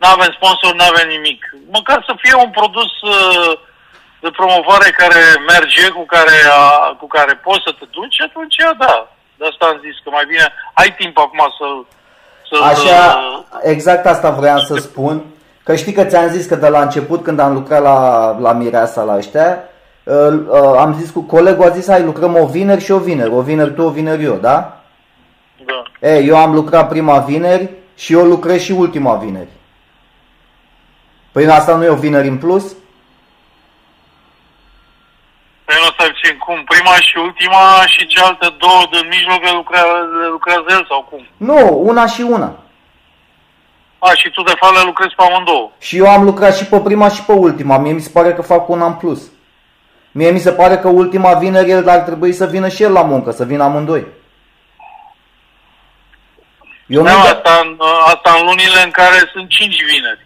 nu 0.00 0.06
avem 0.14 0.30
sponsor, 0.38 0.70
nu 0.74 0.84
avem 0.90 1.08
nimic. 1.16 1.40
Măcar 1.78 1.98
să 2.08 2.12
fie 2.22 2.34
un 2.44 2.50
produs 2.58 2.92
uh, 3.14 3.52
de 4.24 4.30
promovare 4.40 4.90
care 5.00 5.22
merge, 5.52 5.84
cu 5.98 6.04
care, 6.14 6.36
cu 7.00 7.06
care 7.16 7.32
poți 7.46 7.64
să 7.66 7.72
te 7.78 7.86
duci, 7.96 8.20
atunci 8.28 8.58
da. 8.84 8.94
De 9.38 9.44
asta 9.50 9.64
am 9.66 9.78
zis 9.86 9.96
că 10.04 10.08
mai 10.10 10.26
bine 10.32 10.46
ai 10.80 10.90
timp 11.00 11.18
acum 11.18 11.42
să... 11.58 11.66
să 12.48 12.54
Așa, 12.72 13.00
exact 13.72 14.06
asta 14.06 14.30
vreau 14.30 14.58
să 14.58 14.74
spun, 14.88 15.16
Că 15.66 15.74
știi 15.74 15.92
că 15.92 16.04
ți-am 16.04 16.28
zis 16.28 16.46
că 16.46 16.54
de 16.54 16.68
la 16.68 16.82
început 16.82 17.22
când 17.22 17.38
am 17.38 17.52
lucrat 17.52 17.82
la, 17.82 18.38
la 18.38 18.52
Mireasa 18.52 19.02
la 19.02 19.16
ăștia, 19.16 19.58
uh, 20.04 20.14
uh, 20.48 20.74
am 20.78 20.96
zis 21.00 21.10
cu 21.10 21.20
colegul, 21.20 21.64
a 21.64 21.68
zis 21.68 21.88
hai 21.88 22.02
lucrăm 22.02 22.36
o 22.36 22.46
vineri 22.46 22.84
și 22.84 22.90
o 22.90 22.98
vineri, 22.98 23.30
o 23.30 23.40
vineri 23.40 23.74
tu, 23.74 23.82
o 23.82 23.88
vineri 23.88 24.24
eu, 24.24 24.34
da? 24.34 24.80
Da. 25.64 26.08
E, 26.08 26.18
eu 26.18 26.36
am 26.36 26.54
lucrat 26.54 26.88
prima 26.88 27.18
vineri 27.18 27.70
și 27.96 28.12
eu 28.12 28.24
lucrez 28.24 28.60
și 28.62 28.72
ultima 28.72 29.14
vineri. 29.14 29.48
Păi 31.32 31.46
asta 31.46 31.76
nu 31.76 31.84
e 31.84 31.88
o 31.88 31.94
vineri 31.94 32.28
în 32.28 32.38
plus? 32.38 32.64
Păi 35.64 35.76
nu 35.82 35.90
stai 35.94 36.10
puțin, 36.14 36.38
cum? 36.38 36.64
Prima 36.64 36.94
și 37.06 37.16
ultima 37.18 37.84
și 37.86 38.06
cealaltă 38.06 38.54
două 38.58 38.82
din 38.90 39.08
mijloc 39.08 39.42
le 39.42 39.50
lucrează, 39.54 39.94
le 40.20 40.28
lucrează 40.28 40.64
el 40.68 40.84
sau 40.88 41.06
cum? 41.10 41.26
Nu, 41.36 41.80
una 41.82 42.06
și 42.06 42.20
una. 42.20 42.56
A, 43.98 44.14
și 44.14 44.30
tu 44.30 44.42
de 44.42 44.54
fapt 44.60 44.74
le 44.74 44.82
lucrezi 44.84 45.14
pe 45.14 45.22
amândouă. 45.22 45.70
Și 45.78 45.96
eu 45.96 46.08
am 46.08 46.24
lucrat 46.24 46.56
și 46.56 46.66
pe 46.66 46.80
prima 46.80 47.08
și 47.08 47.22
pe 47.24 47.32
ultima. 47.32 47.78
Mie 47.78 47.92
mi 47.92 48.00
se 48.00 48.10
pare 48.10 48.32
că 48.34 48.42
fac 48.42 48.68
una 48.68 48.86
în 48.86 48.94
plus. 48.94 49.22
Mie 50.12 50.30
mi 50.30 50.38
se 50.38 50.52
pare 50.52 50.76
că 50.76 50.88
ultima 50.88 51.32
vineri 51.34 51.70
el 51.70 51.88
ar 51.88 51.98
trebui 51.98 52.32
să 52.32 52.46
vină 52.46 52.68
și 52.68 52.82
el 52.82 52.92
la 52.92 53.02
muncă, 53.02 53.30
să 53.30 53.44
vină 53.44 53.62
amândoi. 53.62 54.06
Eu 56.86 57.02
nu 57.02 57.08
Da, 57.08 57.20
asta, 57.20 57.60
în, 57.64 57.78
asta 58.04 58.36
în 58.38 58.46
lunile 58.46 58.82
în 58.84 58.90
care 58.90 59.30
sunt 59.32 59.48
cinci 59.48 59.84
vineri. 59.84 60.24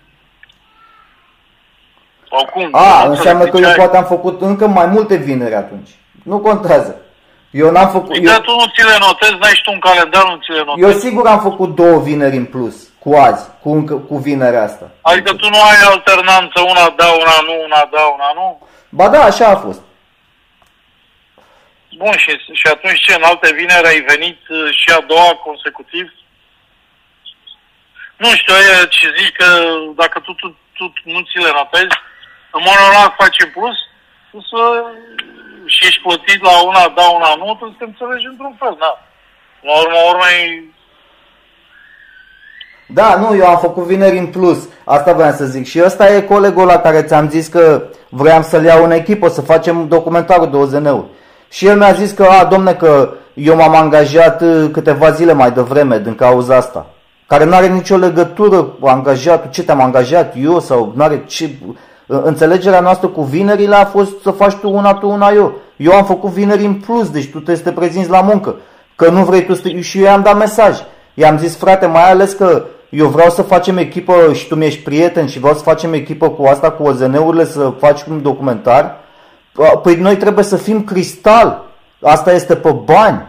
Sau 2.31 2.45
cum? 2.53 2.69
A, 2.73 3.05
Nu 3.05 3.11
înseamnă 3.11 3.45
înțeleg 3.45 3.51
că 3.51 3.57
ce 3.57 3.63
eu 3.63 3.69
ai. 3.71 3.75
poate 3.77 3.97
am 3.97 4.05
făcut 4.05 4.41
încă 4.41 4.67
mai 4.67 4.87
multe 4.87 5.17
vineri 5.17 5.55
atunci. 5.55 5.89
Nu 6.25 6.39
contează. 6.39 7.01
Eu 7.51 7.71
n-am 7.71 7.89
făcut... 7.91 8.09
Păi 8.09 8.19
Eu, 8.25 8.31
da, 8.33 8.41
tu 8.41 8.51
nu 8.51 8.67
ți 8.75 8.85
le 8.85 8.97
notezi, 9.01 9.37
n-ai 9.41 9.55
și 9.55 9.63
tu 9.63 9.73
un 9.73 9.79
calendar, 9.79 10.25
nu 10.25 10.37
ți 10.37 10.51
le 10.51 10.63
notezi. 10.65 10.87
eu 10.87 10.99
sigur 10.99 11.27
am 11.27 11.41
făcut 11.41 11.75
două 11.75 11.99
vineri 12.01 12.37
în 12.37 12.45
plus, 12.45 12.75
cu 12.99 13.15
azi, 13.15 13.45
cu, 13.63 13.71
încă, 13.73 13.95
cu 13.95 14.17
vinerea 14.17 14.63
asta. 14.63 14.91
Adică 15.01 15.33
tu 15.35 15.49
nu 15.49 15.61
ai 15.71 15.81
alternanță, 15.93 16.61
una 16.61 16.85
da, 16.97 17.07
una 17.23 17.37
nu, 17.47 17.55
una 17.65 17.89
da, 17.93 18.03
una 18.17 18.31
nu? 18.35 18.67
Ba 18.89 19.09
da, 19.09 19.23
așa 19.23 19.47
a 19.47 19.57
fost. 19.57 19.81
Bun, 21.97 22.13
și, 22.17 22.31
și 22.53 22.67
atunci 22.67 23.01
ce, 23.01 23.15
în 23.15 23.23
alte 23.23 23.53
vineri 23.55 23.87
ai 23.87 24.01
venit 24.01 24.41
uh, 24.49 24.75
și 24.81 24.89
a 24.97 25.01
doua 25.07 25.33
consecutiv? 25.47 26.13
Nu 28.23 28.31
știu, 28.39 28.55
aia 28.55 28.93
ce 28.95 29.07
zici 29.19 29.37
că 29.41 29.49
dacă 30.03 30.17
tu, 30.27 30.33
tu, 30.41 30.47
tu 30.77 30.85
nu 31.15 31.21
ți 31.29 31.45
le 31.45 31.53
notezi, 31.59 31.97
în 32.57 32.61
mod 32.67 32.77
normal 32.83 33.09
face 33.23 33.45
plus, 33.55 33.77
tu 34.31 34.39
să, 34.51 34.63
și 35.73 35.87
ești 35.89 36.05
plătit 36.07 36.41
la 36.49 36.55
una 36.71 36.85
da, 36.99 37.07
una 37.19 37.31
nu, 37.41 37.55
tu 37.59 37.65
să 37.71 37.77
te 37.79 37.85
înțelegi 37.89 38.31
într-un 38.33 38.55
fel, 38.61 38.75
da. 38.85 38.93
La 39.67 39.73
urma 39.83 40.01
urmei, 40.13 40.43
Da, 42.99 43.09
nu, 43.23 43.37
eu 43.37 43.47
am 43.47 43.59
făcut 43.59 43.85
vineri 43.85 44.19
în 44.19 44.27
plus. 44.27 44.59
Asta 44.85 45.13
vreau 45.13 45.33
să 45.33 45.45
zic. 45.45 45.67
Și 45.67 45.83
ăsta 45.85 46.15
e 46.15 46.33
colegul 46.35 46.67
la 46.67 46.79
care 46.79 47.03
ți-am 47.03 47.29
zis 47.29 47.47
că 47.47 47.83
vreau 48.09 48.43
să-l 48.43 48.65
iau 48.65 48.85
în 48.85 48.91
echipă, 48.91 49.29
să 49.29 49.41
facem 49.41 49.89
documentarul 49.89 50.51
de 50.51 50.57
OZN-uri. 50.57 51.11
Și 51.51 51.67
el 51.67 51.77
mi-a 51.77 51.93
zis 51.93 52.11
că, 52.11 52.25
a, 52.25 52.45
domne, 52.45 52.75
că 52.75 53.15
eu 53.35 53.57
m-am 53.57 53.75
angajat 53.75 54.41
uh, 54.41 54.71
câteva 54.73 55.11
zile 55.11 55.33
mai 55.33 55.51
devreme 55.51 55.99
din 55.99 56.15
cauza 56.15 56.57
asta. 56.57 56.87
Care 57.31 57.45
nu 57.45 57.55
are 57.55 57.67
nicio 57.67 57.97
legătură 57.97 58.63
cu 58.63 58.87
angajatul, 58.87 59.51
ce 59.51 59.63
te-am 59.63 59.81
angajat 59.81 60.35
eu 60.43 60.61
sau 60.61 60.93
nu 60.97 61.03
are 61.03 61.25
ce... 61.27 61.51
Înțelegerea 62.07 62.81
noastră 62.81 63.09
cu 63.09 63.23
vinerile 63.23 63.75
a 63.75 63.85
fost 63.85 64.23
să 64.23 64.31
faci 64.31 64.53
tu 64.53 64.71
una, 64.71 64.95
tu 64.95 65.09
una 65.09 65.31
eu. 65.31 65.53
Eu 65.77 65.93
am 65.93 66.05
făcut 66.05 66.31
vineri 66.31 66.65
în 66.65 66.75
plus, 66.75 67.11
deci 67.11 67.25
tu 67.25 67.31
trebuie 67.31 67.57
să 67.57 67.63
te 67.63 67.73
prezinți 67.73 68.11
la 68.11 68.21
muncă. 68.21 68.57
Că 68.97 69.11
nu 69.11 69.25
vrei 69.25 69.45
tu 69.45 69.55
să 69.55 69.63
te... 69.63 69.81
Și 69.81 69.99
eu 69.99 70.05
i-am 70.05 70.23
dat 70.23 70.39
mesaj. 70.39 70.79
I-am 71.15 71.39
zis, 71.39 71.57
frate, 71.57 71.87
mai 71.87 72.11
ales 72.11 72.33
că 72.33 72.65
eu 72.89 73.07
vreau 73.07 73.31
să 73.31 73.43
facem 73.43 73.77
echipă 73.77 74.33
și 74.33 74.49
tu 74.49 74.55
mi-ești 74.55 74.83
prieten 74.83 75.27
și 75.27 75.39
vreau 75.39 75.55
să 75.55 75.63
facem 75.63 75.93
echipă 75.93 76.29
cu 76.29 76.45
asta, 76.45 76.71
cu 76.71 76.83
OZN-urile, 76.83 77.45
să 77.45 77.73
faci 77.79 78.03
un 78.03 78.23
documentar. 78.23 78.97
Păi 79.83 79.95
noi 79.95 80.17
trebuie 80.17 80.45
să 80.45 80.57
fim 80.57 80.85
cristal. 80.85 81.65
Asta 82.03 82.33
este 82.33 82.57
pe 82.57 82.71
bani. 82.85 83.23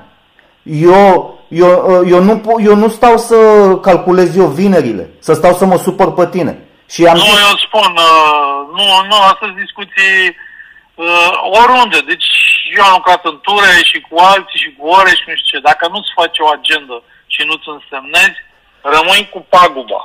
Eu, 0.64 1.40
eu, 1.64 1.70
eu, 2.14 2.22
nu, 2.30 2.36
po- 2.46 2.60
eu 2.70 2.76
nu 2.76 2.90
stau 2.90 3.18
să 3.18 3.36
calculez 3.82 4.30
eu 4.38 4.46
vinerile, 4.46 5.10
să 5.20 5.34
stau 5.34 5.54
să 5.54 5.66
mă 5.66 5.78
supăr 5.78 6.14
pe 6.14 6.28
tine. 6.36 6.54
Și 6.94 7.06
am 7.06 7.16
nu, 7.16 7.22
zis, 7.22 7.40
eu 7.50 7.56
spun, 7.68 7.92
uh, 8.10 8.58
nu, 8.78 8.86
nu, 9.10 9.16
asta 9.30 9.46
sunt 9.46 9.56
discuții 9.66 10.16
uh, 10.96 11.32
oriunde. 11.62 12.00
Deci 12.12 12.30
eu 12.78 12.84
am 12.84 12.94
lucrat 13.00 13.22
în 13.32 13.38
ture 13.48 13.74
și 13.90 13.98
cu 14.08 14.16
alții 14.34 14.60
și 14.64 14.70
cu 14.78 14.84
oreș 14.98 15.18
și 15.20 15.28
nu 15.30 15.36
știu 15.36 15.50
ce. 15.60 15.68
Dacă 15.70 15.84
nu-ți 15.94 16.16
faci 16.20 16.38
o 16.46 16.48
agendă 16.58 16.98
și 17.34 17.42
nu-ți 17.50 17.68
însemnezi, 17.76 18.40
rămâi 18.96 19.30
cu 19.34 19.40
paguba. 19.54 20.02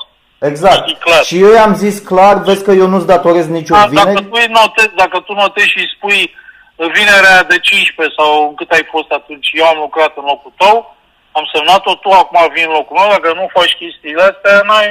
exact. 0.51 0.89
E 0.89 0.95
clar. 1.07 1.23
Și 1.31 1.37
eu 1.45 1.53
i-am 1.53 1.75
zis 1.85 1.97
clar, 2.11 2.35
vezi 2.49 2.65
că 2.65 2.73
eu 2.83 2.87
nu-ți 2.93 3.11
datorez 3.13 3.47
nicio 3.59 3.75
Da, 3.75 3.81
dacă, 3.81 3.91
vineri. 3.93 4.25
tu 4.25 4.39
îi 4.43 4.51
notezi, 4.61 4.95
dacă 5.03 5.17
tu 5.27 5.33
notezi 5.33 5.69
și 5.75 5.79
îi 5.83 5.93
spui 5.97 6.21
uh, 6.31 6.87
vinerea 6.97 7.39
de 7.53 7.59
15 7.59 8.15
sau 8.19 8.53
cât 8.59 8.71
ai 8.71 8.85
fost 8.95 9.11
atunci, 9.19 9.49
eu 9.61 9.67
am 9.73 9.79
lucrat 9.87 10.13
în 10.21 10.25
locul 10.33 10.53
tău, 10.63 10.96
am 11.39 11.45
semnat-o, 11.55 11.93
tu 12.03 12.11
acum 12.11 12.41
vin 12.55 12.67
în 12.69 12.75
locul 12.79 12.97
meu, 12.99 13.09
dacă 13.15 13.29
nu 13.39 13.55
faci 13.57 13.79
chestiile 13.83 14.23
astea, 14.31 14.55
n-ai... 14.69 14.91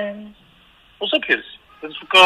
o 1.03 1.05
să 1.11 1.15
pierzi. 1.25 1.53
Pentru 1.83 2.03
că 2.13 2.21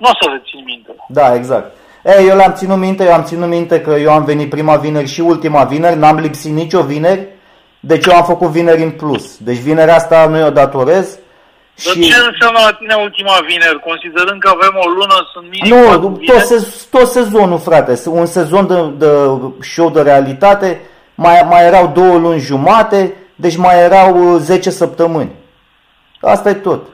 nu 0.00 0.06
o 0.12 0.14
să 0.20 0.24
le 0.32 0.38
ții 0.46 0.68
minte. 0.72 0.90
Da, 1.18 1.26
exact. 1.40 1.68
Ei, 2.12 2.28
eu 2.28 2.36
le-am 2.36 2.52
ținut 2.60 2.78
minte, 2.86 3.02
eu 3.04 3.12
am 3.12 3.24
ținut 3.30 3.48
minte 3.48 3.80
că 3.80 3.90
eu 3.90 4.10
am 4.12 4.24
venit 4.24 4.48
prima 4.50 4.76
vineri 4.76 5.14
și 5.14 5.20
ultima 5.20 5.62
vineri, 5.64 5.98
n-am 5.98 6.18
lipsit 6.18 6.52
nicio 6.52 6.82
vineri, 6.82 7.26
deci 7.80 8.06
eu 8.06 8.16
am 8.16 8.24
făcut 8.24 8.48
vineri 8.48 8.82
în 8.82 8.90
plus. 8.90 9.36
Deci 9.36 9.56
vinerea 9.68 9.94
asta 9.94 10.26
nu 10.26 10.38
eu 10.38 10.50
datorez. 10.50 11.18
Dar 11.84 11.94
Și... 11.94 12.00
ce 12.00 12.16
înseamnă 12.30 12.58
la 12.64 12.72
tine 12.72 12.94
ultima 12.94 13.36
vineri? 13.46 13.80
Considerând 13.80 14.40
că 14.40 14.48
avem 14.48 14.74
o 14.74 14.88
lună, 14.88 15.14
sunt 15.32 15.46
minim 15.50 15.74
patru 15.74 16.00
Nu, 16.00 16.08
tot, 16.08 16.18
vineri? 16.18 16.44
sez, 16.44 16.86
tot 16.90 17.06
sezonul, 17.06 17.58
frate. 17.58 18.00
Un 18.06 18.26
sezon 18.26 18.66
de, 18.66 19.06
de 19.06 19.10
show 19.60 19.90
de 19.90 20.02
realitate, 20.02 20.80
mai, 21.14 21.46
mai 21.48 21.64
erau 21.64 21.86
două 21.94 22.16
luni 22.16 22.40
jumate, 22.40 23.14
deci 23.40 23.56
mai 23.56 23.78
erau 23.78 24.34
uh, 24.34 24.40
10 24.40 24.70
săptămâni. 24.70 25.30
Asta 26.20 26.48
e 26.48 26.54
tot. 26.54 26.86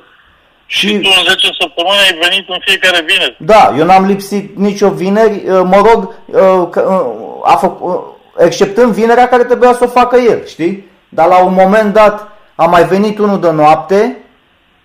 Și 0.66 0.86
Și, 0.86 0.98
tu 0.98 1.08
în 1.18 1.24
10 1.24 1.48
săptămâni 1.60 1.98
ai 1.98 2.18
venit 2.28 2.48
în 2.48 2.58
fiecare 2.60 3.04
vineri. 3.08 3.36
da, 3.38 3.74
eu 3.78 3.84
n-am 3.84 4.04
lipsit 4.06 4.56
nicio 4.56 4.88
vineri, 4.90 5.32
uh, 5.48 5.60
mă 5.64 5.76
rog, 5.76 6.14
uh, 6.26 6.68
că, 6.70 6.80
uh, 6.80 7.52
a 7.52 7.56
făc, 7.56 7.84
uh, 7.84 7.94
exceptând 8.38 8.92
vinerea 8.92 9.28
care 9.28 9.44
trebuia 9.44 9.72
să 9.72 9.84
o 9.84 9.88
facă 9.88 10.16
el, 10.16 10.46
știi? 10.46 10.90
Dar 11.08 11.26
la 11.26 11.44
un 11.44 11.52
moment 11.54 11.92
dat 11.92 12.28
a 12.54 12.64
mai 12.64 12.84
venit 12.84 13.18
unul 13.18 13.40
de 13.40 13.50
noapte 13.50 14.16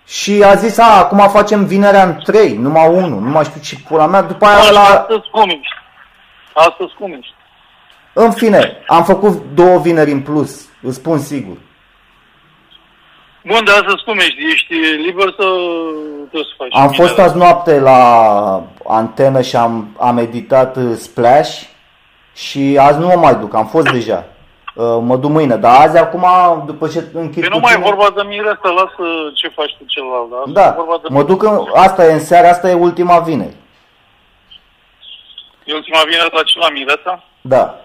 și 0.06 0.42
a 0.44 0.54
zis, 0.54 0.78
a, 0.78 0.98
acum 0.98 1.28
facem 1.28 1.64
vinerea 1.64 2.02
în 2.04 2.20
3, 2.24 2.52
numai 2.56 2.88
unul, 2.88 3.20
nu 3.20 3.30
mai 3.30 3.44
știu 3.44 3.60
ce 3.60 3.76
pula 3.88 4.06
mea, 4.06 4.22
după 4.22 4.44
aia 4.46 4.58
Bun, 4.64 4.72
la... 4.72 4.80
și 4.80 4.90
Astăzi 4.92 5.28
cum 5.30 5.48
ești? 5.48 5.74
Astăzi 6.54 6.94
cum 6.98 7.12
ești? 7.12 7.34
În 8.12 8.30
fine, 8.30 8.76
am 8.86 9.04
făcut 9.04 9.42
două 9.54 9.78
vineri 9.78 10.10
în 10.10 10.20
plus, 10.20 10.68
îți 10.82 10.96
spun 10.96 11.18
sigur. 11.18 11.56
Bun, 13.44 13.64
dar 13.64 13.74
astăzi 13.74 14.04
cum 14.04 14.18
ești? 14.18 14.46
Ești 14.52 14.74
liber 14.74 15.24
să 15.38 15.46
trebuie 16.30 16.44
să 16.50 16.54
faci 16.56 16.68
Am 16.72 16.88
vinerea? 16.88 17.06
fost 17.06 17.18
azi 17.18 17.36
noapte 17.36 17.78
la 17.80 18.62
antenă 18.88 19.40
și 19.42 19.56
am, 19.56 19.96
am 19.98 20.18
editat 20.18 20.76
uh, 20.76 20.92
Splash 20.96 21.62
și 22.34 22.78
azi 22.80 22.98
nu 22.98 23.06
mă 23.06 23.14
mai 23.16 23.34
duc, 23.34 23.54
am 23.54 23.66
fost 23.66 23.90
deja. 23.90 24.24
Uh, 24.74 24.98
Mă 25.00 25.16
duc 25.16 25.30
mâine, 25.30 25.56
dar 25.56 25.80
azi 25.86 25.98
acum, 25.98 26.26
după 26.66 26.88
ce 26.88 27.04
închid 27.12 27.40
Păi 27.40 27.48
nu 27.52 27.58
mai 27.58 27.72
e 27.72 27.76
puțin- 27.76 27.94
vorba 27.94 28.22
de 28.22 28.28
mire 28.28 28.48
asta, 28.48 28.68
lasă 28.68 29.04
ce 29.34 29.48
faci 29.48 29.76
tu 29.78 29.84
celălalt. 29.86 30.32
Asta 30.32 30.50
e 30.50 30.52
Da, 30.52 30.74
vorba 30.76 30.98
de 31.02 31.08
mă 31.10 31.22
duc 31.22 31.42
în, 31.42 31.58
asta 31.74 32.06
e 32.06 32.12
în 32.12 32.20
seara, 32.20 32.48
asta 32.48 32.68
e 32.70 32.72
ultima 32.74 33.18
vineri. 33.18 33.54
E 35.64 35.74
ultima 35.74 35.98
vineri 36.08 36.30
la 36.32 36.42
ce 36.42 36.58
la 36.58 36.68
Mireta? 36.68 37.24
Da, 37.40 37.80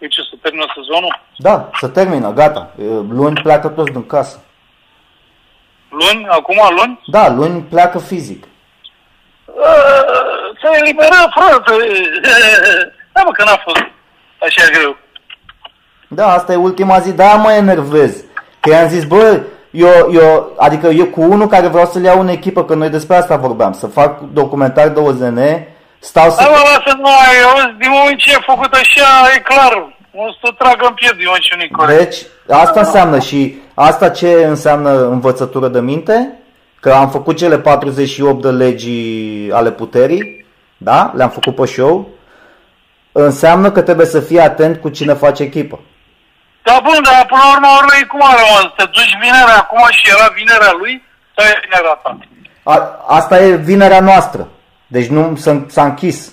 E 0.00 0.06
ce, 0.06 0.20
să 0.30 0.36
termină 0.42 0.64
sezonul? 0.74 1.20
da, 1.38 1.70
să 1.80 1.88
termină, 1.88 2.32
gata. 2.32 2.70
Uh, 2.76 2.86
Luni 3.08 3.40
pleacă 3.42 3.68
toți 3.68 3.92
din 3.92 4.06
casă. 4.06 4.40
Luni? 5.90 6.26
Acum 6.28 6.56
luni? 6.76 7.00
Da, 7.06 7.30
luni 7.30 7.60
pleacă 7.62 7.98
fizic. 7.98 8.44
Uh, 9.44 9.54
Să 10.60 10.68
eliberăm, 10.82 11.32
frate! 11.34 11.72
Da, 13.12 13.22
mă, 13.24 13.30
că 13.32 13.44
n-a 13.44 13.60
fost 13.64 13.76
așa 14.40 14.70
greu. 14.72 14.96
Da, 16.08 16.32
asta 16.32 16.52
e 16.52 16.56
ultima 16.56 16.98
zi, 16.98 17.12
de-aia 17.12 17.34
mă 17.36 17.52
enervez. 17.52 18.24
Că 18.60 18.70
i-am 18.70 18.88
zis, 18.88 19.04
bă, 19.04 19.40
eu, 19.70 20.12
eu, 20.12 20.54
adică 20.58 20.86
eu 20.86 21.04
cu 21.06 21.20
unul 21.20 21.46
care 21.46 21.66
vreau 21.68 21.86
să-l 21.86 22.02
iau 22.02 22.20
în 22.20 22.28
echipă, 22.28 22.64
că 22.64 22.74
noi 22.74 22.88
despre 22.88 23.16
asta 23.16 23.36
vorbeam, 23.36 23.72
să 23.72 23.86
fac 23.86 24.20
documentar 24.20 24.88
de 24.88 25.00
OZN, 25.00 25.38
stau 26.00 26.30
să... 26.30 26.36
Da, 26.42 26.48
mă, 26.48 26.60
lasă, 26.68 26.96
nu 26.96 27.06
ai, 27.06 27.36
auzi, 27.50 27.78
din 27.78 27.90
moment 27.90 28.18
ce 28.18 28.32
e 28.32 28.50
făcut 28.52 28.72
așa, 28.72 29.08
e 29.36 29.38
clar. 29.38 29.72
O 30.14 30.24
să 30.42 30.54
tragă 30.58 30.86
în 30.86 30.94
piept 30.94 31.16
din 31.16 31.24
moment 31.26 31.42
ce 31.42 31.54
nu-i 31.56 31.70
corect. 31.70 31.98
Deci, 31.98 32.18
asta 32.48 32.80
înseamnă 32.80 33.18
și 33.18 33.58
asta 33.74 34.08
ce 34.08 34.44
înseamnă 34.46 34.90
învățătură 35.08 35.68
de 35.68 35.80
minte? 35.80 36.34
Că 36.80 36.90
am 36.90 37.10
făcut 37.10 37.36
cele 37.36 37.58
48 37.58 38.42
de 38.42 38.50
legii 38.50 39.50
ale 39.52 39.70
puterii, 39.70 40.46
da? 40.76 41.12
Le-am 41.16 41.30
făcut 41.30 41.54
pe 41.54 41.66
show. 41.66 42.08
Înseamnă 43.12 43.70
că 43.70 43.82
trebuie 43.82 44.06
să 44.06 44.20
fii 44.20 44.40
atent 44.40 44.80
cu 44.80 44.88
cine 44.88 45.12
faci 45.12 45.40
echipă. 45.40 45.78
Da, 46.62 46.80
bun, 46.82 46.98
dar 47.02 47.26
până 47.26 47.42
la 47.44 47.52
urmă, 47.52 47.68
urmei, 47.80 48.06
cum 48.06 48.22
a 48.22 48.34
rămas? 48.34 48.72
Te 48.76 48.84
duci 48.84 49.18
vinerea 49.20 49.56
acum 49.56 49.82
și 49.90 50.10
era 50.14 50.28
vinerea 50.34 50.72
lui 50.78 51.02
sau 51.36 51.46
e 51.46 51.60
vinerea 51.62 52.00
ta? 52.02 52.18
A, 52.62 53.04
asta 53.06 53.40
e 53.40 53.56
vinerea 53.56 54.00
noastrtre. 54.00 54.46
Deci 54.94 55.06
nu 55.06 55.36
s-a, 55.36 55.64
s-a 55.68 55.84
închis. 55.84 56.32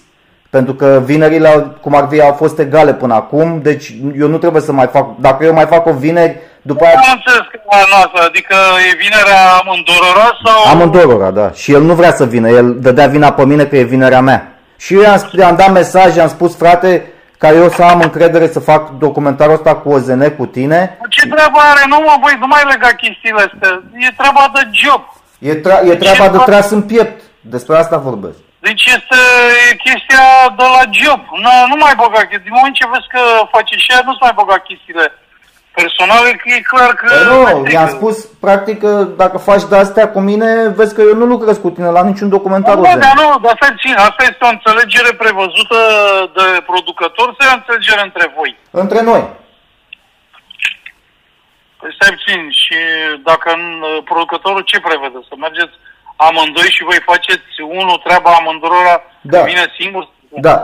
Pentru 0.50 0.74
că 0.74 1.02
vinerile, 1.06 1.78
cum 1.82 1.96
ar 1.96 2.08
fi, 2.10 2.22
au 2.22 2.34
fost 2.34 2.60
egale 2.60 2.94
până 2.94 3.14
acum, 3.14 3.60
deci 3.62 3.94
eu 4.20 4.28
nu 4.28 4.38
trebuie 4.38 4.62
să 4.62 4.72
mai 4.72 4.88
fac, 4.88 5.18
dacă 5.20 5.44
eu 5.44 5.54
mai 5.54 5.66
fac 5.66 5.86
o 5.86 5.94
vineri, 5.94 6.36
după 6.62 6.86
aia... 6.86 6.94
Nu 6.96 7.14
înțeles 7.14 7.48
că 7.52 7.60
noastră, 7.90 8.22
adică 8.28 8.56
e 8.92 8.96
vinerea 9.04 9.42
amândorora 9.62 10.30
sau... 10.46 10.74
Amândorora, 10.74 11.32
da. 11.32 11.52
Și 11.52 11.74
el 11.74 11.82
nu 11.82 11.94
vrea 11.94 12.14
să 12.14 12.26
vină, 12.26 12.50
el 12.50 12.80
dădea 12.80 13.08
vina 13.08 13.32
pe 13.32 13.46
mine 13.46 13.66
că 13.66 13.78
e 13.78 13.84
vinerea 13.84 14.22
mea. 14.22 14.60
Și 14.78 14.94
eu 14.94 15.02
i-am, 15.02 15.30
i-am 15.38 15.56
dat 15.56 15.72
mesaj, 15.72 16.16
i-am 16.16 16.28
spus, 16.28 16.56
frate, 16.56 17.12
ca 17.38 17.52
eu 17.52 17.70
să 17.70 17.84
am 17.84 18.00
încredere 18.02 18.48
să 18.48 18.60
fac 18.60 18.98
documentarul 18.98 19.54
ăsta 19.54 19.76
cu 19.76 19.90
OZN, 19.90 20.36
cu 20.36 20.46
tine. 20.46 20.98
Ce 21.10 21.28
treabă 21.28 21.58
are? 21.72 21.84
Nu 21.88 21.98
mă, 22.06 22.16
voi, 22.22 22.36
nu 22.40 22.48
mai 22.48 22.62
lega 22.72 22.88
chestiile 22.88 23.42
astea. 23.52 23.84
E 23.94 24.14
treaba 24.18 24.52
de 24.54 24.70
job. 24.72 25.02
E, 25.40 25.60
tra- 25.60 25.92
e 25.92 25.96
treaba 25.96 26.38
de 26.38 26.38
tras 26.46 26.70
în 26.70 26.82
piept. 26.82 27.22
Despre 27.42 27.78
asta 27.78 27.98
vorbesc. 27.98 28.38
Deci 28.68 28.86
este 28.98 29.20
chestia 29.86 30.26
de 30.60 30.66
la 30.76 30.84
job. 31.00 31.22
Nu, 31.46 31.54
nu 31.72 31.76
mai 31.84 31.96
băga 32.02 32.22
chestii. 32.28 32.48
Din 32.48 32.58
moment 32.58 32.76
ce 32.76 32.92
vezi 32.94 33.12
că 33.16 33.22
face 33.56 33.74
și 33.84 33.92
aia, 33.92 34.02
nu-ți 34.06 34.24
mai 34.26 34.38
băga 34.40 34.58
chestiile 34.70 35.06
personale, 35.78 36.30
că 36.40 36.46
e 36.50 36.70
clar 36.72 36.92
că... 37.00 37.08
Păi 37.14 37.26
nu, 37.32 37.42
i-am 37.76 37.90
spus, 37.98 38.16
practic, 38.46 38.78
că 38.84 38.92
dacă 39.24 39.38
faci 39.50 39.66
de 39.72 39.78
astea 39.78 40.08
cu 40.14 40.20
mine, 40.30 40.50
vezi 40.80 40.96
că 40.96 41.02
eu 41.02 41.16
nu 41.22 41.26
lucrez 41.34 41.58
cu 41.58 41.70
tine 41.70 41.90
la 41.98 42.04
niciun 42.10 42.30
documentar. 42.30 42.76
Nu, 42.76 42.82
dar 43.06 43.16
nu, 43.22 43.28
dar 43.44 43.52
asta, 43.54 43.68
asta 44.10 44.22
este 44.30 44.44
o 44.46 44.54
înțelegere 44.56 45.12
prevăzută 45.24 45.80
de 46.38 46.46
producător 46.70 47.28
sau 47.36 47.48
e 47.48 47.54
o 47.54 47.60
înțelegere 47.60 48.02
între 48.04 48.26
voi? 48.38 48.52
Între 48.84 49.02
noi. 49.10 49.24
Păi 51.80 51.96
stai 51.98 52.16
puțin, 52.18 52.42
și 52.62 52.78
dacă 53.30 53.50
producătorul 54.12 54.62
ce 54.62 54.80
prevede? 54.88 55.20
Să 55.30 55.36
mergeți 55.46 55.76
amândoi 56.26 56.70
și 56.76 56.84
voi 56.90 57.00
faceți 57.06 57.48
unul 57.80 58.02
treaba 58.06 58.32
amândurora 58.40 58.96
Da. 59.22 59.42
vine 59.42 59.66
singur? 59.80 60.04
Da. 60.48 60.58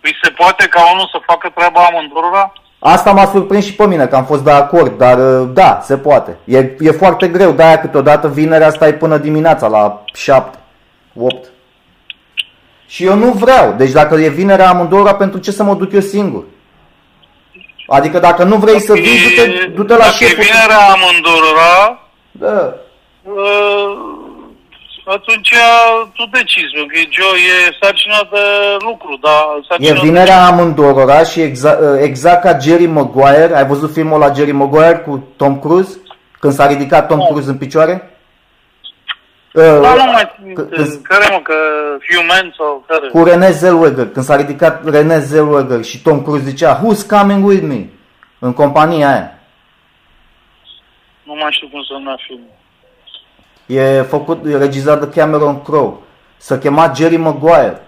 Păi 0.00 0.16
se 0.22 0.30
poate 0.30 0.66
ca 0.68 0.92
unul 0.92 1.08
să 1.12 1.18
facă 1.26 1.52
treaba 1.54 1.80
amândurora? 1.80 2.52
Asta 2.78 3.12
m-a 3.12 3.26
surprins 3.26 3.64
și 3.64 3.74
pe 3.74 3.86
mine, 3.86 4.06
că 4.06 4.16
am 4.16 4.24
fost 4.24 4.44
de 4.44 4.50
acord, 4.50 4.98
dar 4.98 5.18
uh, 5.18 5.48
da, 5.52 5.80
se 5.82 5.96
poate. 5.98 6.36
E, 6.44 6.58
e 6.78 6.90
foarte 6.90 7.28
greu, 7.28 7.52
de-aia 7.52 7.80
câteodată 7.80 8.28
vinerea 8.28 8.70
stai 8.70 8.94
până 8.94 9.16
dimineața, 9.18 9.66
la 9.66 10.02
7, 10.14 10.58
8. 11.16 11.46
Și 12.86 13.04
eu 13.04 13.14
nu 13.14 13.30
vreau, 13.32 13.72
deci 13.72 13.90
dacă 13.90 14.14
e 14.14 14.28
vinerea 14.28 14.68
amândouă, 14.68 15.12
pentru 15.12 15.38
ce 15.38 15.50
să 15.50 15.62
mă 15.62 15.74
duc 15.74 15.92
eu 15.92 16.00
singur? 16.00 16.44
Adică 17.86 18.18
dacă 18.18 18.44
nu 18.44 18.56
vrei 18.56 18.80
să 18.80 18.92
vii, 18.92 19.18
du-te, 19.22 19.66
du-te 19.66 19.92
la 19.92 19.98
Dacă 20.04 20.16
e 20.20 20.26
șeful. 20.26 20.42
vinerea 20.44 20.78
amândurora, 20.90 21.98
Da. 22.30 22.74
Uh, 25.06 25.12
atunci 25.14 25.52
tu 26.12 26.26
decizi, 26.32 26.72
pentru 26.74 26.86
că 26.92 26.98
e, 26.98 27.08
jo- 27.16 27.36
e 27.52 27.76
sarcina 27.80 28.28
de 28.30 28.42
lucru, 28.84 29.18
dar 29.22 29.42
E 29.60 29.64
sarcina 29.68 30.00
vinerea 30.00 30.46
amândorora 30.46 31.22
și 31.24 31.40
exact, 31.40 31.78
exact 32.02 32.42
ca 32.42 32.58
Jerry 32.58 32.86
Maguire, 32.86 33.50
ai 33.56 33.66
văzut 33.66 33.92
filmul 33.92 34.18
la 34.18 34.32
Jerry 34.32 34.52
Maguire 34.52 34.96
cu 35.06 35.28
Tom 35.36 35.58
Cruise? 35.58 35.96
Când 36.40 36.52
s-a 36.52 36.66
ridicat 36.66 37.06
Tom 37.08 37.18
Nu. 37.18 37.24
Cruise 37.26 37.50
în 37.50 37.56
picioare? 37.58 38.06
Da, 39.54 39.62
Uh, 39.62 39.94
nu 39.96 40.10
mai 40.12 40.30
țin 40.34 40.54
că- 40.54 40.60
minte. 40.62 40.74
când- 40.76 41.02
Care 41.02 41.24
mă, 41.32 41.38
că 41.42 41.54
Few 42.08 42.22
Men 42.22 42.54
sau 42.56 42.84
care? 42.88 43.08
cu 43.08 43.24
René 43.24 43.50
Zellweger, 43.50 44.08
când 44.08 44.24
s-a 44.24 44.36
ridicat 44.36 44.88
René 44.88 45.18
Zellweger 45.18 45.84
și 45.84 46.02
Tom 46.02 46.22
Cruise 46.22 46.44
zicea 46.48 46.80
Who's 46.80 47.06
coming 47.08 47.46
with 47.46 47.62
me? 47.62 47.84
În 48.38 48.52
compania 48.52 49.08
aia. 49.12 49.38
Nu 51.22 51.34
mai 51.34 51.50
știu 51.52 51.68
cum 51.68 51.82
să 51.82 51.92
numea 51.92 52.16
filmul. 52.26 52.50
E 53.66 54.02
făcut, 54.02 54.44
e 54.46 54.56
regizat 54.56 55.00
de 55.00 55.20
Cameron 55.20 55.62
Crowe. 55.62 55.92
Se 56.36 56.58
chema 56.58 56.92
Jerry 56.94 57.16
Maguire. 57.16 57.80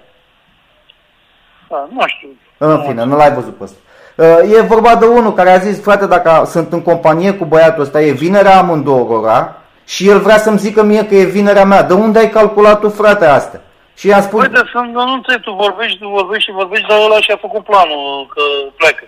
Da, 1.68 1.88
nu 1.92 2.04
știu. 2.06 2.28
În 2.58 2.82
fine, 2.87 3.04
nu 3.04 3.16
l-ai 3.16 3.32
văzut 3.32 3.56
pe 3.56 3.64
ăsta. 3.64 3.76
Uh, 4.16 4.56
E 4.56 4.60
vorba 4.60 4.96
de 4.96 5.06
unul 5.06 5.32
care 5.32 5.50
a 5.50 5.58
zis, 5.58 5.82
frate, 5.82 6.06
dacă 6.06 6.44
sunt 6.46 6.72
în 6.72 6.82
companie 6.82 7.32
cu 7.34 7.44
băiatul 7.44 7.82
ăsta, 7.82 8.00
e 8.00 8.10
vinerea 8.10 8.58
amândouă 8.58 9.54
și 9.87 10.08
el 10.08 10.18
vrea 10.18 10.37
să-mi 10.37 10.58
zică 10.58 10.82
mie 10.82 11.06
că 11.06 11.14
e 11.14 11.24
vinerea 11.24 11.64
mea. 11.64 11.82
De 11.82 11.92
unde 11.92 12.18
ai 12.18 12.28
calculat 12.28 12.80
tu, 12.80 12.88
frate, 12.88 13.26
asta? 13.26 13.60
Și 13.94 14.08
i-am 14.08 14.22
spus, 14.22 14.40
Păi, 14.40 14.48
dar 14.48 14.70
să 14.72 14.78
nu 14.92 15.12
înțeleg, 15.12 15.40
tu 15.40 15.52
vorbești, 15.52 15.98
tu 15.98 16.08
vorbești 16.08 16.44
și 16.44 16.56
vorbești, 16.56 16.87
dar 16.88 16.98
ăla 17.04 17.20
și-a 17.20 17.38
făcut 17.40 17.64
planul 17.64 18.26
că 18.34 18.42
pleacă. 18.76 19.04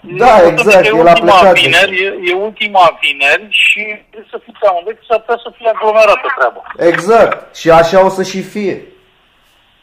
Da, 0.00 0.42
E- 0.42 0.46
exact, 0.48 0.84
e 0.84 0.88
el 0.88 0.94
a 1.06 1.10
ultima 1.10 1.38
plecat. 1.38 1.58
vineri, 1.60 1.94
e, 2.04 2.08
e 2.30 2.32
ultima 2.34 2.98
vineri 3.00 3.46
și 3.50 3.82
trebuie 4.10 4.30
să 4.34 4.40
fiți 4.44 4.66
amândoi, 4.68 4.94
că 4.94 5.02
s-ar 5.08 5.18
putea 5.20 5.38
să 5.44 5.50
fie 5.56 5.68
aglomerată 5.74 6.26
treaba. 6.36 6.60
exact, 6.92 7.56
și 7.56 7.70
așa 7.70 8.04
o 8.04 8.08
să 8.08 8.22
și 8.22 8.42
fie. 8.42 8.76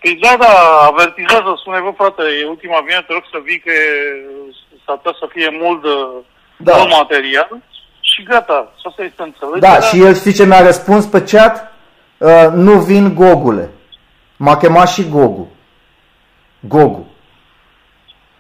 Păi 0.02 0.13
da, 0.24 0.34
da, 0.39 0.52
avertizează, 0.91 1.50
spune, 1.62 1.80
bă, 1.86 1.91
frate, 1.98 2.24
e 2.41 2.46
ultima 2.56 2.80
vineri, 2.86 3.06
te 3.08 3.13
rog 3.13 3.26
să 3.34 3.39
vii 3.48 3.60
că 3.65 3.72
e- 3.72 4.56
s-ar 4.86 4.96
putea 4.96 5.15
să 5.22 5.26
fie 5.36 5.50
mult, 5.62 5.82
de, 5.82 5.93
Da. 6.58 6.76
mult 6.78 6.89
material 7.02 7.50
și 8.10 8.24
gata, 8.24 8.72
și 8.80 8.86
asta 8.89 9.04
este 9.04 9.22
înțelegerea. 9.30 9.80
Da, 9.80 9.86
și 9.88 9.96
el 10.06 10.13
știi 10.15 10.34
ce 10.34 10.46
mi-a 10.46 10.62
răspuns 10.62 11.06
pe 11.06 11.22
chat? 11.32 11.56
Uh, 12.17 12.48
nu 12.54 12.74
vin 12.80 13.13
Gogule. 13.15 13.70
M-a 14.38 14.58
chemat 14.58 14.89
și 14.89 15.10
Gogu. 15.10 15.52
Gogu. 16.60 17.08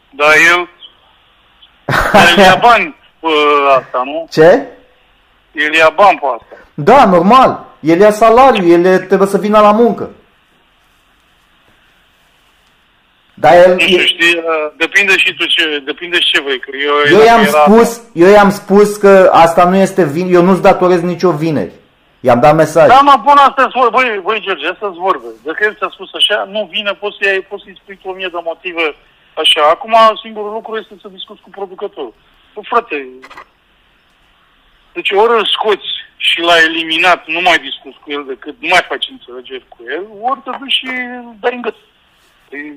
Da, 0.09 0.25
el, 0.53 0.69
el 2.13 2.37
ia 2.43 2.57
bani 2.61 2.95
pe 3.19 3.27
asta, 3.77 4.01
nu? 4.05 4.27
Ce? 4.31 4.65
El 5.51 5.73
ia 5.73 5.91
bani 5.95 6.17
pe 6.19 6.25
asta. 6.39 6.55
Da, 6.73 7.05
normal. 7.05 7.65
El 7.79 7.99
ia 7.99 8.11
salariu, 8.11 8.67
el 8.67 8.85
e- 8.85 8.97
trebuie 8.97 9.27
să 9.27 9.37
vină 9.37 9.59
la 9.59 9.71
muncă. 9.71 10.09
Dar 13.33 13.53
el, 13.53 13.73
Nu 13.73 13.79
știu, 13.79 13.97
știi, 13.97 14.35
uh, 14.37 14.71
depinde 14.77 15.17
și 15.17 15.33
tu 15.33 15.45
ce, 15.45 15.81
depinde 15.85 16.19
și 16.19 16.31
ce 16.31 16.41
vrei, 16.41 16.59
că 16.59 16.69
eu... 16.85 17.19
eu 17.19 17.25
i-am 17.25 17.41
era- 17.41 17.63
spus, 17.65 18.01
eu 18.13 18.27
i-am 18.29 18.49
spus 18.49 18.95
că 18.97 19.29
asta 19.33 19.63
nu 19.69 19.75
este 19.75 20.03
vin, 20.05 20.33
eu 20.33 20.41
nu-ți 20.41 20.61
datorez 20.61 21.01
nicio 21.01 21.31
vineri. 21.31 21.71
I-am 22.19 22.39
dat 22.39 22.55
mesaj. 22.55 22.87
Da, 22.87 22.99
mă, 23.03 23.21
pun 23.25 23.37
asta 23.37 23.69
vorbe. 23.73 23.89
Băi, 23.97 24.19
băi, 24.23 24.39
George, 24.45 24.67
asta-ți 24.67 24.97
vorbe. 24.99 25.27
Dacă 25.45 25.59
el 25.63 25.75
ți-a 25.77 25.89
spus 25.93 26.09
așa, 26.13 26.47
nu 26.51 26.69
vine, 26.71 26.91
poți 26.91 27.17
să-i, 27.21 27.41
poți 27.49 27.63
să-i 27.63 27.79
spui 27.81 27.99
tu 28.01 28.09
o 28.09 28.13
mie 28.13 28.29
de 28.31 28.39
motive 28.43 28.95
așa. 29.45 29.61
Acum, 29.69 29.95
singurul 30.23 30.51
lucru 30.57 30.77
este 30.77 30.95
să 31.01 31.07
discuți 31.17 31.41
cu 31.41 31.49
producătorul. 31.49 32.13
Bă, 32.53 32.61
frate, 32.71 32.97
deci 34.93 35.11
ori 35.11 35.33
îl 35.39 35.45
scoți 35.55 35.89
și 36.17 36.41
l-ai 36.41 36.63
eliminat, 36.69 37.21
nu 37.35 37.41
mai 37.41 37.57
discuți 37.67 37.97
cu 38.03 38.11
el 38.15 38.23
decât, 38.27 38.55
nu 38.59 38.67
mai 38.73 38.83
faci 38.91 39.07
înțelegeri 39.15 39.65
cu 39.73 39.77
el, 39.95 40.03
ori 40.29 40.41
te 40.43 40.51
duci 40.59 40.77
și 40.79 40.87
îl 41.25 41.35
dai 41.39 41.55
în 41.55 41.61
gât. 41.61 41.75
Păi, 42.49 42.73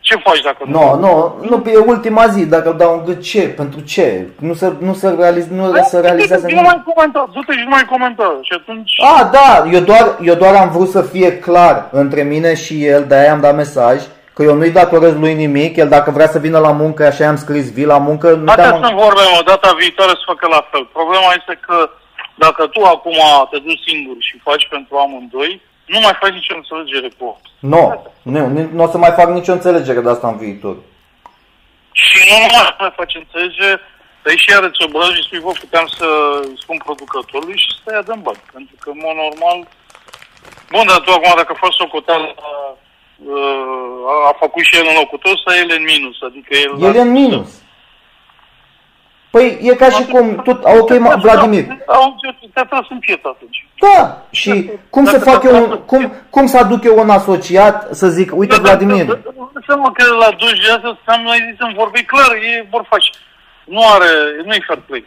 Ce 0.00 0.16
faci 0.16 0.40
dacă 0.40 0.64
Nu, 0.66 0.94
nu, 1.04 1.12
nu, 1.48 1.70
e 1.70 1.76
ultima 1.76 2.26
zi, 2.26 2.46
dacă 2.46 2.70
îl 2.70 2.76
dau 2.76 2.98
în 2.98 3.04
gât 3.04 3.22
ce, 3.22 3.48
pentru 3.48 3.80
ce? 3.80 4.28
Nu 4.40 4.54
se, 4.54 4.72
nu 4.78 4.94
se, 4.94 5.08
realiz, 5.18 5.46
nu 5.46 5.72
se 5.82 6.00
realizează 6.00 6.46
Nu 6.46 6.54
nimic. 6.54 6.64
mai 6.70 6.82
comenta, 6.84 7.30
du-te 7.32 7.52
și 7.52 7.62
nu 7.62 7.68
mai 7.68 7.84
comenta. 7.84 8.38
Și 8.42 8.52
atunci... 8.52 8.92
A, 9.16 9.30
da, 9.32 9.70
eu 9.72 9.80
doar, 9.80 10.18
eu 10.22 10.34
doar 10.34 10.54
am 10.54 10.70
vrut 10.70 10.88
să 10.88 11.02
fie 11.02 11.38
clar 11.38 11.88
între 11.92 12.22
mine 12.22 12.54
și 12.54 12.84
el, 12.84 13.04
de-aia 13.06 13.32
am 13.32 13.40
dat 13.40 13.54
mesaj, 13.56 14.02
că 14.34 14.42
eu 14.42 14.54
nu-i 14.54 14.70
datorez 14.70 15.14
lui 15.14 15.34
nimic, 15.34 15.76
el 15.76 15.88
dacă 15.88 16.10
vrea 16.10 16.28
să 16.28 16.38
vină 16.38 16.58
la 16.58 16.72
muncă, 16.72 17.06
așa 17.06 17.24
i-am 17.24 17.36
scris, 17.36 17.72
vii 17.72 17.92
la 17.94 17.98
muncă, 17.98 18.30
nu 18.30 18.50
Astea 18.50 18.70
te-am... 18.70 18.82
sunt 18.82 18.98
vorbe, 18.98 19.20
mă, 19.34 19.42
data 19.44 19.74
viitoare 19.78 20.10
să 20.10 20.22
facă 20.24 20.46
la 20.46 20.68
fel. 20.70 20.84
Problema 20.84 21.30
este 21.38 21.58
că 21.66 21.90
dacă 22.34 22.66
tu 22.66 22.80
acum 22.82 23.18
te 23.50 23.58
duci 23.58 23.86
singur 23.86 24.16
și 24.18 24.40
faci 24.48 24.66
pentru 24.74 24.96
amândoi, 24.96 25.60
nu 25.92 25.98
mai 26.00 26.14
faci 26.20 26.38
nicio 26.40 26.54
înțelegere 26.56 27.08
cu 27.16 27.24
om. 27.32 27.38
Nu, 27.72 27.84
nu, 28.22 28.46
nu, 28.54 28.60
nu 28.72 28.82
o 28.84 28.88
să 28.92 28.98
mai 28.98 29.12
fac 29.18 29.28
nicio 29.28 29.52
înțelegere 29.52 30.00
de 30.00 30.10
asta 30.10 30.28
în 30.28 30.38
viitor. 30.44 30.76
Și 31.92 32.18
nu 32.28 32.36
mai 32.40 32.76
mai 32.78 32.92
faci 33.00 33.14
înțelegere, 33.22 33.74
dai 34.22 34.42
și 34.42 34.54
arăți 34.56 34.84
obraj 34.86 35.12
și 35.16 35.26
spui, 35.26 35.44
bă, 35.44 35.50
puteam 35.64 35.86
să 35.98 36.06
îi 36.50 36.58
spun 36.62 36.78
producătorului 36.86 37.58
și 37.64 37.70
să 37.82 37.88
ia 37.92 38.02
dăm 38.08 38.20
bani. 38.26 38.42
Pentru 38.56 38.74
că, 38.80 38.88
în 38.90 39.00
mod 39.04 39.16
normal, 39.24 39.58
bun, 40.72 40.84
dar 40.90 41.00
tu 41.04 41.10
acum 41.12 41.32
dacă 41.42 41.52
faci 41.62 41.80
socoteală, 41.80 42.28
uh, 42.36 42.72
a, 44.12 44.28
a 44.28 44.36
făcut 44.38 44.62
și 44.62 44.76
el 44.76 44.86
în 44.88 44.94
locul 44.98 45.18
tău, 45.22 45.32
sau 45.44 45.54
el 45.62 45.70
e 45.70 45.74
în 45.76 45.84
minus, 45.94 46.16
adică 46.28 46.54
el... 46.64 46.70
El 46.88 46.94
e 46.94 47.00
în 47.00 47.10
minus. 47.10 47.62
Păi 49.30 49.58
e 49.62 49.74
ca 49.74 49.88
și 49.88 50.04
cum, 50.06 50.40
tu, 50.44 50.50
ok, 50.50 50.90
ma- 50.98 51.20
Vladimir, 51.20 51.64
Te-a 52.54 52.64
tras 52.64 52.86
în 52.90 52.98
pietă 52.98 53.28
atunci. 53.34 53.66
da, 53.80 54.22
și 54.30 54.70
cum 54.90 55.04
să 55.04 55.18
fac 55.18 55.42
eu, 55.42 55.54
un, 55.56 55.78
cum, 55.86 56.12
cum 56.30 56.46
să 56.46 56.58
aduc 56.58 56.84
eu 56.84 56.98
un 56.98 57.10
asociat 57.10 57.88
să 57.94 58.08
zic, 58.08 58.32
uite 58.34 58.56
Vladimir, 58.60 59.18
Seama 59.66 59.92
că 59.92 60.04
la 60.14 60.30
duși 60.38 60.62
de 60.62 60.70
asta 60.70 60.98
am 61.04 61.22
mai 61.22 61.38
zis 61.48 61.56
să-mi 61.58 61.74
vorbi 61.74 62.02
clar, 62.04 62.32
e 62.34 62.66
vorfaș. 62.70 63.04
Nu 63.64 63.80
are, 63.94 64.10
nu 64.44 64.52
e 64.52 64.64
fair 64.66 64.78
play. 64.86 65.04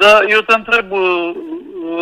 Dar 0.00 0.16
eu 0.34 0.40
te 0.40 0.54
întreb, 0.54 0.86
uh, 0.90 1.32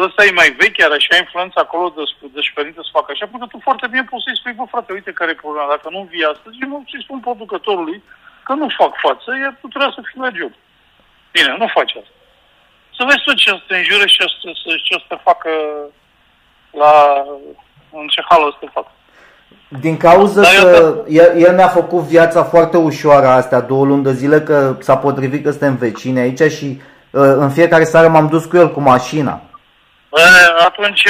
ăsta 0.06 0.24
e 0.24 0.40
mai 0.40 0.50
vechi, 0.60 0.80
are 0.82 0.96
așa 0.98 1.16
influență 1.16 1.58
acolo 1.60 1.86
de, 1.96 2.04
de 2.36 2.40
părinte 2.54 2.80
să 2.82 2.96
facă 2.98 3.08
așa, 3.10 3.26
pentru 3.30 3.46
că 3.46 3.52
tu 3.52 3.58
foarte 3.68 3.86
bine 3.92 4.04
poți 4.10 4.24
să-i 4.26 4.40
spui, 4.40 4.58
bă 4.58 4.64
frate, 4.72 4.92
uite 4.92 5.12
care 5.18 5.30
e 5.30 5.44
problema, 5.44 5.74
dacă 5.74 5.88
nu 5.90 6.08
vii 6.10 6.30
astăzi, 6.32 6.58
eu 6.62 6.68
nu 6.68 6.78
să-i 6.90 7.04
spun 7.06 7.20
producătorului 7.26 7.98
că 8.46 8.52
nu 8.60 8.66
fac 8.80 8.92
față, 9.06 9.28
iar 9.42 9.52
tu 9.60 9.66
trebuie 9.68 9.96
să 9.96 10.02
fii 10.08 10.24
la 10.24 10.30
job. 10.38 10.52
Bine, 11.34 11.50
nu 11.60 11.66
faci 11.76 11.92
asta. 12.00 12.14
Să 12.96 13.02
vezi 13.08 13.24
tu 13.26 13.32
ce 13.42 13.50
să 13.50 13.64
te 13.68 13.76
înjure 13.76 14.06
și 14.08 14.16
ce 14.18 14.26
să, 14.62 14.70
ce 14.86 14.94
să 15.02 15.08
te 15.08 15.18
facă 15.28 15.50
la 16.82 16.94
în 17.98 18.06
ce 18.12 18.20
hal 18.28 18.42
o 18.42 18.50
să 18.50 18.74
fac. 18.76 18.86
Din 19.84 19.96
cauza 19.96 20.40
Dar 20.40 20.54
eu 20.60 20.64
că 20.72 21.04
el, 21.08 21.30
el 21.46 21.54
mi-a 21.54 21.72
făcut 21.80 22.02
viața 22.02 22.42
foarte 22.52 22.76
ușoară 22.76 23.26
astea 23.26 23.60
două 23.60 23.84
luni 23.84 24.02
de 24.02 24.12
zile 24.12 24.40
că 24.40 24.76
s-a 24.80 24.96
potrivit 24.96 25.42
că 25.44 25.50
suntem 25.50 25.76
vecini 25.76 26.20
aici 26.20 26.52
și 26.58 26.68
uh, 26.76 26.89
în 27.10 27.50
fiecare 27.50 27.84
seară 27.84 28.08
m-am 28.08 28.26
dus 28.26 28.44
cu 28.44 28.56
el 28.56 28.70
cu 28.72 28.80
mașina. 28.80 29.40
E, 30.12 30.22
atunci 30.66 31.02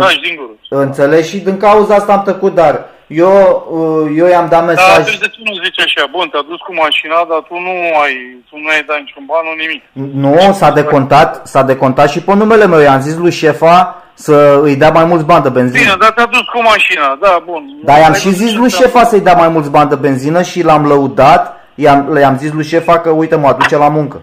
taci 0.00 0.20
din 0.20 0.36
gură. 0.36 0.82
Înțelegi? 0.82 1.28
Și 1.28 1.38
din 1.38 1.56
cauza 1.56 1.94
asta 1.94 2.12
am 2.12 2.22
tăcut, 2.22 2.54
dar 2.54 2.84
eu, 3.06 3.66
uh, 3.70 4.12
eu 4.16 4.26
i-am 4.26 4.48
dat 4.48 4.60
Dar 4.60 4.64
mesaj. 4.68 4.98
atunci 4.98 5.18
de 5.18 5.26
ce 5.26 5.40
nu 5.44 5.52
zici 5.64 5.80
așa? 5.80 6.06
Bun, 6.10 6.28
te-a 6.28 6.44
dus 6.48 6.58
cu 6.66 6.74
mașina, 6.74 7.14
dar 7.30 7.38
tu 7.48 7.54
nu 7.66 7.74
ai, 8.02 8.14
tu 8.50 8.56
nu 8.62 8.68
ai 8.68 8.82
dat 8.86 8.98
niciun 8.98 9.24
ban, 9.26 9.42
nu 9.48 9.54
nimic. 9.62 9.82
Nu, 10.24 10.52
s-a 10.52 10.70
decontat, 10.70 11.46
s-a 11.46 11.62
decontat 11.62 12.08
și 12.10 12.20
pe 12.22 12.34
numele 12.34 12.66
meu. 12.66 12.80
I-am 12.80 13.00
zis 13.00 13.16
lui 13.16 13.30
șefa 13.30 14.02
să 14.14 14.60
îi 14.62 14.76
dea 14.76 14.90
mai 14.90 15.04
mulți 15.04 15.24
bani 15.24 15.42
de 15.42 15.48
benzină. 15.48 15.82
Bine, 15.82 15.96
dar 16.00 16.10
te-a 16.10 16.26
dus 16.26 16.46
cu 16.52 16.62
mașina, 16.62 17.18
da, 17.20 17.42
bun. 17.44 17.62
Dar 17.84 17.98
i-am 17.98 18.12
Ai 18.12 18.18
și 18.18 18.24
dus 18.28 18.34
zis 18.36 18.50
ce 18.50 18.56
lui 18.58 18.68
treabă. 18.70 18.84
șefa 18.84 19.04
să-i 19.04 19.20
dea 19.20 19.34
mai 19.34 19.48
mulți 19.48 19.70
bani 19.70 19.88
de 19.88 19.94
benzină 19.94 20.42
și 20.42 20.62
l-am 20.62 20.86
lăudat. 20.86 21.56
I-am, 21.74 22.12
le-am 22.12 22.36
zis 22.38 22.52
lui 22.52 22.64
șefa 22.64 22.98
că 22.98 23.10
uite 23.10 23.36
mă 23.36 23.48
aduce 23.48 23.76
la 23.76 23.88
muncă. 23.88 24.20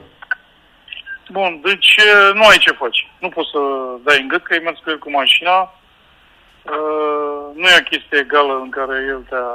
Bun, 1.38 1.60
deci 1.64 1.90
e, 1.96 2.34
nu 2.34 2.46
ai 2.48 2.58
ce 2.58 2.72
faci. 2.72 3.00
Nu 3.20 3.30
poți 3.30 3.50
să 3.54 3.60
dai 4.06 4.22
în 4.22 4.28
gât 4.28 4.44
că 4.44 4.54
ai 4.54 4.62
mers 4.64 4.78
cu 4.80 4.90
el 4.90 5.00
cu 5.00 5.12
mașina. 5.12 5.58
Uh, 5.62 7.42
nu 7.60 7.66
e 7.68 7.82
o 7.82 7.90
chestie 7.90 8.20
egală 8.26 8.54
în 8.64 8.70
care 8.70 8.96
el 9.14 9.22
te-a... 9.30 9.50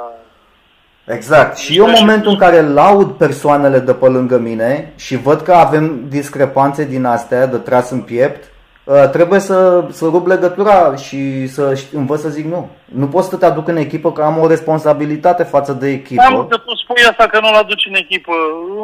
Exact. 1.15 1.57
Și 1.57 1.77
eu 1.77 1.85
în 1.85 1.95
momentul 1.99 2.31
în 2.31 2.37
care 2.37 2.61
laud 2.61 3.11
persoanele 3.11 3.79
de 3.79 3.93
pe 3.93 4.07
lângă 4.07 4.37
mine 4.37 4.93
și 4.95 5.15
văd 5.15 5.41
că 5.41 5.53
avem 5.53 6.07
discrepanțe 6.09 6.85
din 6.85 7.05
astea 7.05 7.45
de 7.45 7.57
tras 7.57 7.89
în 7.89 8.01
piept, 8.01 8.50
uh, 8.83 9.09
trebuie 9.11 9.39
să, 9.39 9.85
să 9.89 10.05
rup 10.05 10.27
legătura 10.27 10.95
și 10.95 11.47
să 11.47 11.73
ști- 11.75 11.93
învăț 11.93 12.19
să 12.19 12.29
zic 12.29 12.45
nu. 12.45 12.69
Nu 12.85 13.07
poți 13.07 13.29
să 13.29 13.37
te 13.37 13.45
aduc 13.45 13.67
în 13.67 13.77
echipă 13.77 14.11
că 14.11 14.21
am 14.23 14.37
o 14.37 14.47
responsabilitate 14.47 15.43
față 15.43 15.73
de 15.73 15.85
Am 15.85 15.91
echipă. 15.93 16.47
să 16.49 16.57
tu 16.57 16.75
spui 16.75 17.03
asta 17.09 17.27
că 17.27 17.39
nu-l 17.39 17.53
aduci 17.53 17.85
în 17.89 17.95
echipă. 17.95 18.31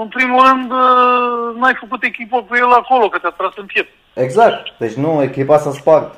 În 0.02 0.08
primul 0.08 0.42
rând, 0.48 0.72
uh, 0.72 1.60
n-ai 1.60 1.78
făcut 1.80 2.04
echipă 2.04 2.38
cu 2.48 2.56
el 2.56 2.72
acolo, 2.72 3.10
că 3.10 3.18
te-a 3.18 3.30
tras 3.38 3.54
în 3.56 3.66
piept. 3.66 3.92
Exact. 4.14 4.64
Deci 4.78 4.94
nu, 4.94 5.22
echipa 5.22 5.58
s-a 5.58 5.72
spart. 5.72 6.16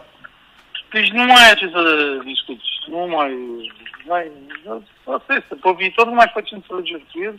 Deci 0.91 1.09
nu 1.11 1.23
mai 1.23 1.43
ai 1.47 1.55
ce 1.61 1.67
să 1.75 1.81
discuți. 2.31 2.67
Nu 2.89 2.97
mai... 3.15 3.31
mai 4.07 4.23
asta 5.15 5.33
este. 5.39 5.53
Pe 5.61 5.69
viitor 5.77 6.05
nu 6.07 6.13
mai 6.19 6.31
faci 6.33 6.51
înțelegeri 6.51 7.05
cu 7.11 7.17
el. 7.27 7.35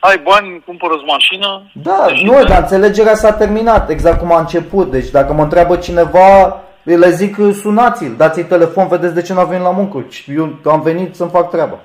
Ai 0.00 0.18
bani, 0.18 0.62
cumpără 0.64 0.94
mașină. 1.06 1.70
Da, 1.72 2.04
Deci, 2.06 2.22
nu, 2.22 2.44
dar 2.44 2.60
înțelegerea 2.60 3.14
s-a 3.14 3.32
terminat, 3.32 3.90
exact 3.90 4.18
cum 4.18 4.32
a 4.32 4.38
început. 4.38 4.90
Deci 4.90 5.10
dacă 5.10 5.32
mă 5.32 5.42
întreabă 5.42 5.76
cineva, 5.76 6.60
le 6.82 7.10
zic 7.10 7.36
sunați-l, 7.52 8.16
dați-i 8.16 8.44
telefon, 8.44 8.88
vedeți 8.88 9.14
de 9.14 9.22
ce 9.22 9.32
nu 9.32 9.40
a 9.40 9.44
venit 9.44 9.64
la 9.64 9.70
muncă. 9.70 10.06
Eu 10.26 10.58
am 10.64 10.80
venit 10.80 11.14
să-mi 11.14 11.30
fac 11.30 11.50
treaba. 11.50 11.78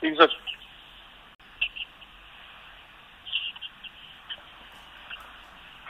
Exact. 0.00 0.32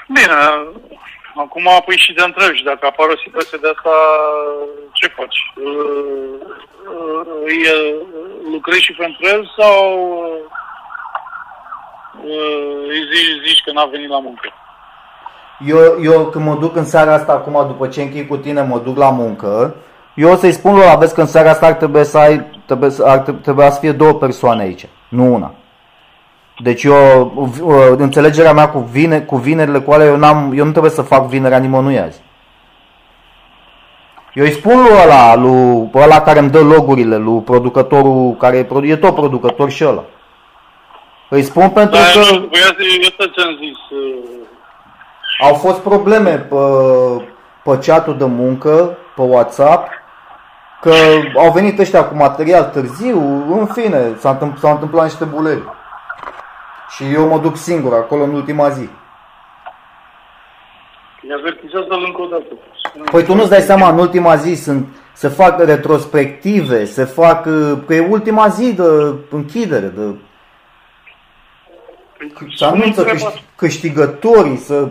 Bine, 0.08 0.34
acum 1.34 1.66
păi 1.86 1.96
și 2.04 2.12
de 2.12 2.22
întreb 2.24 2.52
și 2.54 2.64
dacă 2.64 2.86
apare 2.86 3.12
o 3.12 3.22
situație 3.24 3.58
de 3.62 3.68
asta, 3.74 3.94
ce 4.92 5.06
faci? 5.18 5.38
Uh, 5.56 6.34
uh, 6.92 7.20
Îi 7.44 7.60
uh, 7.74 7.94
lucrezi 8.52 8.82
și 8.82 8.92
pentru 8.92 9.20
el 9.32 9.50
sau 9.58 9.76
uh, 12.24 12.88
îi 12.88 13.02
zici, 13.12 13.46
zici 13.46 13.62
că 13.64 13.72
n-a 13.72 13.84
venit 13.84 14.08
la 14.08 14.18
muncă? 14.20 14.48
Eu, 15.66 15.78
eu 16.02 16.26
când 16.26 16.44
mă 16.44 16.54
duc 16.54 16.76
în 16.76 16.84
seara 16.84 17.12
asta, 17.14 17.32
acum 17.32 17.66
după 17.66 17.86
ce 17.88 18.02
închei 18.02 18.26
cu 18.26 18.36
tine, 18.36 18.62
mă 18.62 18.78
duc 18.78 18.96
la 18.96 19.10
muncă, 19.10 19.74
eu 20.14 20.30
o 20.30 20.36
să-i 20.36 20.52
spun 20.52 20.74
lor, 20.74 20.84
aveți 20.84 21.14
că 21.14 21.20
în 21.20 21.26
seara 21.26 21.50
asta 21.50 21.66
ar 21.66 21.72
trebui 21.72 22.04
să 22.04 22.18
ai, 22.18 22.46
trebuie, 22.66 22.90
să- 22.90 23.04
ar 23.06 23.18
trebui 23.18 23.70
să 23.70 23.78
fie 23.80 23.92
două 23.92 24.12
persoane 24.12 24.62
aici, 24.62 24.86
nu 25.08 25.34
una. 25.34 25.54
Deci 26.58 26.82
eu, 26.82 27.32
uh, 27.62 27.74
înțelegerea 27.96 28.52
mea 28.52 28.68
cu, 28.68 28.78
vine, 28.78 29.20
cu 29.20 29.36
vinerile 29.36 29.78
cu 29.78 29.92
alea, 29.92 30.06
eu, 30.06 30.16
n-am, 30.16 30.52
eu 30.56 30.64
nu 30.64 30.70
trebuie 30.70 30.90
să 30.90 31.02
fac 31.02 31.26
vinerea 31.26 31.58
nimănui 31.58 32.00
azi. 32.00 32.20
Eu 34.34 34.44
îi 34.44 34.52
spun 34.52 34.80
lui 34.80 35.02
ăla, 35.02 35.36
lui 35.36 35.90
ăla 35.94 36.20
care 36.20 36.38
îmi 36.38 36.50
dă 36.50 36.60
logurile, 36.60 37.16
lui 37.16 37.40
producătorul 37.40 38.36
care 38.38 38.56
e, 38.56 38.64
produ- 38.64 38.86
e 38.86 38.96
tot 38.96 39.14
producător 39.14 39.70
și 39.70 39.84
ăla. 39.84 40.04
Îi 41.28 41.42
spun 41.42 41.70
pentru 41.70 41.96
Dar 41.96 42.10
că... 42.12 42.18
eu, 42.18 42.34
eu, 42.34 42.50
eu 43.02 43.10
tot 43.16 43.32
ți-am 43.34 43.56
zis, 43.58 43.98
uh, 43.98 44.34
Au 45.40 45.54
fost 45.54 45.78
probleme 45.78 46.30
pe, 46.30 46.56
pe 47.64 47.78
chatul 47.86 48.16
de 48.16 48.24
muncă, 48.24 48.98
pe 49.16 49.22
WhatsApp, 49.22 49.88
că 50.80 50.94
au 51.36 51.50
venit 51.50 51.78
ăștia 51.78 52.04
cu 52.04 52.14
material 52.14 52.64
târziu, 52.64 53.18
în 53.50 53.66
fine, 53.66 54.16
s-a 54.18 54.30
întâmplat, 54.30 54.60
s-au 54.60 54.72
întâmplat 54.72 55.04
niște 55.04 55.24
buleri. 55.24 55.62
Și 56.94 57.12
eu 57.12 57.28
mă 57.28 57.38
duc 57.38 57.56
singur 57.56 57.94
acolo 57.94 58.22
în 58.22 58.34
ultima 58.34 58.68
zi. 58.68 58.88
îi 61.22 61.32
avertizează-l 61.38 62.04
încă 62.06 62.20
o 62.20 62.26
dată. 62.26 62.54
Păi 63.10 63.24
tu 63.24 63.34
nu-ți 63.34 63.48
dai 63.48 63.60
seama, 63.60 63.88
în 63.88 63.98
ultima 63.98 64.36
zi 64.36 64.54
sunt, 64.54 64.86
se 65.12 65.28
fac 65.28 65.60
retrospective, 65.60 66.84
se 66.84 67.04
fac, 67.04 67.46
uh, 67.46 67.78
că 67.86 67.94
e 67.94 68.06
ultima 68.10 68.48
zi 68.48 68.74
de 68.74 69.14
închidere, 69.30 69.86
de, 69.86 70.14
să 72.56 72.64
anunță 72.64 73.04
câști, 73.04 73.44
câștigătorii, 73.56 74.56
să... 74.56 74.88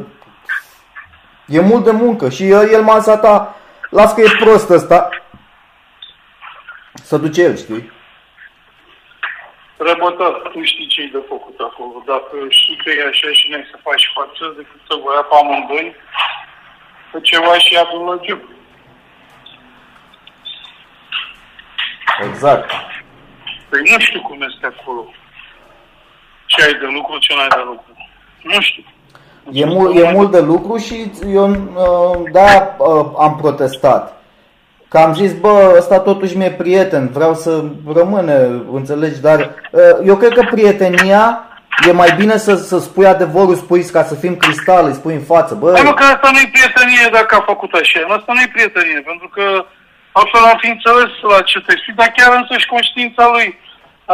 E 1.47 1.59
mult 1.59 1.83
de 1.83 1.91
muncă 1.91 2.29
și 2.29 2.49
el, 2.49 2.69
el 2.69 2.81
m-a 2.81 2.95
lăsat, 2.95 3.25
a, 3.25 3.55
las 3.89 4.13
că 4.13 4.21
e 4.21 4.27
prost 4.39 4.69
ăsta, 4.69 5.09
să 6.93 7.17
duce 7.17 7.41
el, 7.41 7.55
știi? 7.55 7.91
Răbătat, 9.77 10.41
tu 10.51 10.63
știi 10.63 10.88
ce-i 10.88 11.09
de 11.15 11.23
făcut 11.27 11.59
acolo. 11.59 12.03
Dacă 12.05 12.36
știi 12.49 12.77
că 12.83 12.89
e 12.89 13.07
așa 13.07 13.29
și 13.31 13.49
n-ai 13.49 13.67
să 13.71 13.77
faci 13.88 14.12
față 14.15 14.53
decât 14.57 14.79
să 14.88 14.93
vă 15.03 15.09
ia 15.13 15.23
pe 15.29 15.36
amândoi, 15.36 15.95
că 17.12 17.19
ceva 17.19 17.57
și 17.57 17.73
ia 17.73 17.88
la 18.07 18.17
giu. 18.25 18.39
Exact. 22.27 22.69
Păi 23.69 23.81
nu 23.91 23.99
știu 23.99 24.21
cum 24.21 24.41
este 24.41 24.65
acolo. 24.65 25.13
Ce 26.45 26.63
ai 26.63 26.73
de 26.73 26.86
lucru, 26.86 27.17
ce 27.17 27.33
n-ai 27.36 27.47
de 27.47 27.63
lucru. 27.65 27.91
Nu 28.41 28.62
știu. 28.62 28.83
E, 29.51 29.65
mul, 29.65 29.97
e 29.97 30.12
mult 30.12 30.31
de 30.31 30.39
lucru 30.39 30.77
și 30.77 31.12
eu 31.27 31.49
uh, 31.49 32.31
da 32.31 32.75
am 33.17 33.38
protestat. 33.41 34.22
Că 34.93 34.99
am 34.99 35.13
zis, 35.13 35.32
bă, 35.43 35.73
ăsta 35.77 35.99
totuși 35.99 36.38
mi-e 36.38 36.51
prieten, 36.63 37.03
vreau 37.17 37.34
să 37.43 37.51
rămâne, 37.99 38.38
înțelegi, 38.79 39.21
dar 39.27 39.39
uh, 39.39 39.95
eu 40.10 40.15
cred 40.17 40.34
că 40.38 40.43
prietenia 40.56 41.23
e 41.88 42.01
mai 42.01 42.12
bine 42.19 42.36
să, 42.45 42.53
să 42.56 42.77
spui 42.79 43.06
adevărul, 43.06 43.56
spui 43.56 43.84
ca 43.95 44.03
să 44.10 44.15
fim 44.23 44.36
cristal, 44.43 44.84
îi 44.86 44.99
spui 44.99 45.13
în 45.19 45.25
față, 45.34 45.53
bă. 45.56 45.67
Hai 45.75 45.89
mă, 45.89 45.93
că 45.93 46.03
asta 46.03 46.29
nu-i 46.32 46.53
prietenie 46.56 47.06
dacă 47.17 47.32
a 47.36 47.49
făcut 47.51 47.71
așa. 47.82 47.99
Asta 48.17 48.32
nu-i 48.34 48.53
prietenie, 48.56 48.99
pentru 49.10 49.27
că 49.36 49.45
altfel 50.19 50.43
am 50.51 50.58
fi 50.63 50.69
înțeles 50.75 51.12
la 51.32 51.39
ce 51.49 51.58
te 51.65 51.73
spui, 51.79 51.99
dar 51.99 52.10
chiar 52.17 52.32
însăși 52.39 52.71
conștiința 52.73 53.23
lui 53.36 53.47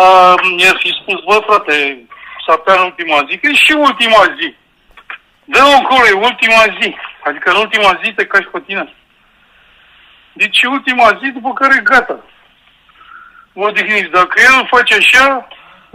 uh, 0.01 0.33
i-ar 0.61 0.77
fi 0.83 0.89
spus, 0.99 1.17
bă, 1.27 1.35
frate, 1.47 1.75
s-a 2.43 2.55
pe 2.63 2.71
în 2.77 2.83
ultima 2.89 3.17
zi, 3.27 3.33
că 3.37 3.47
e 3.49 3.63
și 3.65 3.73
ultima 3.89 4.21
zi. 4.37 4.49
dă 5.53 5.61
încolo, 5.77 6.05
e 6.07 6.25
ultima 6.29 6.63
zi. 6.77 6.89
Adică 7.27 7.47
în 7.51 7.59
ultima 7.63 7.91
zi 8.01 8.07
te 8.17 8.25
cași 8.31 8.53
pe 8.53 8.61
tine. 8.67 8.85
Deci 10.41 10.61
e 10.61 10.67
ultima 10.77 11.07
zi, 11.19 11.27
după 11.37 11.51
care 11.53 11.87
gata. 11.91 12.17
Vă 13.53 13.63
odihniți. 13.65 14.15
Dacă 14.19 14.35
el 14.47 14.67
face 14.75 14.93
așa, 14.95 15.47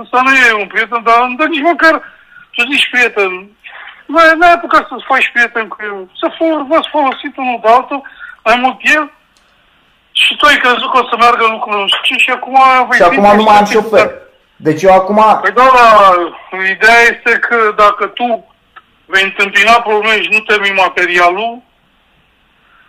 ăsta 0.03 0.19
nu 0.25 0.33
e 0.35 0.63
un 0.63 0.67
prieten, 0.67 1.03
dar, 1.09 1.19
dar 1.39 1.49
nici 1.49 1.69
măcar 1.73 1.95
să 2.57 2.63
zici 2.71 2.91
prieten. 2.93 3.33
N-ai, 4.13 4.33
n-ai 4.39 4.53
apucat 4.57 4.85
să-ți 4.89 5.09
faci 5.13 5.31
prieten 5.35 5.67
cu 5.69 5.77
el. 5.89 5.97
Să 6.21 6.27
fol- 6.39 6.67
v-ați 6.69 6.89
folosit 6.97 7.33
unul 7.37 7.59
de 7.63 7.69
altul, 7.69 8.01
mai 8.47 8.57
mult 8.63 8.79
el, 8.97 9.05
și 10.23 10.37
tu 10.37 10.47
ai 10.47 10.63
crezut 10.65 10.91
că 10.91 10.99
o 10.99 11.09
să 11.11 11.17
meargă 11.19 11.45
lucrurile 11.47 11.83
nu 11.83 11.89
știu 11.89 12.03
ce 12.09 12.17
și 12.25 12.31
acum 12.31 12.57
vei 12.89 12.99
Și 12.99 13.05
fi 13.05 13.19
acum 13.19 13.37
nu 13.37 13.43
mai 13.43 13.57
am 13.57 13.65
conștient 13.65 13.69
șofer. 13.69 14.09
Deci 14.67 14.83
eu 14.83 14.95
acum, 15.01 15.21
Păi 15.43 15.53
da, 15.61 15.67
dar 15.79 16.15
ideea 16.77 17.01
este 17.13 17.33
că 17.47 17.57
dacă 17.83 18.05
tu 18.07 18.27
vei 19.13 19.25
întâmpina 19.31 19.75
probleme 19.89 20.23
și 20.23 20.29
nu 20.37 20.39
termini 20.39 20.83
materialul, 20.87 21.53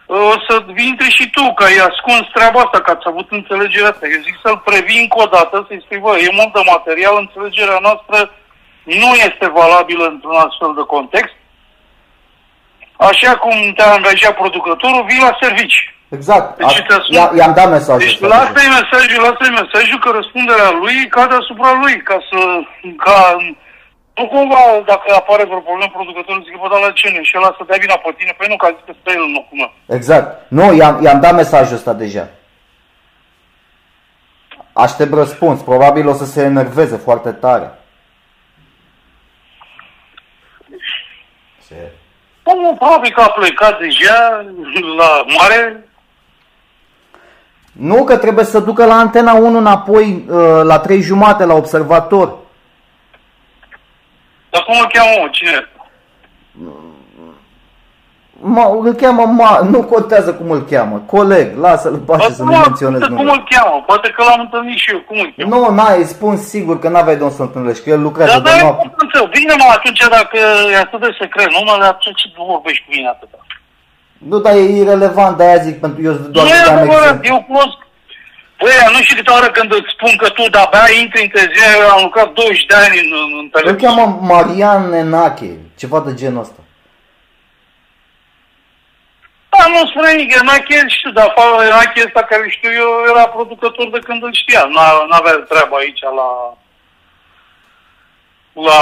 o 0.08 0.36
să 0.48 0.54
intri 0.90 1.10
și 1.18 1.26
tu, 1.36 1.54
că 1.54 1.64
ai 1.64 1.78
ascuns 1.90 2.26
treaba 2.34 2.60
asta, 2.64 2.80
că 2.82 2.92
ați 2.92 3.08
avut 3.12 3.28
înțelegerea 3.30 3.90
asta. 3.90 4.06
Eu 4.16 4.22
zic 4.28 4.36
să-l 4.44 4.58
previi 4.70 5.02
încă 5.02 5.18
o 5.26 5.28
dată, 5.36 5.56
să-i 5.68 5.82
spui, 5.86 5.98
bă, 6.06 6.12
e 6.18 6.38
mult 6.40 6.54
de 6.54 6.62
material, 6.76 7.16
înțelegerea 7.20 7.80
noastră 7.88 8.18
nu 9.02 9.10
este 9.28 9.46
valabilă 9.60 10.06
într-un 10.14 10.38
astfel 10.48 10.72
de 10.80 10.86
context. 10.96 11.36
Așa 13.10 13.32
cum 13.44 13.56
te-a 13.76 13.92
angajat 13.98 14.36
producătorul, 14.42 15.06
vii 15.10 15.26
la 15.28 15.38
servici. 15.42 15.80
exact, 16.18 16.58
Deci 16.58 16.80
a- 16.80 16.86
te 16.88 16.94
asum- 17.00 17.16
i- 17.34 17.38
i-am 17.38 17.54
dat 17.60 17.70
mesajul 17.70 18.00
Deci 18.00 18.14
ăsta. 18.14 18.28
lasă-i 18.36 18.70
mesajul, 18.80 19.22
lasă-i 19.28 19.58
mesajul 19.62 20.00
că 20.04 20.10
răspunderea 20.20 20.70
lui 20.82 20.98
cade 21.16 21.36
asupra 21.42 21.72
lui, 21.82 21.96
ca 22.10 22.18
să, 22.30 22.40
ca 23.06 23.18
Nu 24.18 24.28
cumva, 24.28 24.62
dacă 24.86 25.14
apare 25.16 25.44
vreo 25.44 25.60
problemă, 25.60 25.92
producătorul 25.94 26.44
zice, 26.44 26.58
bă, 26.62 26.68
dar 26.72 26.80
la 26.80 26.92
ce 26.92 27.08
nu? 27.16 27.24
Și 27.24 27.38
ăla 27.38 27.56
să 27.58 27.64
dea 27.68 27.78
vina 27.80 27.98
pe 27.98 28.12
tine? 28.18 28.34
Păi 28.38 28.48
nu, 28.50 28.56
că 28.58 28.66
a 28.66 28.76
zis 28.76 28.84
că 28.86 28.94
stă 29.00 29.12
el 29.12 29.24
în 29.28 29.34
locul 29.38 29.58
meu. 29.58 29.72
Exact. 29.98 30.28
Nu, 30.58 30.74
i-am, 30.74 31.04
i-am 31.04 31.20
dat 31.20 31.36
mesajul 31.36 31.76
ăsta 31.76 31.94
deja. 31.94 32.28
Aștept 34.74 35.14
răspuns. 35.14 35.62
Probabil 35.62 36.08
o 36.08 36.14
să 36.14 36.26
se 36.26 36.42
enerveze 36.42 36.96
foarte 36.96 37.32
tare. 37.32 37.80
Ce? 41.68 41.92
Omul 42.44 42.76
probabil 42.76 43.12
că 43.12 43.22
a 43.22 43.30
plecat 43.30 43.80
deja 43.80 44.46
la 44.98 45.26
mare, 45.38 45.90
Nu, 47.72 48.04
că 48.04 48.18
trebuie 48.18 48.46
să 48.46 48.60
ducă 48.60 48.86
la 48.86 48.96
antena 48.96 49.34
1 49.34 49.58
înapoi 49.58 50.26
uh, 50.30 50.62
la 50.64 50.80
3 50.80 51.02
jumate 51.02 51.46
la 51.46 51.54
observator. 51.54 52.44
Dar 54.56 54.64
cum 54.68 54.76
îl 54.84 54.88
cheamă, 54.94 55.14
mă? 55.22 55.28
Cine 55.38 55.52
e? 55.60 55.62
Mă, 58.56 58.64
îl 58.84 58.94
cheamă, 58.94 59.24
ma, 59.40 59.60
nu 59.74 59.80
contează 59.84 60.34
cum 60.34 60.50
îl 60.52 60.62
cheamă. 60.72 61.04
Coleg, 61.06 61.58
lasă-l 61.58 61.98
pace 61.98 62.30
să 62.30 62.44
nu 62.44 62.54
Acum, 62.54 62.62
menționez 62.62 63.02
cum 63.02 63.10
numele. 63.16 63.32
îl 63.32 63.44
cheamă? 63.50 63.84
Poate 63.90 64.10
că 64.16 64.24
l-am 64.28 64.40
întâlnit 64.40 64.78
și 64.78 64.92
eu. 64.92 65.00
Cum 65.08 65.18
îl 65.24 65.34
cheamă? 65.36 65.56
Nu, 65.56 65.74
n-ai, 65.76 65.98
îi 65.98 66.06
spun 66.16 66.38
sigur 66.38 66.80
că 66.80 66.90
n-aveai 66.90 67.16
de 67.18 67.24
unde 67.24 67.36
să 67.36 67.42
întâlnești, 67.42 67.84
că 67.84 67.90
el 67.90 68.02
lucrează 68.02 68.32
Dar 68.32 68.42
de 68.42 68.50
da, 68.50 68.62
noapte. 68.62 68.94
cum 68.98 69.10
să 69.14 69.28
Bine, 69.38 69.54
mă, 69.58 69.68
atunci 69.78 70.00
dacă 70.18 70.38
e 70.72 70.78
atât 70.78 71.00
de 71.00 71.18
secret 71.20 71.50
numele, 71.58 71.86
atunci 71.86 72.22
ce 72.22 72.28
vorbești 72.54 72.84
cu 72.86 72.90
mine 72.96 73.08
atâta? 73.08 73.38
Nu, 74.30 74.38
dar 74.40 74.54
e 74.56 74.60
irrelevant, 74.82 75.38
de-aia 75.38 75.56
zic, 75.68 75.80
pentru 75.80 76.02
eu 76.08 76.14
doar 76.14 76.46
nu 76.46 76.52
e 76.52 76.58
dădeam 76.58 76.78
adevărat, 76.78 77.04
exemplu. 77.04 77.28
eu 77.34 77.38
cunosc. 77.48 77.78
Băi, 78.60 78.72
nu 78.92 79.02
știu 79.02 79.16
câte 79.16 79.32
oară 79.32 79.46
când 79.52 79.72
îți 79.74 79.92
spun 79.96 80.16
că 80.18 80.30
tu 80.30 80.50
de-abia 80.50 80.86
intri 81.02 81.22
în 81.22 81.28
tezia, 81.28 81.70
eu 81.80 81.90
am 81.90 82.02
lucrat 82.02 82.32
20 82.34 82.66
de 82.66 82.76
ani 82.76 82.98
în, 83.00 83.10
în, 83.24 83.32
în 83.40 83.44
Îl 83.44 83.50
televiziune. 83.62 83.94
cheamă 83.96 84.20
Marian 84.22 84.90
Nenache, 84.90 85.52
ceva 85.78 86.00
de 86.00 86.14
genul 86.14 86.42
ăsta. 86.42 86.60
Da, 89.50 89.66
nu 89.68 89.88
spune 89.88 90.12
nimic, 90.12 90.34
Enache 90.36 90.86
știu, 90.88 91.12
dar 91.12 91.28
afară 91.36 91.64
Enache 91.66 92.04
ăsta 92.06 92.22
care 92.24 92.50
știu 92.50 92.70
eu 92.74 92.90
era 93.10 93.28
producător 93.28 93.90
de 93.90 94.00
când 94.00 94.24
îl 94.24 94.34
știa. 94.34 94.62
N- 94.68 95.08
N-avea 95.10 95.34
treabă 95.50 95.76
aici 95.76 96.02
la... 96.02 96.30
la 98.68 98.80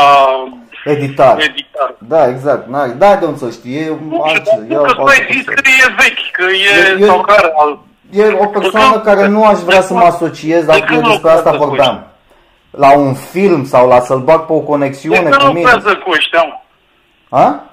Editar. 0.85 1.39
editar. 1.39 1.95
Da, 1.97 2.27
exact. 2.27 2.67
N-ai, 2.67 2.89
da, 2.89 3.15
de 3.15 3.25
unde 3.25 3.37
să 3.37 3.49
știi, 3.51 3.75
e 3.77 3.97
Nu 4.09 4.21
altce, 4.21 4.41
știu, 4.51 4.65
e 4.69 4.73
că 4.75 4.79
o 4.89 4.93
tu 4.93 5.03
ai 5.03 5.17
altă 5.19 5.33
zis 5.33 5.43
că 5.45 5.53
persoană. 5.53 5.91
e 5.91 6.03
vechi, 6.03 6.31
că 6.31 6.43
Eu- 6.43 6.95
e... 6.97 6.99
eu- 6.99 7.07
sau 7.07 7.21
care 7.21 7.51
al... 7.55 7.79
E 8.13 8.37
o 8.39 8.45
persoană 8.45 8.99
care 8.99 9.27
nu 9.27 9.45
aș 9.45 9.59
vrea 9.59 9.81
să 9.81 9.93
mă 9.93 9.99
asociez, 9.99 10.65
dar 10.65 10.79
De 10.79 10.85
când 10.85 11.03
eu 11.03 11.09
despre 11.09 11.29
asta 11.29 11.51
lucrează 11.51 11.57
cu 11.57 11.69
vorbeam. 11.69 12.07
La 12.71 12.97
un 12.97 13.13
film 13.13 13.65
sau 13.65 13.87
la 13.87 13.99
să-l 13.99 14.19
bag 14.19 14.45
pe 14.45 14.53
o 14.53 14.59
De 14.59 14.65
conexiune 14.65 15.17
când 15.17 15.33
cu 15.33 15.45
mine. 15.45 15.61
lucrează 15.61 15.97
cu 15.97 16.11
ăștia, 16.11 16.43
mă? 16.43 16.57
Ha? 17.37 17.63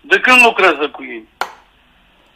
De 0.00 0.18
când 0.18 0.36
lucrează 0.44 0.88
cu 0.92 1.02
ei? 1.02 1.28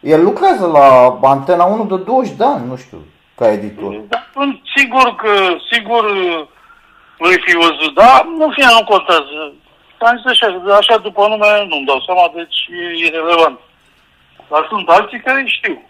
El 0.00 0.22
lucrează 0.22 0.66
la 0.66 1.18
Antena 1.22 1.64
1 1.64 1.84
de 1.84 1.96
20 1.96 2.36
de 2.36 2.44
ani, 2.44 2.66
nu 2.66 2.76
știu, 2.76 2.98
ca 3.34 3.52
editor. 3.52 3.92
Dar 4.08 4.30
sunt 4.32 4.60
sigur 4.76 5.14
că, 5.14 5.32
sigur 5.72 6.04
voi 7.18 7.36
fi 7.44 7.56
văzut, 7.56 7.94
dar 7.94 8.26
nu 8.38 8.50
fie, 8.54 8.66
nu 8.78 8.84
contează. 8.84 9.52
Am 9.98 10.16
zis 10.16 10.26
așa, 10.32 10.46
așa 10.80 10.96
după 10.96 11.26
nume 11.28 11.66
nu-mi 11.68 11.86
dau 11.86 12.00
seama, 12.06 12.32
deci 12.34 12.58
e 12.80 13.06
irrelevant. 13.06 13.58
Dar 14.50 14.66
sunt 14.68 14.88
alții 14.88 15.20
care 15.20 15.44
știu. 15.46 15.82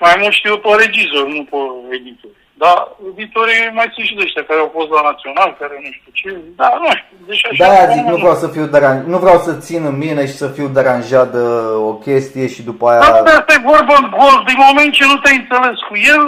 Și 0.00 0.06
mai 0.06 0.20
mult 0.22 0.34
știu 0.40 0.56
pe 0.64 0.70
regizor, 0.84 1.26
nu 1.36 1.42
pe 1.50 1.60
editor. 1.96 2.32
Dar 2.62 2.76
editorii 3.12 3.60
mai 3.78 3.88
sunt 3.94 4.06
și 4.06 4.14
de 4.18 4.22
ăștia 4.26 4.44
care 4.48 4.60
au 4.60 4.70
fost 4.76 4.90
la 4.96 5.02
național, 5.10 5.50
care 5.60 5.74
nu 5.84 5.90
știu 5.96 6.10
ce. 6.20 6.28
Da, 6.60 6.68
nu 6.82 6.90
știu. 7.00 7.16
Deci 7.30 7.44
așa. 7.46 7.62
De-aia 7.62 7.86
zic, 7.94 8.04
nu 8.12 8.18
vreau 8.24 8.36
să 8.42 8.48
fiu 8.54 8.66
deran... 8.74 8.96
nu 9.12 9.18
vreau 9.24 9.38
să 9.46 9.52
țin 9.66 9.82
în 9.90 9.96
mine 10.04 10.22
și 10.30 10.40
să 10.42 10.46
fiu 10.56 10.68
deranjat 10.76 11.28
de 11.36 11.44
o 11.90 11.92
chestie 12.06 12.46
și 12.54 12.62
după 12.70 12.84
Dar 12.90 13.12
aia... 13.12 13.22
asta 13.38 13.52
e 13.56 13.70
vorba 13.72 13.94
în 14.02 14.08
gol. 14.16 14.36
Din 14.50 14.58
moment 14.66 14.92
ce 14.98 15.04
nu 15.06 15.16
te-ai 15.18 15.40
înțeles 15.42 15.78
cu 15.88 15.94
el, 16.12 16.22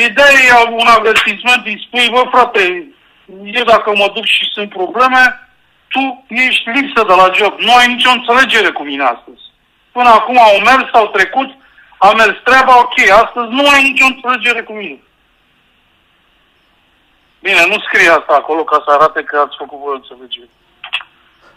îi 0.00 0.10
dai 0.20 0.36
un 0.80 0.88
avertisment, 0.98 1.62
îi 1.64 1.82
spui, 1.84 2.12
bă 2.14 2.22
frate, 2.34 2.62
eu 3.58 3.64
dacă 3.74 3.88
mă 4.00 4.06
duc 4.14 4.26
și 4.36 4.44
sunt 4.54 4.68
probleme, 4.78 5.22
tu 5.92 6.02
ești 6.46 6.70
lipsă 6.74 7.00
de 7.10 7.14
la 7.20 7.28
job. 7.38 7.52
Nu 7.66 7.72
ai 7.74 7.88
nicio 7.94 8.10
înțelegere 8.14 8.70
cu 8.78 8.82
mine 8.90 9.04
astăzi. 9.14 9.42
Până 9.96 10.10
acum 10.18 10.38
au 10.48 10.56
mers, 10.68 10.86
au 10.92 11.06
trecut, 11.16 11.50
a 11.98 12.08
mers 12.18 12.36
treaba, 12.44 12.72
ok, 12.84 12.96
astăzi 13.22 13.50
nu 13.58 13.64
ai 13.74 13.82
nicio 13.88 14.04
înțelegere 14.12 14.62
cu 14.62 14.72
mine. 14.72 14.98
Bine, 17.46 17.62
nu 17.70 17.76
scrie 17.86 18.08
asta 18.18 18.32
acolo 18.36 18.62
ca 18.64 18.82
să 18.84 18.90
arate 18.92 19.20
că 19.22 19.36
ați 19.44 19.56
făcut 19.62 19.78
voi 19.84 20.00
înțelegere. 20.00 20.48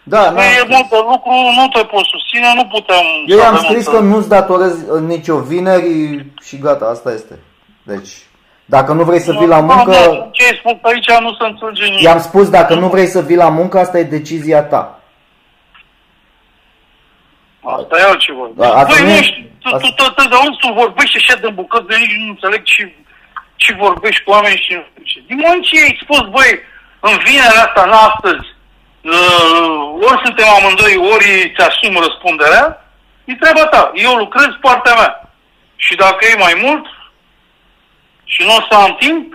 Da, 0.02 0.30
Nu 0.30 0.40
e 0.42 0.58
n-am 0.58 0.68
mult 0.74 0.88
de 0.90 0.96
lucru, 1.12 1.34
nu 1.58 1.64
te 1.74 1.82
pot 1.92 2.04
susține, 2.14 2.48
nu 2.54 2.64
putem... 2.76 3.04
Eu 3.26 3.38
să 3.38 3.42
i-am 3.44 3.54
avem 3.54 3.64
scris 3.66 3.86
înțelegere. 3.86 4.08
că 4.08 4.14
nu-ți 4.14 4.28
datorez 4.28 4.74
uh, 4.88 5.00
nicio 5.14 5.36
vineri 5.38 6.24
și 6.46 6.58
gata, 6.58 6.84
asta 6.94 7.10
este. 7.12 7.38
Deci, 7.82 8.10
dacă 8.64 8.92
nu 8.92 9.02
vrei 9.04 9.20
să 9.20 9.32
vii 9.32 9.46
la 9.46 9.60
Nu, 9.60 9.66
muncă, 9.66 9.90
nu, 9.90 10.28
Ce 10.32 10.44
ai 10.44 10.56
spus 10.58 10.76
aici 10.90 11.10
nu 11.20 11.32
se 11.38 11.44
înțelege 11.46 11.84
nimic. 11.84 12.02
i-am 12.02 12.20
spus 12.20 12.50
dacă 12.50 12.74
nu 12.74 12.88
vrei 12.88 13.06
să 13.06 13.20
vii 13.22 13.36
la 13.36 13.48
muncă, 13.48 13.78
asta 13.78 13.98
e 13.98 14.02
decizia 14.02 14.62
ta. 14.62 14.99
Asta 17.64 17.98
e 17.98 18.02
altceva. 18.02 18.50
Da, 18.54 18.68
asta 18.74 18.94
Băi, 18.94 19.02
nu 19.02 19.10
e- 19.10 19.16
nu 19.16 19.22
știu, 19.22 19.44
tu, 19.62 19.68
asta- 19.74 19.78
tu, 19.96 20.04
tu, 20.04 20.10
tu, 20.12 20.28
de 20.28 20.36
unde 20.44 20.56
tu 20.60 20.72
vorbești 20.72 21.16
așa 21.16 21.34
de 21.40 21.48
bucăți, 21.48 21.86
de 21.86 21.96
nici 21.96 22.16
nu 22.22 22.28
înțeleg 22.28 22.62
ce, 22.62 22.94
ce 23.56 23.72
vorbești 23.72 24.22
cu 24.22 24.30
oameni 24.30 24.62
și 24.64 24.72
nu 24.74 24.82
știu 24.90 25.02
ce. 25.04 25.22
Din 25.26 25.36
moment 25.42 25.64
ce 25.64 25.80
ai 25.82 25.98
spus, 26.02 26.22
băi, 26.36 26.52
în 27.00 27.16
vinerea 27.24 27.62
asta, 27.66 27.82
în 27.88 27.94
astăzi, 28.08 28.46
uh, 29.14 30.06
ori 30.08 30.20
suntem 30.24 30.46
amândoi, 30.48 30.96
ori 31.12 31.28
îți 31.48 31.66
asumi 31.68 32.02
răspunderea, 32.06 32.64
e 33.24 33.34
treaba 33.34 33.64
ta. 33.66 33.90
Eu 33.94 34.14
lucrez 34.14 34.48
partea 34.60 34.94
mea. 34.94 35.12
Și 35.76 35.94
dacă 35.94 36.20
e 36.26 36.44
mai 36.46 36.54
mult 36.64 36.84
și 38.24 38.42
nu 38.42 38.54
o 38.56 38.60
să 38.70 38.74
am 38.76 38.96
timp, 39.00 39.34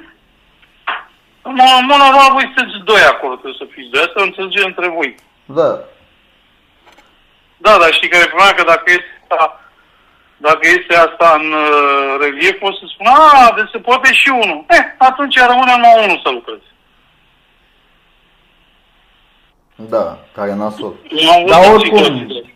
în 1.42 1.54
mod 1.54 1.68
în 1.80 1.86
mod 1.86 1.98
normal 1.98 2.32
voi 2.32 2.52
sunteți 2.56 2.84
doi 2.84 3.02
acolo, 3.02 3.34
trebuie 3.34 3.62
să 3.62 3.68
fiți 3.74 3.90
doi. 3.92 4.02
Asta 4.02 4.22
o 4.22 4.24
înțelegere 4.24 4.66
între 4.66 4.88
voi. 4.88 5.16
Da. 5.46 5.80
Da, 7.66 7.78
dar 7.82 7.92
știi 7.94 8.10
care 8.10 8.24
e 8.24 8.28
problema? 8.34 8.54
Că 8.58 8.64
dacă 8.64 8.84
este 8.88 9.12
asta, 9.30 9.60
dacă 10.38 10.60
este 10.78 10.94
asta 10.96 11.28
în 11.40 11.48
uh, 11.52 12.16
relief, 12.20 12.58
o 12.62 12.72
să 12.72 12.84
spun, 12.94 13.08
a, 13.08 13.54
deci 13.56 13.70
se 13.72 13.78
poate 13.78 14.14
și 14.14 14.30
unul. 14.44 14.64
Eh, 14.68 14.84
atunci 14.98 15.38
rămâne 15.40 15.72
numai 15.76 16.04
unul 16.06 16.20
să 16.24 16.30
lucrezi. 16.30 16.68
Da, 19.76 20.18
care 20.36 20.54
nasol. 20.54 20.94
Eu 21.10 21.32
am 21.32 21.46
Dar 21.46 21.60
văzut 21.60 21.76
oricum- 21.76 21.98
situații. 22.04 22.54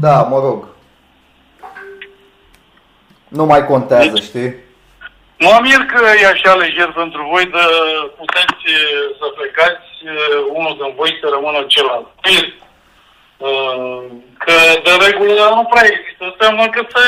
Da, 0.00 0.22
mă 0.22 0.38
rog. 0.38 0.66
Nu 3.28 3.44
mai 3.44 3.66
contează, 3.66 4.08
Deci- 4.08 4.22
știi? 4.22 4.54
Mă 5.38 5.58
mir 5.62 5.78
că 5.92 6.00
e 6.22 6.26
așa 6.26 6.54
lejer 6.54 6.92
pentru 6.92 7.28
voi 7.32 7.44
de 7.44 7.64
puteți 8.18 8.62
uh, 8.78 9.16
să 9.18 9.26
plecați 9.38 9.88
uh, 10.04 10.44
unul 10.52 10.74
din 10.80 10.92
voi 10.96 11.18
să 11.20 11.26
rămână 11.34 11.64
celălalt. 11.66 12.06
Mir. 13.40 13.48
Uh, 13.48 14.02
Că 14.44 14.52
de 14.84 14.90
regulă 15.06 15.52
nu 15.54 15.64
prea 15.64 15.84
există. 15.92 16.22
Înseamnă 16.32 16.64
că 16.74 16.80
se... 16.94 17.04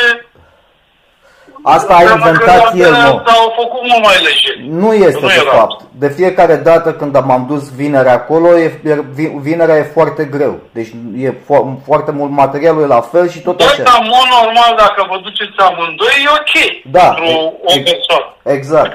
Asta 1.62 1.94
a 1.94 2.00
înseamnă 2.00 2.26
inventat 2.28 2.70
că 2.70 2.76
el, 2.76 2.90
nu. 2.90 3.22
S-au 3.26 3.54
făcut 3.60 3.82
mult 3.90 4.02
mai 4.04 4.18
lejer. 4.28 4.56
Nu 4.80 4.92
este 4.94 5.20
Nu 5.20 5.26
de 5.26 5.34
era. 5.46 5.50
fapt. 5.56 5.82
De 5.98 6.08
fiecare 6.08 6.56
dată 6.56 6.92
când 6.94 7.16
am 7.16 7.44
dus 7.48 7.74
vinerea 7.74 8.12
acolo, 8.12 8.56
e, 8.58 8.80
e- 8.84 9.04
vi- 9.14 9.34
vinerea 9.40 9.76
e 9.76 9.82
foarte 9.82 10.24
greu. 10.24 10.60
Deci 10.72 10.88
e 11.16 11.30
fo- 11.30 11.74
foarte 11.86 12.10
mult 12.10 12.30
materialul 12.30 12.82
e 12.82 12.86
la 12.86 13.00
fel 13.00 13.28
și 13.28 13.40
tot 13.40 13.56
Doi, 13.56 13.66
așa. 13.66 13.82
dar 13.82 13.98
în 14.00 14.06
mod 14.16 14.26
normal, 14.38 14.72
dacă 14.76 15.06
vă 15.10 15.16
duceți 15.22 15.56
amândoi, 15.68 16.16
e 16.26 16.28
ok 16.40 16.54
Da, 16.92 17.08
pentru 17.08 17.24
e- 17.24 17.52
o 17.64 17.72
e- 17.78 17.82
persoană. 17.90 18.26
Exact. 18.56 18.92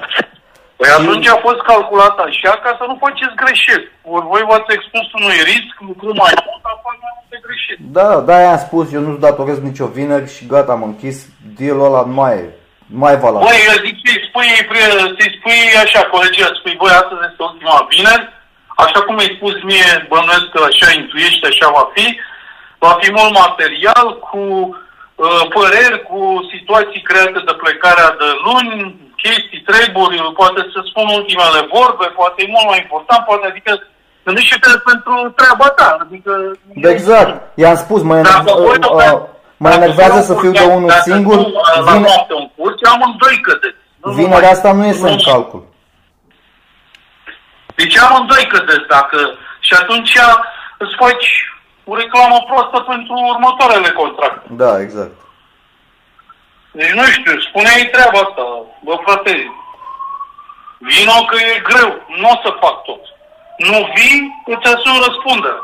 Păi 0.78 0.90
atunci 0.98 1.28
a 1.28 1.38
fost 1.48 1.62
calculat 1.72 2.16
așa 2.28 2.52
ca 2.64 2.72
să 2.80 2.84
nu 2.88 2.96
faceți 3.06 3.40
greșeli. 3.42 3.92
Ori 4.14 4.26
voi 4.32 4.44
v-ați 4.50 4.74
expus 4.78 5.06
unui 5.20 5.40
risc, 5.52 5.74
lucru 5.90 6.10
mai 6.24 6.34
mult, 6.46 6.64
apoi 6.74 6.96
mai 7.04 7.12
multe 7.18 7.38
greșeli. 7.46 7.80
Da, 7.98 8.10
da, 8.30 8.36
am 8.52 8.58
spus, 8.68 8.86
eu 8.94 9.02
nu-ți 9.02 9.24
datorez 9.26 9.58
nicio 9.62 9.88
vineri 9.98 10.34
și 10.36 10.44
gata, 10.54 10.72
am 10.72 10.84
închis 10.90 11.18
deal-ul 11.58 11.88
ăla, 11.88 12.02
nu 12.10 12.16
mai 12.22 12.36
e, 12.44 12.46
nu 12.94 12.98
mai 13.04 13.14
e 13.14 13.24
valabil. 13.24 13.48
Băi, 13.48 13.62
eu 13.70 13.78
zic 13.86 13.96
să-i 14.04 14.26
spui, 14.28 14.52
pri- 14.70 15.14
să-i 15.18 15.36
spui 15.38 15.62
așa, 15.84 16.02
colegii, 16.14 16.48
îți 16.48 16.60
spui, 16.60 16.80
băi, 16.82 17.00
astăzi 17.00 17.26
este 17.28 17.42
ultima 17.50 17.88
vineri, 17.92 18.26
așa 18.84 19.00
cum 19.06 19.16
ai 19.18 19.36
spus 19.38 19.56
mie, 19.70 19.92
bănuiesc 20.12 20.48
că 20.54 20.60
așa 20.70 20.88
intuiești, 21.00 21.48
așa 21.50 21.68
va 21.78 21.86
fi, 21.96 22.06
va 22.86 22.94
fi 23.02 23.08
mult 23.18 23.34
material 23.44 24.08
cu 24.28 24.42
uh, 25.26 25.44
păreri, 25.56 26.04
cu 26.10 26.20
situații 26.54 27.08
create 27.10 27.40
de 27.50 27.56
plecarea 27.64 28.10
de 28.22 28.30
luni, 28.46 28.74
chestii, 29.22 29.62
treburi, 29.70 30.16
poate 30.42 30.62
să 30.74 30.80
spun 30.90 31.06
ultimele 31.20 31.60
vorbe, 31.76 32.06
poate 32.20 32.38
e 32.44 32.54
mult 32.56 32.68
mai 32.72 32.80
important, 32.86 33.22
poate 33.30 33.46
adică 33.52 33.72
gândește-te 34.26 34.70
pentru 34.90 35.14
treaba 35.40 35.68
ta, 35.80 35.90
adică... 36.06 36.32
Da, 36.84 36.90
exact. 36.98 37.34
I-am 37.62 37.78
spus, 37.86 38.02
mă, 38.02 38.16
Dacă 38.16 38.52
ener- 38.52 38.64
voi 38.68 38.78
nu 38.86 38.90
uh, 38.96 39.04
uh, 39.14 39.20
mă 39.64 39.70
dacă 39.70 39.82
enervează 39.84 40.14
voi 40.20 40.28
să 40.30 40.34
nu 40.34 40.40
fiu 40.44 40.52
de 40.52 40.58
curgeați- 40.60 40.76
unul 40.78 40.90
dacă 40.96 41.10
singur. 41.12 41.36
nu, 41.36 41.48
uh, 41.48 41.86
La 41.86 41.92
Vine, 41.92 42.06
noapte 42.08 42.34
în 42.42 42.48
curci, 42.56 42.86
amândoi 42.94 43.38
cădeți. 43.48 43.80
Nu 44.04 44.12
vinerea 44.12 44.38
numai- 44.38 44.52
asta 44.56 44.70
nu 44.78 44.84
iese 44.86 45.06
nu 45.08 45.12
în 45.18 45.22
calcul. 45.32 45.62
Deci 47.80 47.98
amândoi 47.98 48.46
cădesc 48.54 48.86
dacă... 48.98 49.18
Și 49.68 49.74
atunci 49.82 50.14
îți 50.84 50.96
faci 51.04 51.28
o 51.92 51.96
reclamă 51.96 52.38
proastă 52.50 52.78
pentru 52.92 53.14
următoarele 53.34 53.90
contracte. 54.02 54.48
Da, 54.64 54.72
exact. 54.86 55.12
Deci 56.78 56.92
nu 57.00 57.04
știu, 57.04 57.40
spune-i 57.40 57.90
treaba 57.92 58.20
asta, 58.20 58.46
bă 58.84 58.96
frate, 59.06 59.34
vino 60.78 61.18
că 61.30 61.36
e 61.36 61.68
greu, 61.70 61.92
nu 62.22 62.28
o 62.30 62.36
să 62.44 62.60
fac 62.62 62.84
tot. 62.84 63.04
Nu 63.58 63.78
vii, 63.96 64.44
îți 64.46 64.68
asumi 64.74 65.04
răspundere. 65.06 65.62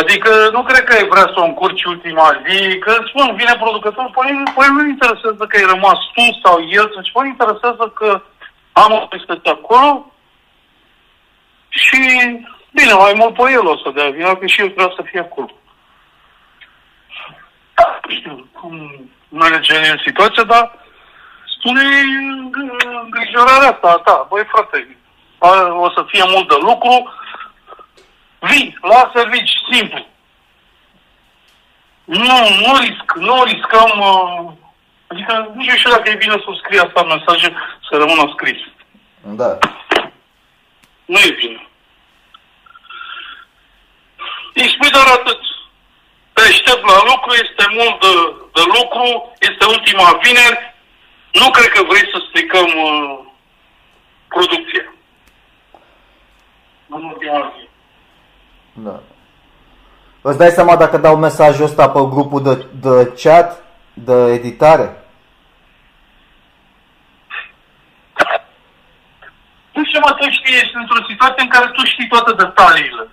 Adică 0.00 0.30
nu 0.52 0.62
cred 0.62 0.84
că 0.84 0.92
ai 0.96 1.08
vrea 1.08 1.26
să 1.32 1.36
o 1.36 1.44
încurci 1.44 1.84
ultima 1.84 2.42
zi, 2.46 2.78
că 2.78 2.92
spun, 3.08 3.34
vine 3.36 3.54
producătorul, 3.60 4.10
păi, 4.14 4.42
păi 4.54 4.68
nu 4.70 4.86
interesează 4.86 5.44
că 5.46 5.56
ai 5.56 5.70
rămas 5.74 5.98
tu 6.14 6.24
sau 6.42 6.56
el, 6.68 6.86
să 6.94 7.10
păi 7.12 7.28
interesează 7.28 7.84
că 7.94 8.22
am 8.72 8.92
o 8.92 9.06
peste 9.06 9.50
acolo 9.50 10.12
și 11.68 12.00
bine, 12.70 12.92
mai 12.92 13.12
mult 13.16 13.34
pe 13.34 13.50
el 13.52 13.66
o 13.66 13.76
să 13.76 13.90
dea 13.94 14.10
vina, 14.10 14.34
că 14.34 14.46
și 14.46 14.60
eu 14.60 14.68
vreau 14.74 14.92
să 14.96 15.02
fie 15.10 15.20
acolo. 15.20 15.54
Nu 18.04 18.14
știu 18.14 18.48
cum 18.60 18.74
merge 19.28 19.76
în 19.76 19.98
situația, 20.04 20.42
dar 20.42 20.78
spune 21.58 21.82
îngrijorarea 23.02 23.70
asta 23.70 23.88
a 23.88 24.02
ta. 24.04 24.26
Băi, 24.28 24.44
frate, 24.52 24.96
o 25.84 25.90
să 25.90 26.04
fie 26.06 26.22
mult 26.26 26.48
de 26.48 26.56
lucru, 26.60 27.12
vii 28.38 28.78
la 28.80 29.10
servici, 29.14 29.52
simplu. 29.72 30.06
Nu, 32.04 32.36
nu 32.64 32.76
risc, 32.80 33.12
nu 33.14 33.42
riscăm, 33.44 33.90
uh, 33.98 34.52
adică 35.06 35.50
nu 35.54 35.62
știu 35.62 35.90
dacă 35.90 36.10
e 36.10 36.14
bine 36.14 36.32
să 36.32 36.58
scrie 36.62 36.80
asta 36.80 37.02
mesaje, 37.02 37.52
să 37.90 37.96
rămână 37.96 38.32
scris. 38.36 38.58
Da. 39.20 39.58
Nu 41.04 41.18
e 41.18 41.36
bine. 41.38 41.68
Îi 44.54 44.68
spui 44.68 44.90
doar 44.90 45.06
atât. 45.06 45.38
Te 46.40 46.46
aștept 46.46 46.84
la 46.84 46.98
lucru, 47.10 47.30
este 47.44 47.64
mult 47.78 48.00
de, 48.00 48.14
de 48.52 48.64
lucru, 48.76 49.32
este 49.38 49.64
ultima 49.64 50.20
vineri, 50.22 50.74
nu 51.32 51.50
cred 51.50 51.68
că 51.68 51.82
vrei 51.82 52.10
să 52.12 52.18
stricăm 52.28 52.66
uh, 52.66 53.18
producția. 54.28 54.86
În 56.88 57.02
ultima 57.04 57.52
zi. 57.56 57.68
Da. 58.72 59.00
Îți 60.20 60.38
dai 60.38 60.50
seama 60.50 60.76
dacă 60.76 60.96
dau 60.96 61.16
mesajul 61.16 61.64
ăsta 61.64 61.90
pe 61.90 61.98
grupul 61.98 62.42
de, 62.42 62.66
de 62.84 63.12
chat, 63.22 63.64
de 63.92 64.32
editare? 64.32 65.04
Nu 69.72 69.84
știu, 69.84 70.00
mă, 70.00 70.12
tu 70.12 70.30
știi, 70.30 70.54
ești 70.54 70.76
într-o 70.76 71.04
situație 71.08 71.42
în 71.42 71.48
care 71.48 71.66
tu 71.66 71.84
știi 71.84 72.08
toate 72.08 72.32
detaliile. 72.32 73.08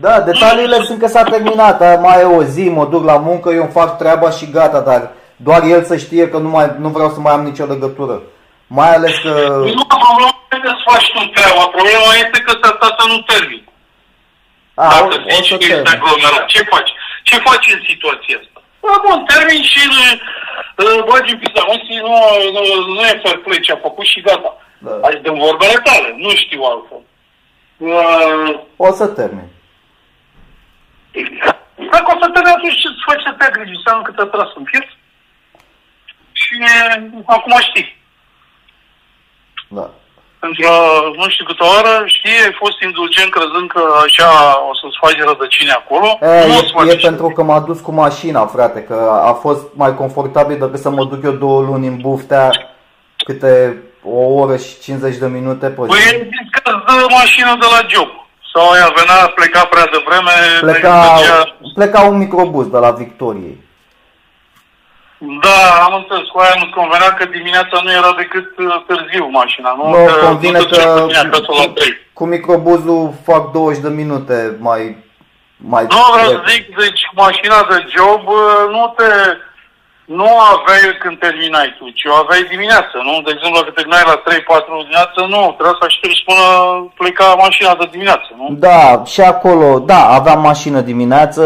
Da, 0.00 0.20
detaliile 0.20 0.76
sunt 0.84 0.98
că 0.98 1.06
s-a 1.06 1.22
terminat, 1.22 2.00
mai 2.00 2.20
e 2.20 2.24
o 2.24 2.42
zi, 2.42 2.64
mă 2.68 2.84
duc 2.86 3.04
la 3.04 3.16
muncă, 3.16 3.48
eu 3.50 3.62
îmi 3.62 3.76
fac 3.80 3.98
treaba 3.98 4.30
și 4.30 4.50
gata, 4.50 4.80
dar 4.80 5.10
doar 5.36 5.62
el 5.74 5.82
să 5.84 5.96
știe 5.96 6.28
că 6.28 6.38
nu, 6.38 6.48
mai, 6.48 6.66
nu 6.78 6.88
vreau 6.88 7.08
să 7.10 7.20
mai 7.20 7.32
am 7.32 7.42
nicio 7.44 7.64
legătură. 7.64 8.22
Mai 8.66 8.90
ales 8.96 9.14
că... 9.24 9.32
Nu, 9.78 9.84
problema 10.04 10.30
este 10.42 10.58
că 10.64 10.70
să 10.78 10.82
faci 10.90 11.08
tu 11.14 11.20
treaba, 11.36 11.62
problema 11.76 12.10
este 12.24 12.38
că 12.46 12.52
s-ar 12.60 12.74
să 12.98 13.04
nu 13.12 13.18
termin. 13.32 13.62
A, 14.74 14.88
Dacă 14.92 15.04
o, 15.04 15.06
o 15.06 15.34
zici 15.34 15.48
să 15.52 15.56
că 15.56 15.64
ești 15.64 15.74
termin. 15.74 15.92
aglomerat, 15.94 16.44
ce 16.54 16.60
faci? 16.74 16.90
Ce 17.28 17.36
faci 17.48 17.66
în 17.74 17.80
situația 17.90 18.36
asta? 18.42 18.58
Da, 18.84 18.94
bun, 19.04 19.18
termin 19.32 19.62
și 19.72 19.82
uh, 19.92 21.00
bagi 21.08 21.32
în 21.34 21.38
pizza. 21.42 21.62
Nu, 21.68 21.74
nu, 22.56 22.62
nu 22.94 23.00
e 23.10 23.20
fair 23.24 23.38
play 23.44 23.60
ce 23.66 23.72
a 23.72 23.78
făcut 23.86 24.06
și 24.12 24.20
gata. 24.28 24.50
Da. 24.86 24.92
Adică 25.06 25.26
în 25.32 25.38
vorbele 25.46 25.76
tale, 25.88 26.08
nu 26.24 26.30
știu 26.42 26.60
altfel. 26.72 27.02
Uh, 27.90 28.50
O 28.86 28.90
să 29.00 29.06
termin. 29.20 29.48
Dacă 31.94 32.08
o 32.12 32.16
să 32.20 32.26
te 32.32 32.38
atunci 32.38 32.80
ce-ți 32.82 33.06
faci 33.08 33.22
să 33.26 33.32
te 33.38 33.44
agrigi? 33.44 33.78
Înseamnă 33.78 34.02
că 34.04 34.12
te-a 34.12 34.28
tras 34.32 34.50
în 34.58 34.64
piept. 34.68 34.90
Și 36.40 36.54
acum 37.26 37.54
știi. 37.68 37.88
Da. 39.68 39.90
Pentru 40.38 40.62
a, 40.68 40.76
nu 41.16 41.28
știu 41.28 41.44
câte 41.44 41.64
oră, 41.78 41.92
știi, 42.06 42.44
ai 42.46 42.54
fost 42.62 42.82
indulgent 42.82 43.30
crezând 43.30 43.68
că 43.70 43.82
așa 44.06 44.30
o 44.70 44.74
să-ți 44.80 45.00
faci 45.02 45.28
rădăcini 45.28 45.70
acolo. 45.70 46.18
E, 46.20 46.46
nu 46.46 46.56
o 46.58 46.62
să 46.66 46.70
faci 46.72 46.86
e, 46.86 46.90
e 46.90 46.96
așa. 46.96 47.08
pentru 47.08 47.28
că 47.28 47.42
m-a 47.42 47.60
dus 47.60 47.80
cu 47.80 47.92
mașina, 47.92 48.46
frate, 48.46 48.82
că 48.82 49.20
a 49.30 49.32
fost 49.32 49.62
mai 49.74 49.94
confortabil 49.94 50.58
decât 50.58 50.80
să 50.80 50.90
mă 50.90 51.04
duc 51.04 51.24
eu 51.24 51.32
două 51.32 51.60
luni 51.62 51.86
în 51.86 51.96
buftea 52.00 52.50
câte 53.16 53.82
o 54.02 54.18
oră 54.42 54.56
și 54.56 54.80
50 54.80 55.16
de 55.16 55.26
minute 55.26 55.66
pe 55.66 55.80
Păi 55.80 56.00
zi. 56.00 56.08
zis 56.08 56.48
că 56.50 56.60
îți 56.70 56.84
dă 56.86 57.06
mașină 57.10 57.56
de 57.60 57.66
la 57.74 57.86
job. 57.88 58.08
Sau 58.54 58.74
ea 58.80 58.92
venea, 58.96 59.32
pleca 59.34 59.64
prea 59.64 59.86
devreme, 59.96 60.30
Pleca, 60.60 60.94
mergea- 60.94 61.56
pleca 61.74 62.00
un 62.00 62.16
microbus 62.16 62.66
de 62.70 62.78
la 62.78 62.90
Victoriei. 62.90 63.68
Da, 65.18 65.84
am 65.84 65.94
înțeles, 65.94 66.28
cu 66.28 66.38
aia 66.38 66.54
nu-ți 66.58 66.70
convenea 66.80 67.12
că 67.14 67.24
dimineața 67.24 67.80
nu 67.82 67.90
era 67.92 68.12
decât 68.16 68.58
uh, 68.58 68.84
târziu 68.86 69.28
mașina, 69.30 69.74
nu? 69.76 69.88
Nu, 69.88 70.04
Că 70.06 70.12
convine 70.26 70.58
nu 70.58 70.64
te 70.64 70.68
duceai 70.68 70.84
că 70.94 71.00
dimineața 71.00 71.38
la 71.58 71.72
trei. 71.74 71.92
cu 72.12 72.24
microbuzul 72.26 73.14
fac 73.24 73.50
20 73.52 73.82
de 73.82 73.88
minute 73.88 74.56
mai... 74.58 74.96
mai 75.56 75.82
Nu, 75.90 75.96
vreau 76.12 76.28
să 76.28 76.32
repede. 76.34 76.50
zic, 76.52 76.76
deci 76.76 77.00
mașina 77.14 77.66
de 77.70 77.78
job 77.96 78.22
uh, 78.28 78.62
nu 78.70 78.94
te... 78.96 79.04
Nu 80.18 80.30
aveai 80.52 80.84
când 81.02 81.16
terminai 81.24 81.68
tu, 81.78 81.84
ci 81.98 82.04
o 82.12 82.14
aveai 82.22 82.42
dimineață, 82.54 82.96
nu? 83.08 83.14
De 83.26 83.30
exemplu, 83.34 83.58
dacă 83.60 83.72
terminai 83.78 84.04
la 84.12 84.16
3-4 84.26 84.82
dimineață, 84.84 85.20
nu, 85.34 85.40
trebuia 85.56 85.76
să 85.80 85.84
aștepți 85.90 86.22
până 86.28 86.44
pleca 87.00 87.26
mașina 87.46 87.72
de 87.80 87.86
dimineață, 87.94 88.28
nu? 88.40 88.46
Da, 88.66 88.82
și 89.12 89.20
acolo, 89.32 89.68
da, 89.92 90.02
aveam 90.18 90.40
mașină 90.50 90.80
dimineață, 90.90 91.42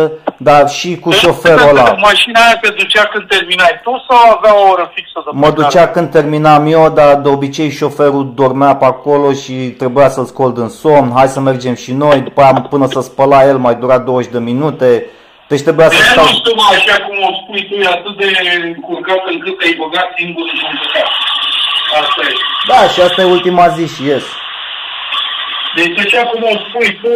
dar 0.46 0.62
și 0.78 0.90
cu 1.02 1.10
șoferul 1.22 1.68
ăla. 1.68 1.94
Mașina 2.10 2.38
aia 2.44 2.56
te 2.62 2.70
ducea 2.80 3.04
când 3.12 3.24
terminai 3.34 3.74
tu 3.84 3.92
sau 4.08 4.20
avea 4.36 4.54
o 4.62 4.64
oră 4.72 4.84
fixă 4.94 5.18
de 5.24 5.30
Mă 5.32 5.40
plecare? 5.40 5.62
ducea 5.62 5.84
când 5.94 6.08
terminam 6.16 6.62
eu, 6.76 6.84
dar 6.98 7.10
de 7.24 7.28
obicei 7.36 7.70
șoferul 7.80 8.24
dormea 8.40 8.72
pe 8.80 8.84
acolo 8.94 9.28
și 9.42 9.52
trebuia 9.52 10.08
să-l 10.14 10.24
scol 10.32 10.52
din 10.52 10.68
somn, 10.68 11.12
hai 11.18 11.28
să 11.36 11.40
mergem 11.40 11.74
și 11.74 11.92
noi, 11.92 12.18
după 12.28 12.40
aia 12.40 12.66
până 12.74 12.86
să 12.86 13.00
spăla 13.00 13.46
el 13.50 13.58
mai 13.66 13.74
dura 13.74 13.98
20 13.98 14.32
de 14.32 14.38
minute, 14.38 14.90
deci 15.50 15.62
trebuia 15.66 15.88
să 15.90 15.96
De 15.96 16.02
stau... 16.12 16.24
nu 16.24 16.30
știu, 16.38 16.54
mă, 16.60 16.66
așa 16.76 16.96
cum 17.06 17.16
o 17.28 17.30
spui 17.40 17.62
tu, 17.68 17.74
e 17.74 17.86
atât 17.96 18.14
de 18.20 18.26
încurcat 18.68 19.22
încât 19.32 19.54
te-ai 19.58 19.74
băgat 19.82 20.08
singur 20.18 20.44
în 20.52 20.58
încurcat. 20.70 21.08
Asta 22.00 22.20
e. 22.30 22.32
Da, 22.70 22.80
și 22.92 23.00
asta 23.06 23.20
e 23.22 23.34
ultima 23.36 23.66
zi 23.76 23.84
și 23.94 24.02
ies. 24.10 24.24
Deci 25.76 25.98
așa 26.04 26.22
cum 26.30 26.42
o 26.52 26.54
spui 26.64 26.90
tu, 27.02 27.12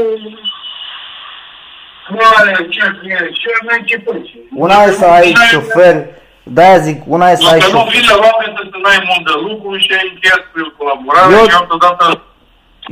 Mare, 2.19 2.53
ce 2.75 2.81
e, 3.03 3.17
ce 3.41 3.51
mai 3.67 3.77
început. 3.83 4.21
Una 4.65 4.83
e 4.83 4.91
să 4.91 5.05
ai 5.07 5.33
șofer, 5.51 5.97
de-aia 6.43 6.79
zic, 6.79 6.99
una 7.07 7.31
e 7.31 7.35
să 7.37 7.49
ai 7.53 7.59
Dacă 7.59 7.73
nu 7.73 7.79
șofer. 7.79 7.93
vine 8.01 8.13
la 8.13 8.29
oameni 8.31 8.55
să 8.73 8.79
n-ai 8.83 9.01
mult 9.09 9.23
de 9.31 9.35
lucru 9.49 9.71
și 9.85 9.91
ai 9.99 10.11
încheiat 10.13 10.43
cu 10.51 10.55
el 10.63 10.71
colaborare 10.79 11.33
Eu- 11.35 11.49
și 11.49 11.57
altă 11.61 11.77
dată, 11.87 12.05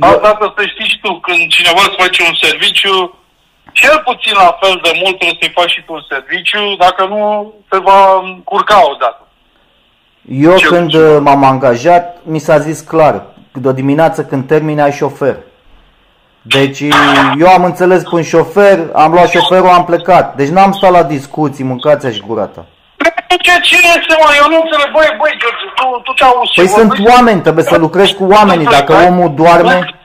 altă 0.07 0.19
dată 0.27 0.43
să 0.57 0.61
știi 0.71 0.89
și 0.91 0.97
tu, 1.03 1.11
când 1.25 1.41
cineva 1.57 1.81
îți 1.85 1.99
face 2.03 2.19
un 2.29 2.35
serviciu, 2.45 2.95
cel 3.81 4.01
puțin 4.07 4.33
la 4.43 4.57
fel 4.61 4.79
de 4.83 4.91
mult 5.01 5.15
trebuie 5.19 5.37
să-i 5.41 5.55
faci 5.59 5.71
și 5.71 5.83
tu 5.85 5.93
un 5.93 6.03
serviciu, 6.09 6.75
dacă 6.85 7.05
nu 7.13 7.53
te 7.69 7.77
va 7.77 7.99
încurca 8.23 8.77
odată. 8.91 9.21
Eu 10.45 10.57
Ce 10.57 10.65
când 10.65 10.81
altceva? 10.95 11.15
uh, 11.15 11.21
m-am 11.21 11.43
angajat, 11.43 12.17
mi 12.23 12.39
s-a 12.39 12.57
zis 12.57 12.79
clar, 12.79 13.15
de 13.53 13.73
dimineață 13.73 14.23
când 14.25 14.47
termini 14.47 14.81
ai 14.81 14.91
șofer. 14.91 15.35
Deci 16.41 16.79
eu 17.39 17.47
am 17.47 17.63
înțeles 17.63 18.01
pe 18.03 18.15
un 18.15 18.23
șofer, 18.23 18.77
am 18.93 19.11
luat 19.11 19.29
șoferul, 19.29 19.69
am 19.69 19.85
plecat. 19.85 20.35
Deci 20.35 20.47
n-am 20.47 20.71
stat 20.71 20.91
la 20.91 21.03
discuții, 21.03 21.63
mâncați 21.63 22.13
și 22.13 22.23
gura 22.27 22.45
ta. 22.45 22.65
Ce, 23.45 23.51
cine 23.61 23.87
este, 23.97 24.15
mă? 24.21 24.29
Eu 24.41 24.47
nu 24.49 24.61
înțeleg. 24.63 24.91
Băi, 24.95 25.15
băi, 25.19 25.33
George, 25.41 25.65
tu, 25.75 26.01
tu 26.03 26.11
te 26.13 26.23
auzi 26.23 26.51
ce 26.51 26.59
Păi 26.61 26.69
sunt 26.69 26.87
vorbești? 26.87 27.11
oameni, 27.11 27.41
trebuie 27.41 27.63
să 27.63 27.77
lucrezi 27.77 28.13
cu 28.15 28.23
oamenii. 28.23 28.65
Dacă 28.65 28.93
omul 29.07 29.33
doarme, 29.35 29.99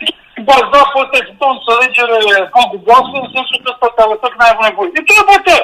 V-ați 0.46 0.70
dat 0.74 0.86
poate 0.92 1.18
o 1.38 1.48
înțelegere 1.56 2.18
cu 2.50 2.82
voastră 2.86 3.16
în 3.24 3.30
sensul 3.34 3.60
că 3.62 3.70
ăsta 3.72 3.88
te-a 3.94 4.10
lăsat 4.12 4.30
că 4.30 4.38
n-ai 4.38 4.52
avut 4.52 4.66
nevoie. 4.68 4.90
E 4.98 5.02
trebuie 5.10 5.58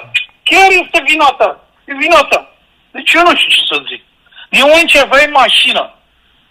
Chiar 0.49 0.69
este 0.83 0.99
vina 1.11 1.29
ta. 1.41 1.51
E 1.91 1.93
vina 2.05 2.21
ta. 2.31 2.41
Deci 2.91 3.13
eu 3.13 3.23
nu 3.29 3.35
știu 3.37 3.51
ce 3.57 3.63
să 3.73 3.77
zic. 3.91 4.03
Din 4.55 4.63
moment 4.67 4.89
ce 4.89 4.99
aveai 5.01 5.29
mașină, 5.43 5.83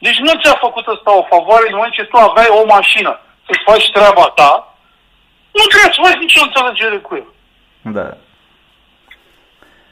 deci 0.06 0.20
nu 0.26 0.32
ți-a 0.42 0.56
făcut 0.66 0.88
ăsta 0.88 1.12
o 1.18 1.28
favoare, 1.34 1.66
din 1.68 1.76
moment 1.76 1.94
ce 1.94 2.04
tu 2.04 2.18
aveai 2.18 2.50
o 2.60 2.66
mașină 2.66 3.12
să-ți 3.46 3.64
faci 3.70 3.92
treaba 3.92 4.26
ta, 4.40 4.52
nu 5.58 5.64
trebuie 5.72 5.94
să 5.94 6.02
faci 6.06 6.24
nicio 6.26 6.42
înțelegere 6.44 6.98
cu 6.98 7.16
el. 7.16 7.28
da. 7.82 8.08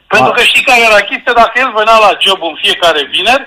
Pentru 0.07 0.31
A- 0.31 0.35
că 0.35 0.41
știi 0.43 0.63
care 0.63 0.81
era 0.81 1.01
chestia, 1.09 1.33
dacă 1.33 1.53
el 1.59 1.71
venea 1.73 1.97
la 1.97 2.11
job 2.19 2.43
în 2.43 2.55
fiecare 2.63 3.03
vineri, 3.03 3.45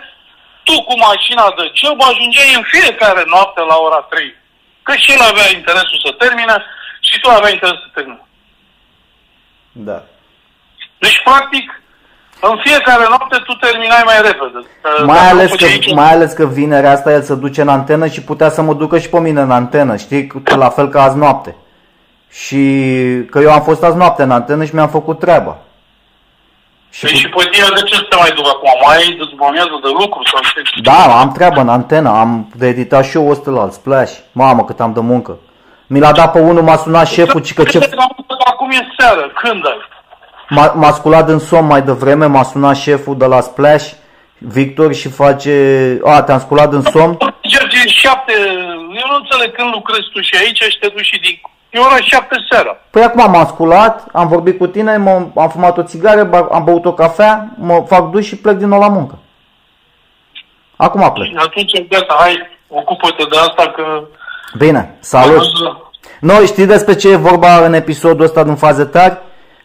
tu 0.65 0.83
cu 0.83 0.95
mașina 0.99 1.45
de 1.57 1.65
job 1.75 2.03
ajungeai 2.03 2.55
în 2.55 2.63
fiecare 2.75 3.23
noapte 3.27 3.61
la 3.61 3.77
ora 3.77 4.01
3. 4.11 4.35
Că 4.89 4.95
și 5.03 5.13
el 5.15 5.23
avea 5.31 5.49
interesul 5.59 5.99
să 6.07 6.11
termine 6.23 6.57
și 7.09 7.21
tu 7.23 7.29
aveai 7.31 7.53
interes 7.53 7.79
să 7.85 7.89
termine. 7.95 8.23
Da. 9.73 9.99
Deci, 10.99 11.21
practic, 11.25 11.67
În 12.41 12.57
fiecare 12.65 13.05
noapte 13.09 13.37
tu 13.45 13.53
terminai 13.53 14.03
mai 14.05 14.17
repede. 14.17 14.59
Mai 15.05 15.17
Dacă 15.17 15.29
ales, 15.29 15.51
nu 15.51 15.57
că, 15.57 15.65
făceai 15.65 15.79
nici- 15.79 15.95
mai 15.95 16.11
ales 16.13 16.33
că 16.33 16.47
vinerea 16.47 16.91
asta 16.91 17.13
el 17.13 17.23
se 17.23 17.35
duce 17.35 17.61
în 17.61 17.69
antenă 17.69 18.07
și 18.07 18.23
putea 18.23 18.49
să 18.51 18.63
mă 18.63 18.75
ducă 18.75 18.99
și 18.99 19.09
pe 19.09 19.19
mine 19.21 19.41
în 19.41 19.51
antenă, 19.51 19.97
știi? 19.97 20.27
Că 20.27 20.57
La 20.57 20.69
fel 20.69 20.89
ca 20.89 21.03
azi 21.03 21.17
noapte. 21.17 21.55
Și 22.31 22.57
că 23.31 23.39
eu 23.39 23.53
am 23.53 23.63
fost 23.63 23.83
azi 23.83 23.97
noapte 23.97 24.23
în 24.23 24.31
antenă 24.31 24.65
și 24.65 24.75
mi-am 24.75 24.89
făcut 24.89 25.19
treaba. 25.19 25.59
Și 26.91 27.01
Păi 27.05 27.11
cu- 27.13 27.17
și 27.19 27.29
pe 27.29 27.49
tine 27.51 27.67
de 27.75 27.83
ce 27.89 27.95
să 27.95 28.07
te 28.09 28.17
mai 28.17 28.31
duc 28.37 28.47
acum? 28.49 28.71
Mai 28.87 28.97
ai 28.97 29.15
de 29.19 29.25
după 29.31 29.45
amiază 29.49 29.79
de 29.83 29.91
lucru 30.01 30.21
sau 30.31 30.41
ce? 30.43 30.81
Da, 30.83 31.21
am 31.21 31.33
treabă 31.33 31.61
în 31.61 31.69
antenă, 31.69 32.09
am 32.11 32.51
de 32.55 32.67
editat 32.67 33.05
și 33.05 33.17
eu 33.17 33.31
ăsta 33.31 33.51
la 33.51 33.69
Splash. 33.71 34.13
Mamă, 34.33 34.65
cât 34.65 34.81
am 34.81 34.93
de 34.93 35.01
muncă. 35.01 35.39
Mi 35.87 36.01
l-a 36.01 36.13
dat 36.13 36.33
pe 36.33 36.39
unul, 36.41 36.63
m-a 36.63 36.77
sunat 36.77 37.09
șeful, 37.09 37.41
ci 37.41 37.55
că 37.55 37.63
ce... 37.65 37.79
Acum 38.45 38.71
e 38.71 38.87
seară, 38.99 39.31
când 39.43 39.67
ai? 39.67 39.79
M-a, 40.49 40.73
m-a 40.75 40.91
sculat 40.93 41.29
în 41.29 41.39
somn 41.39 41.67
mai 41.67 41.83
devreme, 41.83 42.27
m-a 42.27 42.43
sunat 42.43 42.77
șeful 42.77 43.17
de 43.19 43.25
la 43.25 43.41
Splash, 43.41 43.91
Victor, 44.39 44.95
și 44.95 45.09
face... 45.09 45.53
A, 46.05 46.23
te-am 46.23 46.39
sculat 46.39 46.73
în 46.73 46.83
somn? 46.83 47.17
Merge 47.61 47.77
în 47.85 47.87
șapte, 48.03 48.33
eu 49.01 49.07
nu 49.11 49.17
înțeleg 49.23 49.55
când 49.57 49.69
lucrezi 49.73 50.09
tu 50.13 50.21
și 50.21 50.35
aici 50.41 50.63
și 50.63 50.79
te 50.81 50.89
duci 50.89 51.05
și 51.07 51.19
din... 51.21 51.41
E 51.71 51.79
ora 51.79 51.97
șapte 52.01 52.37
seara. 52.51 52.77
Păi 52.91 53.03
acum 53.03 53.31
m-am 53.31 53.47
sculat, 53.47 54.07
am 54.13 54.29
vorbit 54.29 54.59
cu 54.59 54.67
tine, 54.67 54.97
mă, 54.97 55.27
am 55.37 55.49
fumat 55.49 55.79
o 55.79 55.83
țigară, 55.83 56.25
ba- 56.25 56.49
am 56.53 56.65
băut 56.65 56.85
o 56.85 56.93
cafea, 56.93 57.49
mă 57.59 57.85
fac 57.89 58.11
duș 58.11 58.27
și 58.27 58.37
plec 58.37 58.57
din 58.57 58.69
nou 58.69 58.81
la 58.81 58.89
muncă. 58.89 59.19
Acum 60.77 61.11
plec. 61.13 61.27
Și 61.27 61.35
atunci, 61.37 61.89
gata, 61.89 62.17
hai, 62.19 62.49
ocupă-te 62.69 63.25
de 63.31 63.37
asta 63.37 63.73
că... 63.77 64.03
Bine, 64.59 64.97
salut! 64.99 65.43
Noi 66.21 66.47
știi 66.47 66.67
despre 66.67 66.95
ce 66.95 67.09
e 67.11 67.17
vorba 67.17 67.65
în 67.65 67.73
episodul 67.73 68.25
ăsta 68.25 68.45
din 68.45 68.55
faze 68.55 68.85
tari? 68.85 69.19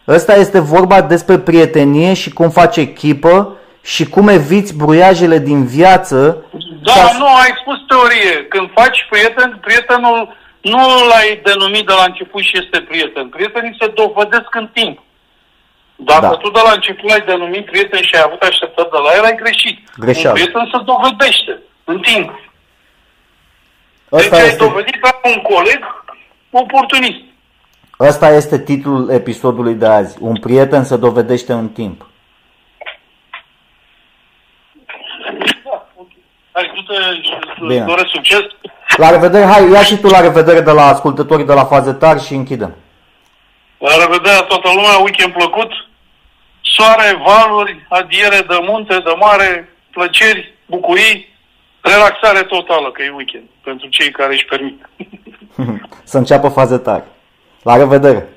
Ăsta 0.08 0.34
este 0.34 0.58
vorba 0.60 1.00
despre 1.00 1.38
prietenie 1.38 2.14
și 2.14 2.32
cum 2.32 2.50
faci 2.50 2.76
echipă 2.76 3.56
și 3.82 4.08
cum 4.08 4.28
eviți 4.28 4.76
bruiajele 4.76 5.38
din 5.38 5.64
viață. 5.66 6.44
Da, 6.82 6.92
ca- 6.92 7.16
nu, 7.18 7.24
ai 7.26 7.54
spus 7.60 7.76
teorie. 7.88 8.44
Când 8.48 8.70
faci 8.74 9.06
prieten, 9.10 9.58
prietenul 9.60 10.36
nu 10.72 10.78
l-ai 11.08 11.40
denumit 11.44 11.86
de 11.86 11.92
la 11.92 12.04
început 12.04 12.42
și 12.42 12.58
este 12.62 12.80
prieten. 12.80 13.28
Prietenii 13.28 13.76
se 13.80 13.86
dovedesc 14.00 14.54
în 14.54 14.68
timp. 14.72 14.98
Dacă 15.96 16.20
Da. 16.26 16.36
tu 16.36 16.50
de 16.50 16.60
la 16.64 16.72
început 16.72 17.08
l-ai 17.10 17.20
denumit 17.20 17.64
prieten 17.64 18.02
și 18.02 18.14
ai 18.14 18.22
avut 18.26 18.42
așteptări 18.42 18.90
de 18.90 18.96
la 19.04 19.10
el, 19.16 19.24
ai 19.24 19.36
greșit. 19.42 19.78
Greșeală. 19.98 20.28
Un 20.38 20.44
prieten 20.44 20.68
se 20.72 20.78
dovedește 20.92 21.52
în 21.84 21.98
timp. 22.00 22.28
Ăsta 24.12 24.30
deci 24.30 24.40
ai 24.40 24.46
este, 24.46 24.64
dovedit 24.64 25.00
ca 25.00 25.20
un 25.24 25.42
coleg 25.42 26.04
oportunist. 26.50 27.20
ăsta 28.00 28.28
este 28.30 28.62
titlul 28.62 29.10
episodului 29.10 29.74
de 29.74 29.86
azi. 29.86 30.16
Un 30.20 30.36
prieten 30.36 30.84
se 30.84 30.96
dovedește 30.96 31.52
în 31.52 31.68
timp. 31.68 32.06
Da, 35.64 35.86
ok. 35.96 36.08
Hai, 36.52 36.70
du-te 36.74 36.94
și 37.22 37.32
îți 37.40 37.66
Bine. 37.66 37.84
doresc 37.84 38.08
succes. 38.08 38.40
La 38.96 39.10
revedere, 39.10 39.44
hai, 39.44 39.70
ia 39.70 39.82
și 39.82 39.96
tu 39.96 40.06
la 40.06 40.20
revedere 40.20 40.60
de 40.60 40.70
la 40.70 40.86
ascultătorii 40.86 41.44
de 41.44 41.52
la 41.52 41.64
faze 41.64 41.92
tari 41.92 42.24
și 42.24 42.34
închidem. 42.34 42.74
La 43.78 44.06
revedere 44.06 44.44
toată 44.48 44.68
lumea, 44.74 44.98
weekend 44.98 45.32
plăcut. 45.32 45.70
Soare, 46.60 47.22
valuri, 47.26 47.86
adiere 47.88 48.36
de 48.48 48.58
munte, 48.62 48.94
de 48.94 49.14
mare, 49.18 49.68
plăceri, 49.90 50.54
bucurii, 50.66 51.34
relaxare 51.80 52.42
totală, 52.42 52.90
că 52.90 53.02
e 53.02 53.10
weekend, 53.10 53.44
pentru 53.64 53.88
cei 53.88 54.10
care 54.10 54.32
își 54.32 54.44
permit. 54.44 54.88
Să 56.04 56.18
înceapă 56.18 56.48
faze 56.48 56.78
tari. 56.78 57.04
La 57.62 57.76
revedere! 57.76 58.28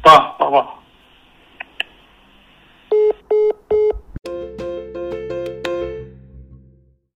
Pa, 0.00 0.34
pa, 0.38 0.44
pa. 0.44 0.77